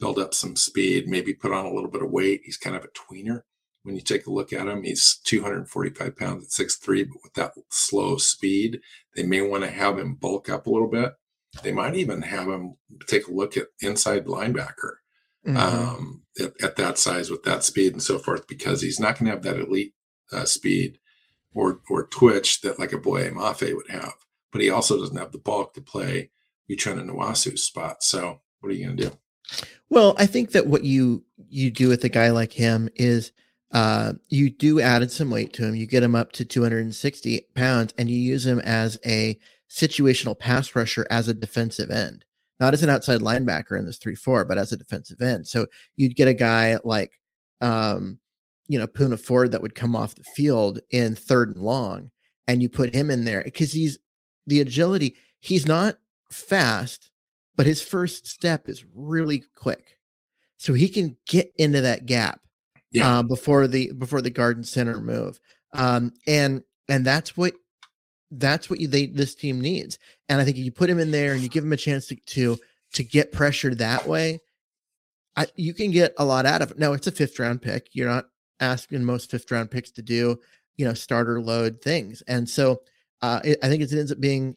build 0.00 0.18
up 0.18 0.32
some 0.32 0.56
speed, 0.56 1.08
maybe 1.08 1.34
put 1.34 1.52
on 1.52 1.66
a 1.66 1.72
little 1.74 1.90
bit 1.90 2.02
of 2.02 2.10
weight. 2.10 2.42
He's 2.44 2.56
kind 2.56 2.76
of 2.76 2.84
a 2.84 2.88
tweener. 2.88 3.42
When 3.82 3.94
you 3.96 4.00
take 4.00 4.26
a 4.26 4.32
look 4.32 4.52
at 4.52 4.66
him, 4.66 4.82
he's 4.82 5.18
245 5.24 6.16
pounds 6.16 6.44
at 6.46 6.50
6'3, 6.52 7.04
but 7.04 7.22
with 7.22 7.34
that 7.34 7.52
slow 7.70 8.16
speed, 8.16 8.80
they 9.14 9.22
may 9.24 9.42
want 9.42 9.62
to 9.64 9.70
have 9.70 9.98
him 9.98 10.14
bulk 10.14 10.48
up 10.48 10.66
a 10.66 10.70
little 10.70 10.88
bit. 10.90 11.12
They 11.62 11.72
might 11.72 11.94
even 11.96 12.22
have 12.22 12.48
him 12.48 12.76
take 13.06 13.26
a 13.28 13.32
look 13.32 13.56
at 13.56 13.66
inside 13.80 14.26
linebacker 14.26 14.94
Mhm. 15.46 15.56
um, 15.56 16.22
at, 16.40 16.60
at 16.62 16.76
that 16.76 16.98
size 16.98 17.30
with 17.30 17.42
that 17.44 17.62
speed 17.64 17.92
and 17.92 18.02
so 18.02 18.18
forth, 18.18 18.46
because 18.48 18.82
he's 18.82 18.98
not 19.00 19.16
going 19.18 19.26
to 19.26 19.30
have 19.32 19.42
that 19.42 19.60
elite 19.60 19.94
uh, 20.32 20.44
speed 20.44 20.98
or 21.54 21.80
or 21.88 22.06
twitch 22.08 22.60
that 22.62 22.78
like 22.78 22.92
a 22.92 22.98
Boye 22.98 23.30
Mafe 23.30 23.74
would 23.74 23.88
have. 23.90 24.14
But 24.52 24.60
he 24.60 24.70
also 24.70 24.98
doesn't 24.98 25.16
have 25.16 25.32
the 25.32 25.38
bulk 25.38 25.74
to 25.74 25.80
play 25.80 26.30
Uchenna 26.70 27.04
Nwosu's 27.08 27.62
spot. 27.62 28.02
So 28.02 28.40
what 28.60 28.70
are 28.70 28.72
you 28.74 28.84
going 28.86 28.96
to 28.96 29.10
do? 29.10 29.18
Well, 29.88 30.16
I 30.18 30.26
think 30.26 30.50
that 30.52 30.66
what 30.66 30.82
you 30.84 31.24
you 31.48 31.70
do 31.70 31.88
with 31.88 32.02
a 32.04 32.08
guy 32.08 32.30
like 32.30 32.52
him 32.52 32.88
is 32.96 33.30
uh, 33.70 34.14
you 34.28 34.50
do 34.50 34.80
added 34.80 35.12
some 35.12 35.30
weight 35.30 35.52
to 35.54 35.64
him. 35.64 35.74
You 35.76 35.86
get 35.86 36.02
him 36.02 36.14
up 36.16 36.32
to 36.32 36.44
260 36.44 37.46
pounds, 37.54 37.94
and 37.96 38.10
you 38.10 38.16
use 38.16 38.44
him 38.46 38.58
as 38.60 38.98
a 39.06 39.38
situational 39.70 40.38
pass 40.38 40.74
rusher 40.76 41.06
as 41.10 41.28
a 41.28 41.34
defensive 41.34 41.90
end, 41.90 42.24
not 42.60 42.74
as 42.74 42.82
an 42.82 42.90
outside 42.90 43.20
linebacker 43.20 43.78
in 43.78 43.86
this 43.86 43.98
three 43.98 44.14
four, 44.14 44.44
but 44.44 44.58
as 44.58 44.72
a 44.72 44.76
defensive 44.76 45.20
end. 45.20 45.46
So 45.46 45.66
you'd 45.96 46.16
get 46.16 46.28
a 46.28 46.34
guy 46.34 46.78
like, 46.84 47.12
um, 47.60 48.18
you 48.68 48.78
know, 48.78 48.86
Poona 48.86 49.18
Ford 49.18 49.52
that 49.52 49.62
would 49.62 49.74
come 49.74 49.94
off 49.96 50.14
the 50.14 50.24
field 50.24 50.80
in 50.90 51.14
third 51.14 51.54
and 51.54 51.64
long, 51.64 52.10
and 52.48 52.62
you 52.62 52.68
put 52.68 52.94
him 52.94 53.10
in 53.10 53.24
there 53.24 53.42
because 53.44 53.72
he's 53.72 53.98
the 54.46 54.60
agility. 54.60 55.16
He's 55.40 55.66
not 55.66 55.98
fast, 56.30 57.10
but 57.56 57.66
his 57.66 57.82
first 57.82 58.26
step 58.26 58.68
is 58.68 58.84
really 58.94 59.44
quick, 59.54 59.98
so 60.56 60.72
he 60.72 60.88
can 60.88 61.16
get 61.26 61.52
into 61.56 61.80
that 61.82 62.06
gap 62.06 62.40
Yeah. 62.92 63.18
uh, 63.18 63.22
before 63.22 63.66
the 63.68 63.92
before 63.92 64.22
the 64.22 64.30
garden 64.30 64.64
center 64.64 65.00
move, 65.00 65.38
um, 65.72 66.12
and 66.26 66.62
and 66.88 67.04
that's 67.04 67.36
what 67.36 67.54
that's 68.30 68.68
what 68.68 68.80
you 68.80 68.88
they 68.88 69.06
this 69.06 69.34
team 69.34 69.60
needs. 69.60 69.98
And 70.28 70.40
I 70.40 70.44
think 70.44 70.56
if 70.56 70.64
you 70.64 70.72
put 70.72 70.90
him 70.90 70.98
in 70.98 71.10
there 71.10 71.32
and 71.32 71.42
you 71.42 71.48
give 71.48 71.64
him 71.64 71.72
a 71.72 71.76
chance 71.76 72.06
to 72.06 72.16
to, 72.16 72.58
to 72.94 73.04
get 73.04 73.32
pressured 73.32 73.78
that 73.78 74.06
way, 74.06 74.40
I, 75.36 75.46
you 75.56 75.74
can 75.74 75.90
get 75.90 76.14
a 76.18 76.24
lot 76.24 76.46
out 76.46 76.62
of 76.62 76.72
it. 76.72 76.78
No, 76.78 76.92
it's 76.92 77.06
a 77.06 77.12
fifth 77.12 77.38
round 77.38 77.62
pick. 77.62 77.88
You're 77.92 78.08
not 78.08 78.26
asking 78.60 79.04
most 79.04 79.30
fifth 79.30 79.50
round 79.50 79.70
picks 79.70 79.90
to 79.92 80.02
do, 80.02 80.38
you 80.76 80.86
know, 80.86 80.94
starter 80.94 81.40
load 81.40 81.80
things. 81.82 82.22
And 82.26 82.48
so 82.48 82.82
uh, 83.22 83.40
it, 83.44 83.58
I 83.62 83.68
think 83.68 83.82
it 83.82 83.92
ends 83.92 84.12
up 84.12 84.20
being 84.20 84.56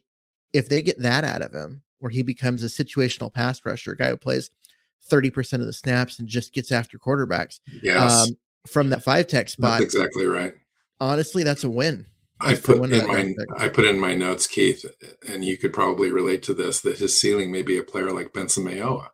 if 0.52 0.68
they 0.68 0.82
get 0.82 0.98
that 1.00 1.24
out 1.24 1.42
of 1.42 1.52
him, 1.52 1.82
where 2.00 2.10
he 2.10 2.22
becomes 2.22 2.64
a 2.64 2.66
situational 2.66 3.32
pass 3.32 3.60
rusher, 3.64 3.92
a 3.92 3.96
guy 3.96 4.08
who 4.08 4.16
plays 4.16 4.50
30% 5.10 5.54
of 5.54 5.66
the 5.66 5.72
snaps 5.72 6.18
and 6.18 6.28
just 6.28 6.52
gets 6.52 6.72
after 6.72 6.98
quarterbacks. 6.98 7.60
Yes. 7.82 8.28
Um, 8.28 8.36
from 8.66 8.90
that 8.90 9.02
five 9.02 9.26
tech 9.26 9.48
spot. 9.48 9.80
That's 9.80 9.94
exactly 9.94 10.26
right. 10.26 10.52
Honestly, 11.00 11.42
that's 11.42 11.64
a 11.64 11.70
win. 11.70 12.06
I 12.40 12.54
put 12.54 12.90
in 12.90 13.06
my 13.06 13.34
I 13.58 13.68
put 13.68 13.84
in 13.84 13.98
my 13.98 14.14
notes, 14.14 14.46
Keith, 14.46 14.84
and 15.28 15.44
you 15.44 15.58
could 15.58 15.72
probably 15.72 16.10
relate 16.10 16.42
to 16.44 16.54
this 16.54 16.80
that 16.80 16.98
his 16.98 17.18
ceiling 17.18 17.52
may 17.52 17.62
be 17.62 17.78
a 17.78 17.82
player 17.82 18.10
like 18.10 18.32
Benson 18.32 18.64
Mayowa, 18.64 19.08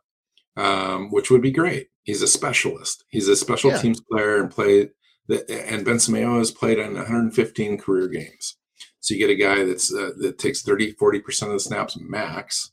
um, 0.55 1.11
which 1.11 1.29
would 1.29 1.41
be 1.41 1.51
great. 1.51 1.89
He's 2.03 2.21
a 2.21 2.27
specialist. 2.27 3.03
He's 3.09 3.27
a 3.27 3.35
special 3.35 3.71
yeah. 3.71 3.77
teams 3.79 4.01
player 4.01 4.41
and 4.41 4.49
played 4.49 4.91
and 5.49 5.83
Benson 5.83 6.13
Mayowa 6.13 6.37
has 6.39 6.51
played 6.51 6.79
in 6.79 6.93
115 6.93 7.77
career 7.77 8.07
games. 8.07 8.57
So 8.99 9.13
you 9.13 9.19
get 9.19 9.29
a 9.29 9.35
guy 9.35 9.63
that's 9.65 9.93
uh, 9.93 10.11
that 10.19 10.37
takes 10.37 10.61
30, 10.61 10.93
40% 10.93 11.43
of 11.43 11.49
the 11.49 11.59
snaps 11.59 11.97
max. 11.99 12.71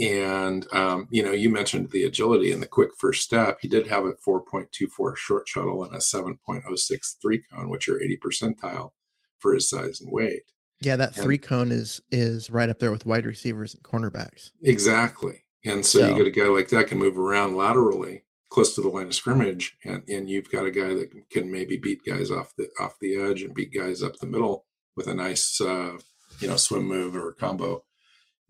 And 0.00 0.72
um, 0.72 1.08
you 1.10 1.22
know, 1.22 1.32
you 1.32 1.50
mentioned 1.50 1.90
the 1.90 2.04
agility 2.04 2.52
and 2.52 2.62
the 2.62 2.68
quick 2.68 2.90
first 2.98 3.22
step. 3.22 3.58
He 3.60 3.68
did 3.68 3.88
have 3.88 4.04
a 4.04 4.12
4.24 4.12 5.16
short 5.16 5.48
shuttle 5.48 5.84
and 5.84 5.94
a 5.94 5.98
7.06 5.98 7.16
three 7.20 7.42
cone, 7.52 7.68
which 7.68 7.88
are 7.88 8.00
80 8.00 8.18
percentile 8.18 8.90
for 9.40 9.54
his 9.54 9.68
size 9.68 10.00
and 10.00 10.12
weight. 10.12 10.42
Yeah, 10.80 10.96
that 10.96 11.14
three 11.14 11.34
and, 11.34 11.42
cone 11.42 11.72
is 11.72 12.00
is 12.10 12.50
right 12.50 12.70
up 12.70 12.78
there 12.78 12.90
with 12.90 13.06
wide 13.06 13.26
receivers 13.26 13.74
and 13.74 13.82
cornerbacks. 13.82 14.50
Exactly. 14.62 15.44
And 15.64 15.84
so, 15.84 16.00
so, 16.00 16.08
you 16.08 16.16
get 16.16 16.26
a 16.26 16.30
guy 16.30 16.48
like 16.48 16.68
that 16.68 16.86
can 16.86 16.98
move 16.98 17.18
around 17.18 17.54
laterally 17.56 18.24
close 18.50 18.74
to 18.74 18.80
the 18.80 18.88
line 18.88 19.06
of 19.06 19.14
scrimmage 19.14 19.76
and, 19.84 20.02
and 20.08 20.28
you've 20.28 20.50
got 20.50 20.66
a 20.66 20.70
guy 20.70 20.92
that 20.92 21.10
can 21.30 21.50
maybe 21.50 21.76
beat 21.76 22.04
guys 22.04 22.30
off 22.30 22.52
the 22.58 22.68
off 22.80 22.98
the 23.00 23.16
edge 23.16 23.42
and 23.42 23.54
beat 23.54 23.72
guys 23.72 24.02
up 24.02 24.16
the 24.16 24.26
middle 24.26 24.66
with 24.96 25.06
a 25.06 25.14
nice 25.14 25.60
uh, 25.60 25.96
you 26.40 26.48
know 26.48 26.56
swim 26.56 26.84
move 26.84 27.14
or 27.14 27.32
combo 27.32 27.82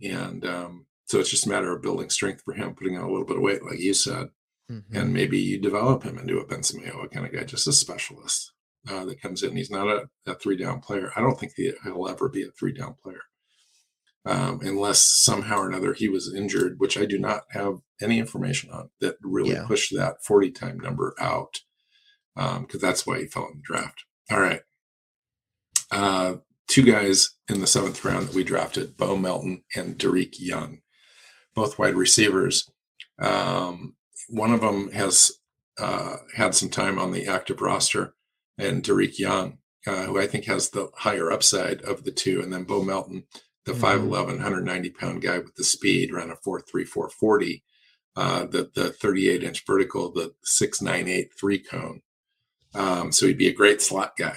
and 0.02 0.44
um, 0.46 0.86
so 1.04 1.20
it's 1.20 1.30
just 1.30 1.46
a 1.46 1.48
matter 1.48 1.70
of 1.70 1.82
building 1.82 2.08
strength 2.08 2.42
for 2.42 2.54
him 2.54 2.74
putting 2.74 2.96
on 2.96 3.04
a 3.04 3.10
little 3.10 3.26
bit 3.26 3.36
of 3.36 3.42
weight 3.42 3.62
like 3.62 3.78
you 3.78 3.92
said 3.92 4.28
mm-hmm. 4.70 4.96
and 4.96 5.12
maybe 5.12 5.38
you 5.38 5.60
develop 5.60 6.02
him 6.02 6.18
into 6.18 6.38
a 6.38 6.46
benson 6.46 6.80
mayowa 6.80 7.10
kind 7.10 7.26
of 7.26 7.32
guy 7.32 7.44
just 7.44 7.68
a 7.68 7.72
specialist 7.72 8.52
uh, 8.88 9.04
that 9.04 9.20
comes 9.20 9.42
in 9.42 9.56
he's 9.56 9.70
not 9.70 9.88
a, 9.88 10.08
a 10.26 10.34
three 10.34 10.56
down 10.56 10.80
player 10.80 11.12
i 11.16 11.20
don't 11.20 11.38
think 11.38 11.52
he'll 11.56 12.08
ever 12.08 12.28
be 12.28 12.42
a 12.42 12.50
three 12.50 12.72
down 12.72 12.94
player 13.02 13.20
um, 14.26 14.60
unless 14.62 15.00
somehow 15.00 15.60
or 15.60 15.68
another 15.68 15.94
he 15.94 16.08
was 16.08 16.32
injured, 16.32 16.78
which 16.78 16.98
I 16.98 17.06
do 17.06 17.18
not 17.18 17.44
have 17.50 17.78
any 18.02 18.18
information 18.18 18.70
on 18.70 18.90
that 19.00 19.16
really 19.22 19.52
yeah. 19.52 19.64
pushed 19.66 19.94
that 19.96 20.22
40 20.24 20.50
time 20.50 20.78
number 20.78 21.14
out 21.18 21.60
because 22.34 22.74
um, 22.74 22.80
that's 22.80 23.06
why 23.06 23.18
he 23.18 23.26
fell 23.26 23.46
in 23.46 23.56
the 23.56 23.62
draft. 23.62 24.04
All 24.30 24.40
right. 24.40 24.60
Uh, 25.90 26.36
two 26.68 26.82
guys 26.82 27.30
in 27.48 27.60
the 27.60 27.66
seventh 27.66 28.04
round 28.04 28.28
that 28.28 28.34
we 28.34 28.44
drafted 28.44 28.96
Bo 28.96 29.16
Melton 29.16 29.62
and 29.74 29.98
Dareke 29.98 30.38
Young, 30.38 30.80
both 31.54 31.78
wide 31.78 31.94
receivers. 31.94 32.70
Um, 33.20 33.96
one 34.28 34.52
of 34.52 34.60
them 34.60 34.92
has 34.92 35.32
uh, 35.78 36.16
had 36.36 36.54
some 36.54 36.68
time 36.68 36.98
on 36.98 37.10
the 37.10 37.26
active 37.26 37.60
roster, 37.60 38.14
and 38.60 38.82
Dareke 38.82 39.18
Young, 39.18 39.58
uh, 39.86 40.04
who 40.04 40.18
I 40.20 40.26
think 40.26 40.44
has 40.46 40.70
the 40.70 40.90
higher 40.94 41.30
upside 41.30 41.82
of 41.82 42.04
the 42.04 42.12
two, 42.12 42.40
and 42.40 42.52
then 42.52 42.64
Bo 42.64 42.82
Melton 42.82 43.24
the 43.66 43.72
mm-hmm. 43.72 44.08
5'11, 44.08 44.26
190 44.26 44.90
pound 44.90 45.22
guy 45.22 45.38
with 45.38 45.54
the 45.56 45.64
speed, 45.64 46.12
ran 46.12 46.30
a 46.30 46.36
4'3, 46.36 46.86
440, 46.86 47.62
uh, 48.16 48.46
the, 48.46 48.70
the 48.74 48.90
38 48.90 49.42
inch 49.42 49.64
vertical, 49.66 50.12
the 50.12 50.34
698 50.44 51.32
three 51.38 51.58
cone. 51.58 52.02
Um, 52.74 53.12
so 53.12 53.26
he'd 53.26 53.38
be 53.38 53.48
a 53.48 53.54
great 53.54 53.80
slot 53.80 54.16
guy. 54.16 54.36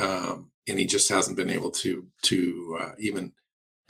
Um, 0.00 0.50
and 0.68 0.78
he 0.78 0.86
just 0.86 1.08
hasn't 1.08 1.36
been 1.36 1.50
able 1.50 1.70
to, 1.70 2.06
to 2.22 2.78
uh, 2.80 2.90
even 2.98 3.32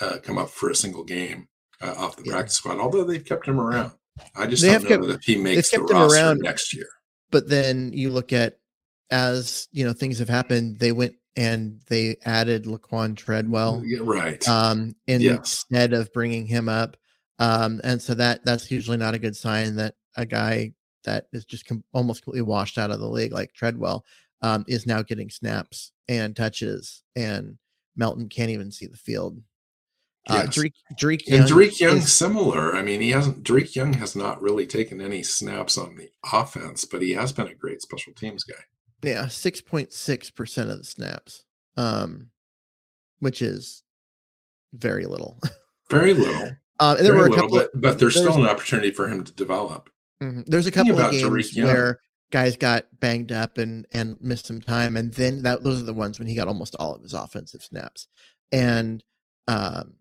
uh, 0.01 0.19
come 0.23 0.39
up 0.39 0.51
for 0.51 0.71
a 0.71 0.75
single 0.75 1.05
game 1.05 1.49
uh, 1.83 1.95
off 1.97 2.17
the 2.17 2.25
yeah. 2.25 2.33
practice 2.33 2.57
squad, 2.57 2.79
although 2.79 3.05
they've 3.05 3.25
kept 3.25 3.47
him 3.47 3.61
around. 3.61 3.93
I 4.37 4.47
just 4.47 4.63
they 4.63 4.73
don't 4.73 4.83
know 4.83 4.89
kept, 4.89 5.03
that 5.03 5.15
if 5.15 5.25
he 5.25 5.37
makes 5.37 5.71
the 5.71 5.81
roster 5.81 6.17
around, 6.17 6.41
next 6.43 6.75
year. 6.75 6.89
But 7.31 7.49
then 7.49 7.93
you 7.93 8.11
look 8.11 8.33
at 8.33 8.59
as 9.11 9.69
you 9.73 9.85
know 9.85 9.93
things 9.93 10.19
have 10.19 10.29
happened, 10.29 10.79
they 10.79 10.93
went 10.93 11.15
and 11.37 11.81
they 11.89 12.17
added 12.25 12.65
Laquon 12.65 13.17
Treadwell, 13.17 13.83
yeah, 13.85 14.01
right? 14.03 14.47
Um, 14.49 14.95
in, 15.07 15.21
yes. 15.21 15.37
instead 15.39 15.93
of 15.93 16.13
bringing 16.13 16.47
him 16.47 16.69
up, 16.69 16.97
um, 17.39 17.81
and 17.85 18.01
so 18.01 18.15
that 18.15 18.45
that's 18.45 18.71
usually 18.71 18.97
not 18.97 19.15
a 19.15 19.19
good 19.19 19.37
sign 19.37 19.77
that 19.77 19.95
a 20.17 20.27
guy 20.27 20.73
that 21.05 21.27
is 21.33 21.45
just 21.45 21.67
com- 21.67 21.85
almost 21.93 22.23
completely 22.23 22.43
washed 22.43 22.79
out 22.79 22.91
of 22.91 23.01
the 23.01 23.09
league 23.09 23.33
like 23.33 23.55
Treadwell 23.55 24.05
um, 24.43 24.65
is 24.69 24.87
now 24.87 25.03
getting 25.03 25.31
snaps 25.31 25.93
and 26.09 26.35
touches, 26.35 27.03
and 27.17 27.59
Melton 27.97 28.29
can't 28.29 28.51
even 28.51 28.71
see 28.71 28.87
the 28.87 28.97
field. 28.97 29.41
Uh, 30.29 30.43
yes. 30.45 30.59
Dareke, 30.59 30.73
Dareke 31.01 31.27
Young 31.27 31.41
and 31.41 31.49
Dareke 31.49 31.81
Young 31.81 31.97
is, 31.97 32.13
similar. 32.13 32.77
I 32.77 32.83
mean, 32.83 33.01
he 33.01 33.11
hasn't. 33.11 33.43
Dareke 33.43 33.75
Young 33.75 33.95
has 33.95 34.15
not 34.15 34.41
really 34.43 34.67
taken 34.67 35.01
any 35.01 35.23
snaps 35.23 35.79
on 35.79 35.97
the 35.97 36.11
offense, 36.33 36.85
but 36.85 37.03
he 37.03 37.13
has 37.13 37.33
been 37.33 37.49
a 37.49 37.55
great 37.55 37.81
special 37.81 38.13
teams 38.13 38.45
guy. 38.45 38.63
Yeah, 39.03 39.29
six 39.29 39.61
point 39.61 39.93
six 39.93 40.31
percent 40.31 40.71
of 40.71 40.79
the 40.79 40.85
snaps, 40.85 41.45
um, 41.77 42.31
which 43.21 43.43
is 43.43 43.83
very 44.73 45.07
little. 45.07 45.41
Very 45.89 46.15
little. 46.15 46.51
Uh, 46.79 46.97
and 46.97 47.07
there 47.07 47.15
very 47.15 47.29
were 47.29 47.35
a 47.35 47.39
couple, 47.39 47.57
little, 47.57 47.69
but, 47.75 47.81
but 47.81 47.99
there's 47.99 48.17
still 48.17 48.37
an 48.37 48.49
opportunity 48.49 48.91
for 48.91 49.09
him 49.09 49.25
to 49.25 49.33
develop. 49.33 49.91
Mm-hmm. 50.23 50.43
There's 50.47 50.67
a 50.67 50.71
couple 50.71 50.99
of 50.99 51.11
games 51.11 51.57
where 51.57 52.01
guys 52.31 52.57
got 52.57 52.87
banged 53.01 53.33
up 53.33 53.59
and 53.59 53.87
and 53.93 54.17
missed 54.21 54.47
some 54.47 54.61
time, 54.61 54.97
and 54.97 55.13
then 55.15 55.43
that 55.43 55.63
those 55.63 55.81
are 55.81 55.87
the 55.87 55.95
ones 55.95 56.19
when 56.19 56.29
he 56.29 56.35
got 56.35 56.49
almost 56.49 56.77
all 56.79 56.95
of 56.95 57.03
his 57.03 57.15
offensive 57.15 57.63
snaps. 57.63 58.07
And 58.53 59.03
um, 59.49 59.95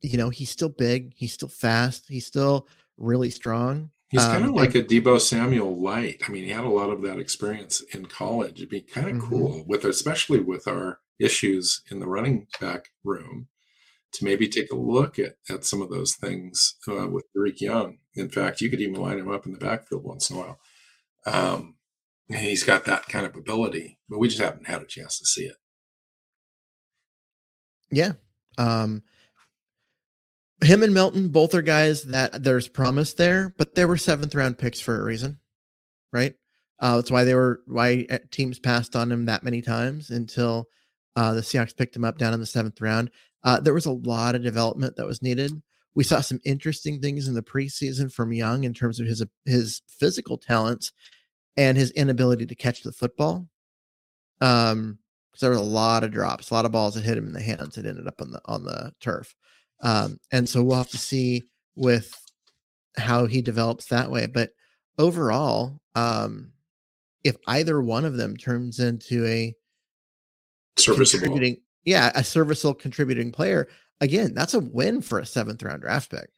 you 0.00 0.18
know, 0.18 0.28
he's 0.28 0.50
still 0.50 0.68
big, 0.68 1.14
he's 1.16 1.32
still 1.32 1.48
fast, 1.48 2.04
he's 2.08 2.26
still 2.26 2.68
really 2.96 3.30
strong. 3.30 3.90
He's 4.14 4.22
um, 4.22 4.30
kind 4.30 4.44
of 4.44 4.52
like 4.52 4.76
a 4.76 4.82
Deebo 4.84 5.20
Samuel 5.20 5.76
light. 5.76 6.22
I 6.24 6.30
mean, 6.30 6.44
he 6.44 6.50
had 6.50 6.62
a 6.62 6.68
lot 6.68 6.90
of 6.90 7.02
that 7.02 7.18
experience 7.18 7.82
in 7.92 8.06
college. 8.06 8.58
It'd 8.58 8.68
be 8.68 8.80
kind 8.80 9.08
of 9.08 9.14
mm-hmm. 9.14 9.28
cool 9.28 9.64
with, 9.66 9.84
especially 9.84 10.38
with 10.38 10.68
our 10.68 11.00
issues 11.18 11.82
in 11.90 11.98
the 11.98 12.06
running 12.06 12.46
back 12.60 12.90
room, 13.02 13.48
to 14.12 14.24
maybe 14.24 14.46
take 14.46 14.70
a 14.70 14.76
look 14.76 15.18
at 15.18 15.34
at 15.50 15.64
some 15.64 15.82
of 15.82 15.90
those 15.90 16.14
things 16.14 16.76
uh, 16.86 17.08
with 17.08 17.24
Dareke 17.36 17.60
Young. 17.60 17.98
In 18.14 18.28
fact, 18.28 18.60
you 18.60 18.70
could 18.70 18.80
even 18.80 19.02
line 19.02 19.18
him 19.18 19.32
up 19.32 19.46
in 19.46 19.52
the 19.52 19.58
backfield 19.58 20.04
once 20.04 20.30
in 20.30 20.36
a 20.36 20.38
while. 20.38 20.60
Um, 21.26 21.74
he's 22.28 22.62
got 22.62 22.84
that 22.84 23.08
kind 23.08 23.26
of 23.26 23.34
ability, 23.34 23.98
but 24.08 24.20
we 24.20 24.28
just 24.28 24.40
haven't 24.40 24.68
had 24.68 24.80
a 24.80 24.86
chance 24.86 25.18
to 25.18 25.26
see 25.26 25.46
it. 25.46 25.56
Yeah. 27.90 28.12
Um, 28.58 29.02
him 30.62 30.82
and 30.82 30.94
Melton 30.94 31.28
both 31.28 31.54
are 31.54 31.62
guys 31.62 32.04
that 32.04 32.42
there's 32.42 32.68
promise 32.68 33.14
there, 33.14 33.54
but 33.58 33.74
they 33.74 33.84
were 33.84 33.96
seventh 33.96 34.34
round 34.34 34.58
picks 34.58 34.80
for 34.80 35.00
a 35.00 35.04
reason, 35.04 35.38
right? 36.12 36.34
Uh, 36.80 36.96
that's 36.96 37.10
why 37.10 37.24
they 37.24 37.34
were 37.34 37.62
why 37.66 38.06
uh, 38.10 38.18
teams 38.30 38.58
passed 38.58 38.96
on 38.96 39.10
him 39.10 39.26
that 39.26 39.42
many 39.42 39.62
times 39.62 40.10
until 40.10 40.66
uh, 41.16 41.34
the 41.34 41.40
Seahawks 41.40 41.76
picked 41.76 41.96
him 41.96 42.04
up 42.04 42.18
down 42.18 42.34
in 42.34 42.40
the 42.40 42.46
seventh 42.46 42.80
round. 42.80 43.10
Uh, 43.42 43.60
there 43.60 43.74
was 43.74 43.86
a 43.86 43.92
lot 43.92 44.34
of 44.34 44.42
development 44.42 44.96
that 44.96 45.06
was 45.06 45.22
needed. 45.22 45.52
We 45.94 46.04
saw 46.04 46.20
some 46.20 46.40
interesting 46.44 47.00
things 47.00 47.28
in 47.28 47.34
the 47.34 47.42
preseason 47.42 48.12
from 48.12 48.32
Young 48.32 48.64
in 48.64 48.74
terms 48.74 49.00
of 49.00 49.06
his 49.06 49.24
his 49.44 49.82
physical 49.86 50.38
talents 50.38 50.92
and 51.56 51.78
his 51.78 51.90
inability 51.92 52.46
to 52.46 52.54
catch 52.54 52.82
the 52.82 52.92
football. 52.92 53.48
Um, 54.40 54.98
because 55.30 55.40
there 55.40 55.50
was 55.50 55.58
a 55.58 55.62
lot 55.62 56.04
of 56.04 56.12
drops, 56.12 56.50
a 56.50 56.54
lot 56.54 56.64
of 56.64 56.70
balls 56.70 56.94
that 56.94 57.02
hit 57.02 57.18
him 57.18 57.26
in 57.26 57.32
the 57.32 57.42
hands 57.42 57.74
that 57.74 57.86
ended 57.86 58.06
up 58.06 58.20
on 58.20 58.30
the 58.30 58.40
on 58.44 58.64
the 58.64 58.92
turf. 59.00 59.34
Um, 59.84 60.18
and 60.32 60.48
so 60.48 60.62
we'll 60.62 60.78
have 60.78 60.88
to 60.90 60.98
see 60.98 61.44
with 61.76 62.12
how 62.96 63.26
he 63.26 63.42
develops 63.42 63.86
that 63.86 64.10
way. 64.10 64.26
But 64.26 64.50
overall, 64.98 65.80
um, 65.94 66.52
if 67.22 67.36
either 67.46 67.80
one 67.80 68.04
of 68.04 68.16
them 68.16 68.36
turns 68.36 68.80
into 68.80 69.24
a 69.26 69.54
serviceable, 70.76 71.38
yeah, 71.84 72.10
a 72.14 72.24
serviceable 72.24 72.74
contributing 72.74 73.30
player, 73.30 73.68
again, 74.00 74.34
that's 74.34 74.54
a 74.54 74.60
win 74.60 75.02
for 75.02 75.18
a 75.18 75.26
seventh 75.26 75.62
round 75.62 75.82
draft 75.82 76.10
pick. 76.10 76.30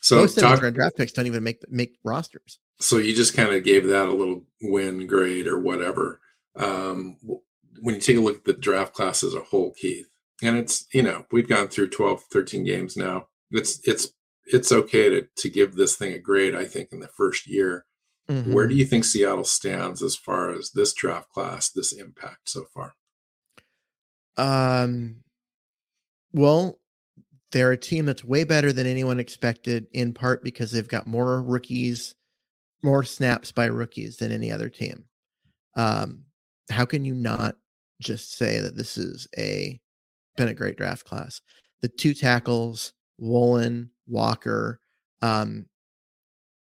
So 0.00 0.16
most 0.16 0.34
seventh 0.34 0.62
round 0.62 0.74
draft 0.74 0.96
picks 0.96 1.12
don't 1.12 1.26
even 1.26 1.42
make 1.42 1.62
make 1.70 1.96
rosters. 2.04 2.58
So 2.80 2.98
you 2.98 3.14
just 3.14 3.34
kind 3.34 3.54
of 3.54 3.64
gave 3.64 3.86
that 3.86 4.08
a 4.08 4.12
little 4.12 4.44
win 4.60 5.06
grade 5.06 5.46
or 5.46 5.58
whatever. 5.58 6.20
Um, 6.56 7.16
when 7.80 7.94
you 7.94 8.00
take 8.00 8.16
a 8.16 8.20
look 8.20 8.38
at 8.38 8.44
the 8.44 8.52
draft 8.52 8.92
class 8.92 9.22
as 9.22 9.34
a 9.34 9.40
whole, 9.40 9.72
Keith, 9.72 10.08
and 10.42 10.56
it's 10.58 10.86
you 10.92 11.02
know 11.02 11.24
we've 11.32 11.48
gone 11.48 11.68
through 11.68 11.88
12 11.88 12.22
13 12.32 12.64
games 12.64 12.96
now 12.96 13.26
it's 13.50 13.80
it's 13.84 14.12
it's 14.46 14.72
okay 14.72 15.08
to 15.08 15.26
to 15.36 15.48
give 15.48 15.74
this 15.74 15.96
thing 15.96 16.12
a 16.12 16.18
grade 16.18 16.54
i 16.54 16.64
think 16.64 16.88
in 16.92 17.00
the 17.00 17.08
first 17.08 17.46
year 17.46 17.84
mm-hmm. 18.28 18.52
where 18.52 18.66
do 18.66 18.74
you 18.74 18.84
think 18.84 19.04
seattle 19.04 19.44
stands 19.44 20.02
as 20.02 20.16
far 20.16 20.50
as 20.50 20.70
this 20.72 20.92
draft 20.94 21.28
class 21.30 21.70
this 21.70 21.92
impact 21.92 22.48
so 22.48 22.64
far 22.74 22.94
um 24.36 25.16
Well, 26.32 26.78
they're 27.52 27.72
a 27.72 27.76
team 27.76 28.06
that's 28.06 28.24
way 28.24 28.44
better 28.44 28.72
than 28.72 28.86
anyone 28.86 29.20
expected, 29.20 29.86
in 29.92 30.14
part 30.14 30.42
because 30.42 30.72
they've 30.72 30.88
got 30.88 31.06
more 31.06 31.42
rookies, 31.42 32.14
more 32.82 33.04
snaps 33.04 33.52
by 33.52 33.66
rookies 33.66 34.16
than 34.16 34.32
any 34.32 34.50
other 34.50 34.70
team. 34.70 35.04
Um, 35.76 36.24
how 36.70 36.86
can 36.86 37.04
you 37.04 37.14
not 37.14 37.56
just 38.00 38.36
say 38.38 38.60
that 38.60 38.76
this 38.76 38.96
is 38.96 39.28
a 39.38 39.78
been 40.36 40.48
a 40.48 40.54
great 40.54 40.76
draft 40.76 41.04
class? 41.04 41.40
The 41.80 41.88
two 41.88 42.14
tackles, 42.14 42.92
Woolen, 43.18 43.90
Walker. 44.06 44.80
Um, 45.20 45.66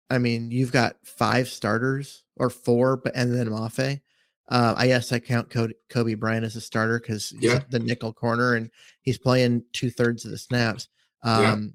I 0.09 0.17
mean, 0.17 0.51
you've 0.51 0.71
got 0.71 0.97
five 1.03 1.47
starters 1.47 2.23
or 2.37 2.49
four, 2.49 2.97
but 2.97 3.15
and 3.15 3.33
then 3.33 3.49
Mafe. 3.49 4.01
Uh, 4.47 4.75
I 4.77 4.87
guess 4.87 5.11
I 5.11 5.17
count 5.19 5.49
Cody, 5.49 5.73
Coby 5.89 6.17
Bryant 6.19 6.45
as 6.45 6.55
a 6.55 6.61
starter 6.61 6.99
because 6.99 7.29
he's 7.29 7.41
Yeah. 7.41 7.61
the 7.69 7.79
nickel 7.79 8.13
corner 8.13 8.53
and 8.53 8.69
he's 9.01 9.17
playing 9.17 9.63
two 9.73 9.89
thirds 9.89 10.23
of 10.23 10.31
the 10.31 10.37
snaps. 10.37 10.87
Yeah. 11.25 11.53
Um, 11.53 11.73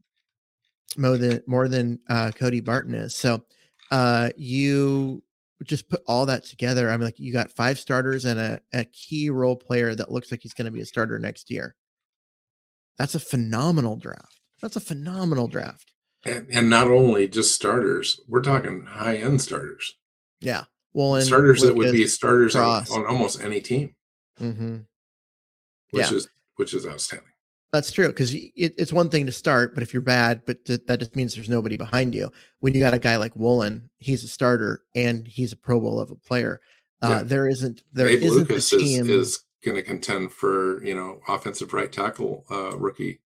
more 0.96 1.16
than 1.18 1.42
more 1.46 1.68
than 1.68 1.98
uh, 2.08 2.30
Cody 2.32 2.60
Barton 2.60 2.94
is. 2.94 3.14
So 3.14 3.44
uh, 3.90 4.30
you 4.36 5.22
just 5.64 5.88
put 5.88 6.02
all 6.06 6.26
that 6.26 6.44
together. 6.44 6.88
I 6.90 6.96
mean, 6.96 7.04
like 7.04 7.18
you 7.18 7.32
got 7.32 7.50
five 7.50 7.78
starters 7.78 8.24
and 8.24 8.38
a, 8.38 8.60
a 8.72 8.84
key 8.84 9.30
role 9.30 9.56
player 9.56 9.94
that 9.94 10.12
looks 10.12 10.30
like 10.30 10.40
he's 10.42 10.54
going 10.54 10.66
to 10.66 10.70
be 10.70 10.80
a 10.80 10.86
starter 10.86 11.18
next 11.18 11.50
year. 11.50 11.74
That's 13.00 13.14
a 13.14 13.20
phenomenal 13.20 13.96
draft. 13.96 14.40
That's 14.60 14.76
a 14.76 14.80
phenomenal 14.80 15.48
draft. 15.48 15.90
And, 16.26 16.46
and 16.52 16.68
not 16.68 16.88
only 16.88 17.28
just 17.28 17.54
starters, 17.54 18.20
we're 18.28 18.42
talking 18.42 18.84
high 18.86 19.16
end 19.16 19.40
starters. 19.40 19.94
Yeah. 20.42 20.64
Well, 20.92 21.14
and 21.14 21.24
starters 21.24 21.62
that 21.62 21.74
would 21.74 21.92
be 21.92 22.06
starters 22.06 22.54
on, 22.54 22.84
on 22.92 23.06
almost 23.06 23.42
any 23.42 23.62
team, 23.62 23.94
hmm 24.38 24.80
which 25.92 26.10
Yeah. 26.10 26.14
is 26.18 26.28
which 26.56 26.74
is 26.74 26.86
outstanding. 26.86 27.26
That's 27.72 27.90
true 27.90 28.08
because 28.08 28.34
it, 28.34 28.52
it's 28.54 28.92
one 28.92 29.08
thing 29.08 29.24
to 29.24 29.32
start, 29.32 29.72
but 29.74 29.82
if 29.82 29.94
you're 29.94 30.02
bad, 30.02 30.42
but 30.44 30.62
th- 30.66 30.82
that 30.86 30.98
just 30.98 31.16
means 31.16 31.34
there's 31.34 31.48
nobody 31.48 31.78
behind 31.78 32.14
you. 32.14 32.30
When 32.58 32.74
you 32.74 32.80
got 32.80 32.92
a 32.92 32.98
guy 32.98 33.16
like 33.16 33.34
Woolen, 33.34 33.88
he's 33.96 34.24
a 34.24 34.28
starter 34.28 34.82
and 34.94 35.26
he's 35.26 35.52
a 35.54 35.56
Pro 35.56 35.80
Bowl 35.80 35.96
level 35.96 36.20
player. 36.26 36.60
Uh, 37.00 37.08
Yeah. 37.08 37.22
there 37.22 37.48
isn't 37.48 37.82
there 37.94 38.10
Lucas 38.10 38.72
a 38.74 38.76
is, 38.76 38.82
team. 38.82 39.08
is 39.08 39.40
going 39.64 39.76
to 39.76 39.82
contend 39.82 40.32
for 40.32 40.82
you 40.84 40.94
know 40.94 41.20
offensive 41.28 41.72
right 41.72 41.90
tackle 41.92 42.44
uh, 42.50 42.76
rookie, 42.76 43.20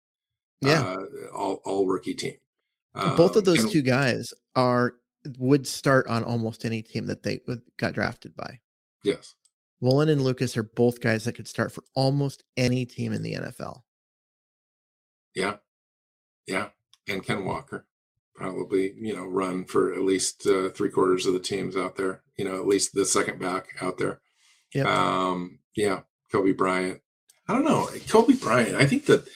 yeah, 0.62 0.82
uh, 0.82 1.06
all 1.36 1.62
all 1.66 1.86
rookie 1.88 2.14
team. 2.14 2.36
both 2.94 3.32
Um, 3.32 3.38
of 3.40 3.46
those 3.46 3.64
and- 3.64 3.72
two 3.72 3.82
guys 3.82 4.34
are 4.56 4.96
would 5.38 5.68
start 5.68 6.08
on 6.08 6.24
almost 6.24 6.66
any 6.66 6.82
team 6.82 7.06
that 7.06 7.22
they 7.24 7.42
would, 7.48 7.62
got 7.78 7.94
drafted 7.94 8.36
by. 8.36 8.60
Yes, 9.04 9.36
Woolen 9.80 10.10
and 10.10 10.22
Lucas 10.24 10.56
are 10.58 10.64
both 10.64 11.00
guys 11.02 11.26
that 11.26 11.34
could 11.34 11.48
start 11.48 11.72
for 11.72 11.84
almost 11.96 12.44
any 12.58 12.86
team 12.86 13.14
in 13.14 13.22
the 13.24 13.34
NFL. 13.36 13.82
yeah, 15.36 15.58
yeah, 16.48 16.70
and 17.08 17.26
Ken 17.26 17.46
Walker 17.46 17.86
probably 18.36 18.94
you 18.98 19.16
know 19.16 19.26
run 19.26 19.66
for 19.66 19.94
at 19.94 20.02
least 20.02 20.48
uh, 20.48 20.70
three 20.70 20.90
quarters 20.90 21.26
of 21.26 21.34
the 21.34 21.40
teams 21.40 21.76
out 21.76 21.96
there. 21.96 22.24
You 22.38 22.46
know, 22.46 22.56
at 22.56 22.68
least 22.68 22.94
the 22.94 23.06
second 23.06 23.40
back 23.40 23.68
out 23.82 23.98
there. 23.98 24.22
Yeah. 24.74 24.84
Um, 24.86 25.60
yeah, 25.76 26.02
Coby 26.32 26.56
Bryant. 26.56 27.02
I 27.48 27.54
don't 27.54 27.66
know. 27.66 27.88
Coby 28.08 28.40
Bryant, 28.42 28.76
I 28.76 28.86
think 28.86 29.06
that 29.08 29.28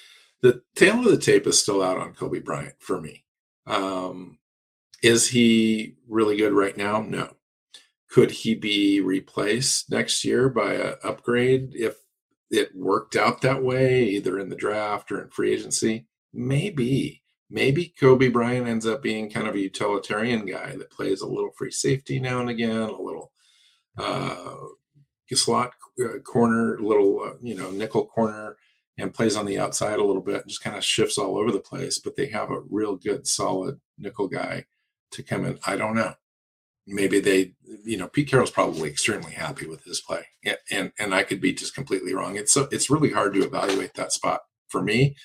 the 0.41 0.61
tail 0.75 0.99
of 0.99 1.05
the 1.05 1.17
tape 1.17 1.47
is 1.47 1.59
still 1.59 1.81
out 1.81 1.97
on 1.97 2.13
Coby 2.13 2.43
Bryant 2.43 2.75
for 2.79 3.01
me. 3.01 3.23
Um, 3.67 4.37
is 5.01 5.29
he 5.29 5.95
really 6.07 6.37
good 6.37 6.53
right 6.53 6.77
now? 6.77 7.01
No. 7.01 7.35
Could 8.09 8.31
he 8.31 8.55
be 8.55 9.01
replaced 9.01 9.91
next 9.91 10.23
year 10.23 10.49
by 10.49 10.73
an 10.75 10.95
upgrade 11.03 11.73
if 11.73 11.97
it 12.49 12.75
worked 12.75 13.15
out 13.15 13.41
that 13.41 13.63
way, 13.63 14.03
either 14.05 14.39
in 14.39 14.49
the 14.49 14.55
draft 14.55 15.11
or 15.11 15.21
in 15.21 15.29
free 15.29 15.53
agency? 15.53 16.07
Maybe. 16.33 17.23
Maybe 17.49 17.93
Coby 17.99 18.31
Bryant 18.31 18.67
ends 18.67 18.87
up 18.87 19.03
being 19.03 19.29
kind 19.29 19.47
of 19.47 19.55
a 19.55 19.59
utilitarian 19.59 20.45
guy 20.45 20.75
that 20.75 20.91
plays 20.91 21.21
a 21.21 21.27
little 21.27 21.51
free 21.57 21.71
safety 21.71 22.19
now 22.19 22.39
and 22.39 22.49
again, 22.49 22.71
a 22.71 23.01
little 23.01 23.31
uh, 23.97 24.55
slot 25.33 25.71
uh, 26.03 26.19
corner, 26.19 26.77
little 26.79 27.21
uh, 27.23 27.33
you 27.41 27.55
know 27.55 27.71
nickel 27.71 28.05
corner, 28.05 28.57
and 28.97 29.13
plays 29.13 29.35
on 29.35 29.45
the 29.45 29.59
outside 29.59 29.99
a 29.99 30.03
little 30.03 30.21
bit. 30.21 30.41
and 30.41 30.47
Just 30.49 30.63
kind 30.63 30.75
of 30.75 30.83
shifts 30.83 31.17
all 31.17 31.37
over 31.37 31.51
the 31.51 31.59
place. 31.59 31.99
But 31.99 32.15
they 32.15 32.27
have 32.27 32.51
a 32.51 32.61
real 32.69 32.95
good, 32.95 33.27
solid 33.27 33.79
nickel 33.97 34.27
guy 34.27 34.65
to 35.11 35.23
come 35.23 35.45
in. 35.45 35.59
I 35.65 35.75
don't 35.77 35.95
know. 35.95 36.13
Maybe 36.87 37.19
they, 37.19 37.53
you 37.83 37.97
know, 37.97 38.07
Pete 38.07 38.29
Carroll's 38.29 38.51
probably 38.51 38.89
extremely 38.89 39.31
happy 39.31 39.65
with 39.65 39.83
his 39.85 40.01
play, 40.01 40.25
and 40.43 40.57
and, 40.69 40.91
and 40.99 41.15
I 41.15 41.23
could 41.23 41.41
be 41.41 41.53
just 41.53 41.73
completely 41.73 42.13
wrong. 42.13 42.35
It's 42.35 42.53
so 42.53 42.67
it's 42.71 42.89
really 42.91 43.11
hard 43.11 43.33
to 43.33 43.43
evaluate 43.43 43.95
that 43.95 44.11
spot 44.11 44.41
for 44.67 44.83
me 44.83 45.15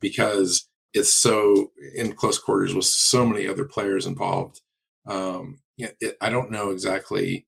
because 0.00 0.68
it's 0.92 1.12
so 1.12 1.72
in 1.94 2.14
close 2.14 2.38
quarters 2.38 2.74
with 2.74 2.84
so 2.84 3.26
many 3.26 3.46
other 3.46 3.64
players 3.64 4.06
involved. 4.06 4.60
Um, 5.06 5.60
it, 5.76 6.16
I 6.20 6.30
don't 6.30 6.50
know 6.50 6.70
exactly 6.70 7.46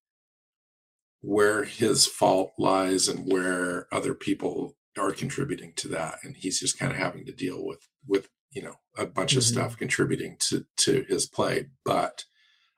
where 1.21 1.65
his 1.65 2.07
fault 2.07 2.53
lies 2.59 3.09
and 3.09 3.31
where 3.33 3.87
other 3.93 4.15
people 4.15 4.77
are 4.99 5.13
contributing 5.13 5.73
to 5.77 5.89
that 5.89 6.19
and 6.23 6.37
he's 6.37 6.59
just 6.61 6.79
kind 6.79 6.91
of 6.93 6.99
having 6.99 7.25
to 7.27 7.33
deal 7.33 7.65
with 7.67 7.87
with 8.07 8.29
you 8.53 8.63
know 8.63 8.75
a 8.97 9.05
bunch 9.07 9.35
of 9.37 9.43
Mhm. 9.43 9.47
stuff 9.53 9.77
contributing 9.77 10.37
to 10.41 10.65
to 10.79 11.05
his 11.09 11.27
play 11.27 11.67
but 11.85 12.25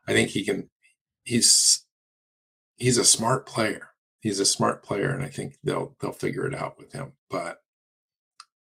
i 0.08 0.12
think 0.12 0.30
he 0.30 0.44
can 0.44 0.68
he's 1.24 1.84
he's 2.76 2.98
a 2.98 3.04
smart 3.04 3.46
player 3.46 3.90
he's 4.20 4.40
a 4.40 4.46
smart 4.46 4.82
player 4.82 5.10
and 5.10 5.22
i 5.22 5.28
think 5.28 5.58
they'll 5.62 5.96
they'll 6.00 6.12
figure 6.12 6.46
it 6.46 6.54
out 6.54 6.76
with 6.78 6.92
him 6.92 7.12
but 7.30 7.58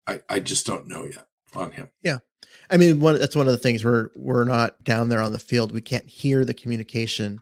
i 0.08 0.20
i 0.30 0.40
just 0.40 0.66
don't 0.66 0.88
know 0.88 1.06
yet 1.06 1.28
on 1.56 1.72
him 1.72 1.90
Yeah. 2.04 2.18
I 2.70 2.76
mean, 2.76 3.00
one 3.00 3.18
that's 3.18 3.36
one 3.36 3.48
of 3.48 3.54
the 3.54 3.58
things 3.58 3.86
we're 3.86 4.10
we're 4.14 4.44
not 4.44 4.84
down 4.84 5.08
there 5.08 5.22
on 5.22 5.32
the 5.32 5.40
field. 5.40 5.72
We 5.72 5.80
can't 5.82 6.06
hear 6.08 6.44
the 6.44 6.54
communication 6.54 7.40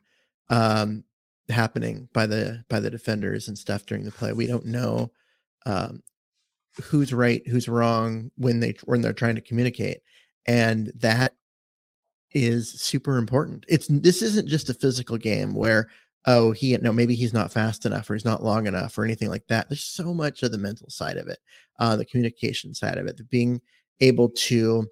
um, 0.50 1.04
happening 1.50 2.10
by 2.14 2.26
the 2.26 2.64
by 2.70 2.80
the 2.80 2.90
defenders 2.90 3.48
and 3.48 3.58
stuff 3.58 3.86
during 3.86 4.04
the 4.04 4.12
play. 4.12 4.34
We 4.34 4.48
don't 4.48 4.66
know 4.66 5.12
um, 5.66 6.02
who's 6.84 7.14
right, 7.14 7.46
who's 7.48 7.70
wrong 7.70 8.32
when 8.38 8.60
they 8.60 8.76
when 8.86 9.02
they're 9.02 9.14
trying 9.14 9.36
to 9.36 9.42
communicate, 9.42 10.00
and 10.46 10.92
that 10.96 11.34
is 12.32 12.82
super 12.82 13.18
important. 13.18 13.66
It's 13.68 13.88
this 13.88 14.22
isn't 14.22 14.48
just 14.48 14.70
a 14.70 14.74
physical 14.74 15.18
game 15.18 15.54
where 15.54 15.90
oh 16.26 16.52
he 16.52 16.76
no 16.78 16.92
maybe 16.92 17.16
he's 17.16 17.34
not 17.34 17.52
fast 17.52 17.86
enough 17.86 18.10
or 18.10 18.16
he's 18.16 18.26
not 18.26 18.44
long 18.44 18.68
enough 18.68 18.98
or 18.98 19.06
anything 19.06 19.30
like 19.30 19.48
that. 19.48 19.70
There's 19.70 19.84
so 19.84 20.14
much 20.14 20.44
of 20.44 20.52
the 20.52 20.58
mental 20.58 20.90
side 20.90 21.18
of 21.18 21.28
it, 21.28 21.40
uh, 21.80 21.96
the 21.96 22.06
communication 22.06 22.74
side 22.74 22.98
of 22.98 23.08
it, 23.08 23.18
the 23.18 23.24
being 23.26 23.62
able 24.02 24.30
to 24.30 24.86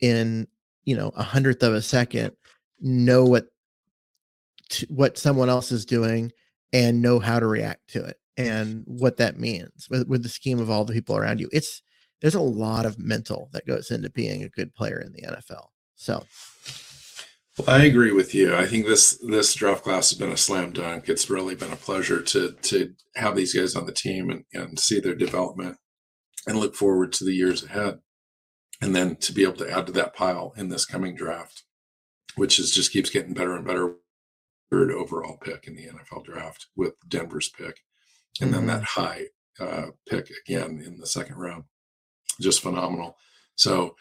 in 0.00 0.46
you 0.84 0.96
know 0.96 1.10
a 1.16 1.22
hundredth 1.22 1.62
of 1.62 1.74
a 1.74 1.82
second 1.82 2.32
know 2.80 3.24
what 3.24 3.46
what 4.88 5.18
someone 5.18 5.48
else 5.48 5.72
is 5.72 5.84
doing 5.84 6.32
and 6.72 7.02
know 7.02 7.18
how 7.18 7.38
to 7.38 7.46
react 7.46 7.88
to 7.88 8.04
it 8.04 8.16
and 8.36 8.82
what 8.86 9.16
that 9.16 9.38
means 9.38 9.86
with, 9.90 10.08
with 10.08 10.22
the 10.22 10.28
scheme 10.28 10.58
of 10.58 10.70
all 10.70 10.84
the 10.84 10.92
people 10.92 11.16
around 11.16 11.40
you 11.40 11.48
it's 11.52 11.82
there's 12.20 12.34
a 12.34 12.40
lot 12.40 12.86
of 12.86 12.98
mental 12.98 13.48
that 13.52 13.66
goes 13.66 13.90
into 13.90 14.10
being 14.10 14.42
a 14.42 14.48
good 14.48 14.74
player 14.74 14.98
in 15.00 15.12
the 15.12 15.22
nfl 15.22 15.68
so 15.94 16.24
Well, 17.58 17.70
I 17.70 17.84
agree 17.84 18.10
with 18.10 18.34
you. 18.34 18.54
I 18.54 18.66
think 18.66 18.84
this 18.84 19.16
this 19.28 19.54
draft 19.54 19.84
class 19.84 20.10
has 20.10 20.18
been 20.18 20.32
a 20.32 20.36
slam 20.36 20.72
dunk. 20.72 21.08
It's 21.08 21.30
really 21.30 21.54
been 21.54 21.72
a 21.72 21.76
pleasure 21.76 22.20
to 22.20 22.52
to 22.62 22.94
have 23.14 23.36
these 23.36 23.54
guys 23.54 23.76
on 23.76 23.86
the 23.86 23.92
team 23.92 24.28
and, 24.28 24.44
and 24.52 24.78
see 24.78 24.98
their 24.98 25.14
development 25.14 25.76
and 26.46 26.58
look 26.58 26.74
forward 26.74 27.12
to 27.12 27.24
the 27.24 27.34
years 27.34 27.62
ahead. 27.62 28.00
And 28.80 28.94
then 28.94 29.16
to 29.16 29.32
be 29.32 29.44
able 29.44 29.56
to 29.58 29.70
add 29.70 29.86
to 29.86 29.92
that 29.92 30.16
pile 30.16 30.52
in 30.56 30.68
this 30.68 30.84
coming 30.84 31.14
draft, 31.14 31.62
which 32.34 32.58
is 32.58 32.72
just 32.72 32.92
keeps 32.92 33.08
getting 33.08 33.34
better 33.34 33.54
and 33.54 33.64
better. 33.66 33.94
Third 34.74 34.90
overall 34.90 35.36
pick 35.36 35.68
in 35.68 35.76
the 35.76 35.86
NFL 35.86 36.24
draft 36.24 36.66
with 36.74 36.94
Denver's 37.08 37.48
pick, 37.48 37.84
and 38.40 38.52
then 38.52 38.64
Mhm. 38.64 38.66
that 38.66 38.82
high 38.82 39.28
uh, 39.60 39.92
pick 40.08 40.30
again 40.30 40.80
in 40.80 40.98
the 40.98 41.06
second 41.06 41.36
round. 41.36 41.62
Just 42.40 42.60
phenomenal. 42.60 43.16
So 43.54 43.96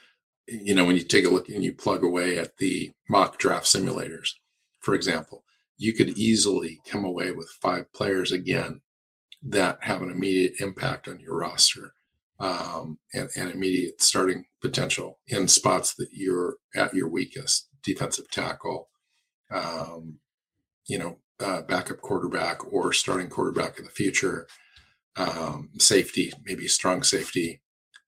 you 0.48 0.74
know, 0.74 0.84
when 0.84 0.96
you 0.96 1.04
take 1.04 1.26
a 1.26 1.30
look 1.30 1.48
and 1.48 1.64
you 1.64 1.74
plug 1.76 2.04
away 2.04 2.40
at 2.40 2.58
the 2.58 2.92
mock 3.08 3.38
draft 3.38 3.68
simulators, 3.68 4.32
for 4.80 4.96
example, 4.96 5.46
you 5.78 5.94
could 5.94 6.18
easily 6.18 6.82
come 6.86 7.06
away 7.06 7.32
with 7.32 7.50
five 7.62 7.94
players 7.94 8.32
again 8.32 8.82
that 9.44 9.78
have 9.84 10.02
an 10.02 10.10
immediate 10.10 10.60
impact 10.60 11.08
on 11.08 11.20
your 11.20 11.38
roster 11.38 11.94
um, 12.40 12.98
and, 13.14 13.30
and 13.38 13.52
immediate 13.52 14.02
starting 14.02 14.46
potential 14.60 15.20
in 15.28 15.48
spots 15.48 15.94
that 15.96 16.10
you're 16.12 16.58
at 16.76 16.94
your 16.96 17.08
weakest 17.08 17.70
defensive 17.84 18.30
tackle, 18.32 18.90
um, 19.52 20.20
you 20.88 20.98
know, 20.98 21.18
uh, 21.40 21.62
backup 21.64 22.02
quarterback 22.02 22.60
or 22.72 22.94
starting 22.94 23.28
quarterback 23.30 23.78
in 23.80 23.86
the 23.86 23.92
future, 23.92 24.48
um, 25.16 25.70
safety, 25.80 26.32
maybe 26.46 26.68
strong 26.68 27.04
safety. 27.04 27.62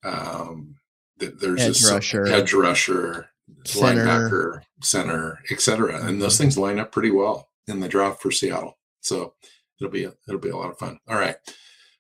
Um, 0.03 0.76
th- 1.19 1.34
there's 1.39 1.61
Edge 1.61 1.67
just 1.73 1.82
some- 1.88 1.95
rusher. 1.95 2.26
edge 2.28 2.53
rusher, 2.53 3.30
Center. 3.65 4.05
linebacker, 4.05 4.61
center, 4.82 5.39
etc. 5.51 6.05
And 6.05 6.21
those 6.21 6.38
things 6.38 6.57
line 6.57 6.80
up 6.80 6.91
pretty 6.91 7.11
well 7.11 7.49
in 7.67 7.80
the 7.80 7.88
draft 7.88 8.21
for 8.21 8.32
Seattle. 8.32 8.78
So 9.01 9.34
it'll 9.80 9.91
be 9.91 10.03
a, 10.03 10.13
it'll 10.28 10.39
be 10.39 10.49
a 10.49 10.57
lot 10.57 10.71
of 10.71 10.78
fun. 10.78 10.99
All 11.07 11.17
right, 11.17 11.36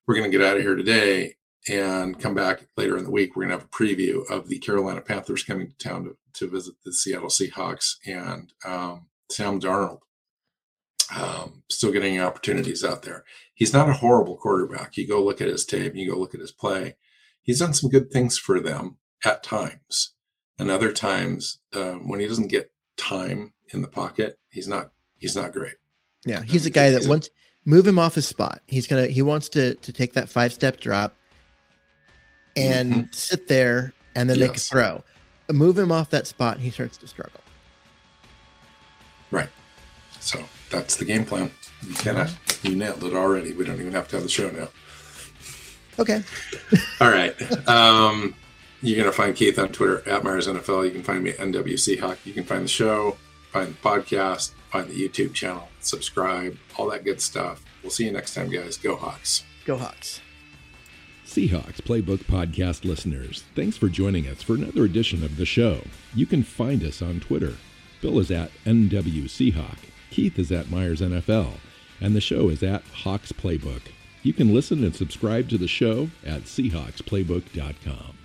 we're 0.07 0.15
gonna 0.15 0.29
get 0.29 0.41
out 0.43 0.57
of 0.57 0.63
here 0.63 0.75
today, 0.75 1.35
and 1.67 2.19
come 2.19 2.35
back 2.35 2.67
later 2.77 2.97
in 2.97 3.03
the 3.03 3.11
week. 3.11 3.35
We're 3.35 3.47
going 3.47 3.57
to 3.57 3.63
have 3.63 3.65
a 3.65 3.75
preview 3.75 4.29
of 4.29 4.47
the 4.49 4.59
Carolina 4.59 5.01
Panthers 5.01 5.43
coming 5.43 5.67
to 5.67 5.77
town 5.77 6.03
to, 6.05 6.15
to 6.35 6.47
visit 6.49 6.75
the 6.85 6.93
Seattle 6.93 7.29
Seahawks 7.29 7.95
and 8.05 8.53
um, 8.65 9.07
Sam 9.31 9.59
Darnold. 9.59 9.99
Um, 11.15 11.63
still 11.69 11.91
getting 11.91 12.19
opportunities 12.19 12.83
out 12.83 13.03
there. 13.03 13.23
He's 13.53 13.73
not 13.73 13.89
a 13.89 13.93
horrible 13.93 14.37
quarterback. 14.37 14.97
You 14.97 15.07
go 15.07 15.23
look 15.23 15.39
at 15.41 15.47
his 15.47 15.65
tape, 15.65 15.95
you 15.95 16.09
go 16.11 16.17
look 16.17 16.33
at 16.33 16.39
his 16.41 16.51
play. 16.51 16.95
He's 17.43 17.59
done 17.59 17.73
some 17.73 17.89
good 17.91 18.09
things 18.11 18.37
for 18.39 18.59
them 18.59 18.97
at 19.23 19.43
times, 19.43 20.13
and 20.57 20.71
other 20.71 20.91
times 20.91 21.59
um, 21.73 22.07
when 22.07 22.19
he 22.19 22.27
doesn't 22.27 22.47
get 22.47 22.71
time 22.97 23.53
in 23.73 23.81
the 23.83 23.87
pocket, 23.87 24.39
he's 24.49 24.67
not 24.67 24.91
he's 25.19 25.35
not 25.35 25.51
great. 25.53 25.75
Yeah, 26.25 26.41
he's 26.41 26.65
a 26.65 26.71
guy 26.71 26.89
that 26.89 27.05
wants 27.05 27.29
move 27.65 27.85
him 27.85 27.99
off 27.99 28.15
his 28.15 28.27
spot. 28.27 28.61
He's 28.65 28.87
gonna 28.87 29.05
he 29.07 29.21
wants 29.21 29.47
to 29.49 29.75
to 29.75 29.93
take 29.93 30.13
that 30.13 30.27
five 30.27 30.53
step 30.53 30.79
drop 30.79 31.13
and 32.55 32.91
Mm-hmm. 32.93 33.11
sit 33.11 33.47
there 33.47 33.93
and 34.15 34.27
then 34.29 34.39
make 34.39 34.51
a 34.51 34.53
Yes. 34.53 34.69
throw. 34.69 35.03
Move 35.51 35.77
him 35.77 35.91
off 35.91 36.09
that 36.09 36.25
spot, 36.25 36.55
and 36.55 36.63
he 36.63 36.71
starts 36.71 36.97
to 36.97 37.07
struggle. 37.07 37.41
Right. 39.29 39.49
So 40.19 40.43
that's 40.69 40.95
the 40.95 41.05
game 41.05 41.25
plan. 41.25 41.51
You 41.87 41.93
cannot. 41.95 42.35
You 42.63 42.75
nailed 42.75 43.03
it 43.03 43.13
already. 43.13 43.53
We 43.53 43.65
don't 43.65 43.79
even 43.79 43.93
have 43.93 44.07
to 44.09 44.17
have 44.17 44.23
the 44.23 44.29
show 44.29 44.49
now. 44.49 44.67
Okay. 45.99 46.23
All 47.01 47.09
right. 47.09 47.35
Um, 47.67 48.35
you're 48.81 48.97
going 48.97 49.09
to 49.09 49.15
find 49.15 49.35
Keith 49.35 49.57
on 49.57 49.69
Twitter 49.69 50.07
at 50.07 50.23
Myers 50.23 50.47
NFL. 50.47 50.85
You 50.85 50.91
can 50.91 51.03
find 51.03 51.23
me 51.23 51.31
at 51.31 51.37
NWC 51.37 51.99
Hawk. 51.99 52.19
You 52.25 52.33
can 52.33 52.43
find 52.43 52.63
the 52.63 52.69
show, 52.69 53.17
find 53.51 53.69
the 53.69 53.77
podcast, 53.77 54.51
find 54.71 54.89
the 54.89 55.07
YouTube 55.09 55.33
channel, 55.33 55.69
subscribe, 55.79 56.57
all 56.77 56.89
that 56.89 57.03
good 57.03 57.21
stuff. 57.21 57.63
We'll 57.81 57.91
see 57.91 58.05
you 58.05 58.11
next 58.11 58.33
time, 58.33 58.49
guys. 58.49 58.77
Go 58.77 58.95
Hawks. 58.95 59.43
Go 59.65 59.77
Hawks. 59.77 60.21
Seahawks 61.25 61.81
Playbook 61.81 62.19
Podcast 62.25 62.85
listeners, 62.85 63.43
thanks 63.55 63.75
for 63.75 63.89
joining 63.89 64.27
us 64.27 64.41
for 64.43 64.53
another 64.53 64.85
edition 64.85 65.23
of 65.23 65.37
the 65.37 65.45
show. 65.45 65.81
You 66.13 66.25
can 66.25 66.43
find 66.43 66.83
us 66.83 67.01
on 67.01 67.19
Twitter. 67.19 67.55
Bill 67.99 68.19
is 68.19 68.29
at 68.31 68.51
NWCHawk, 68.65 69.77
Keith 70.09 70.37
is 70.39 70.51
at 70.51 70.69
Myers 70.69 71.01
NFL, 71.01 71.53
and 72.01 72.15
the 72.15 72.21
show 72.21 72.49
is 72.49 72.63
at 72.63 72.83
Hawks 73.03 73.31
Playbook. 73.31 73.81
You 74.23 74.33
can 74.33 74.53
listen 74.53 74.83
and 74.83 74.95
subscribe 74.95 75.49
to 75.49 75.57
the 75.57 75.67
show 75.67 76.09
at 76.25 76.43
SeahawksPlaybook.com. 76.43 78.24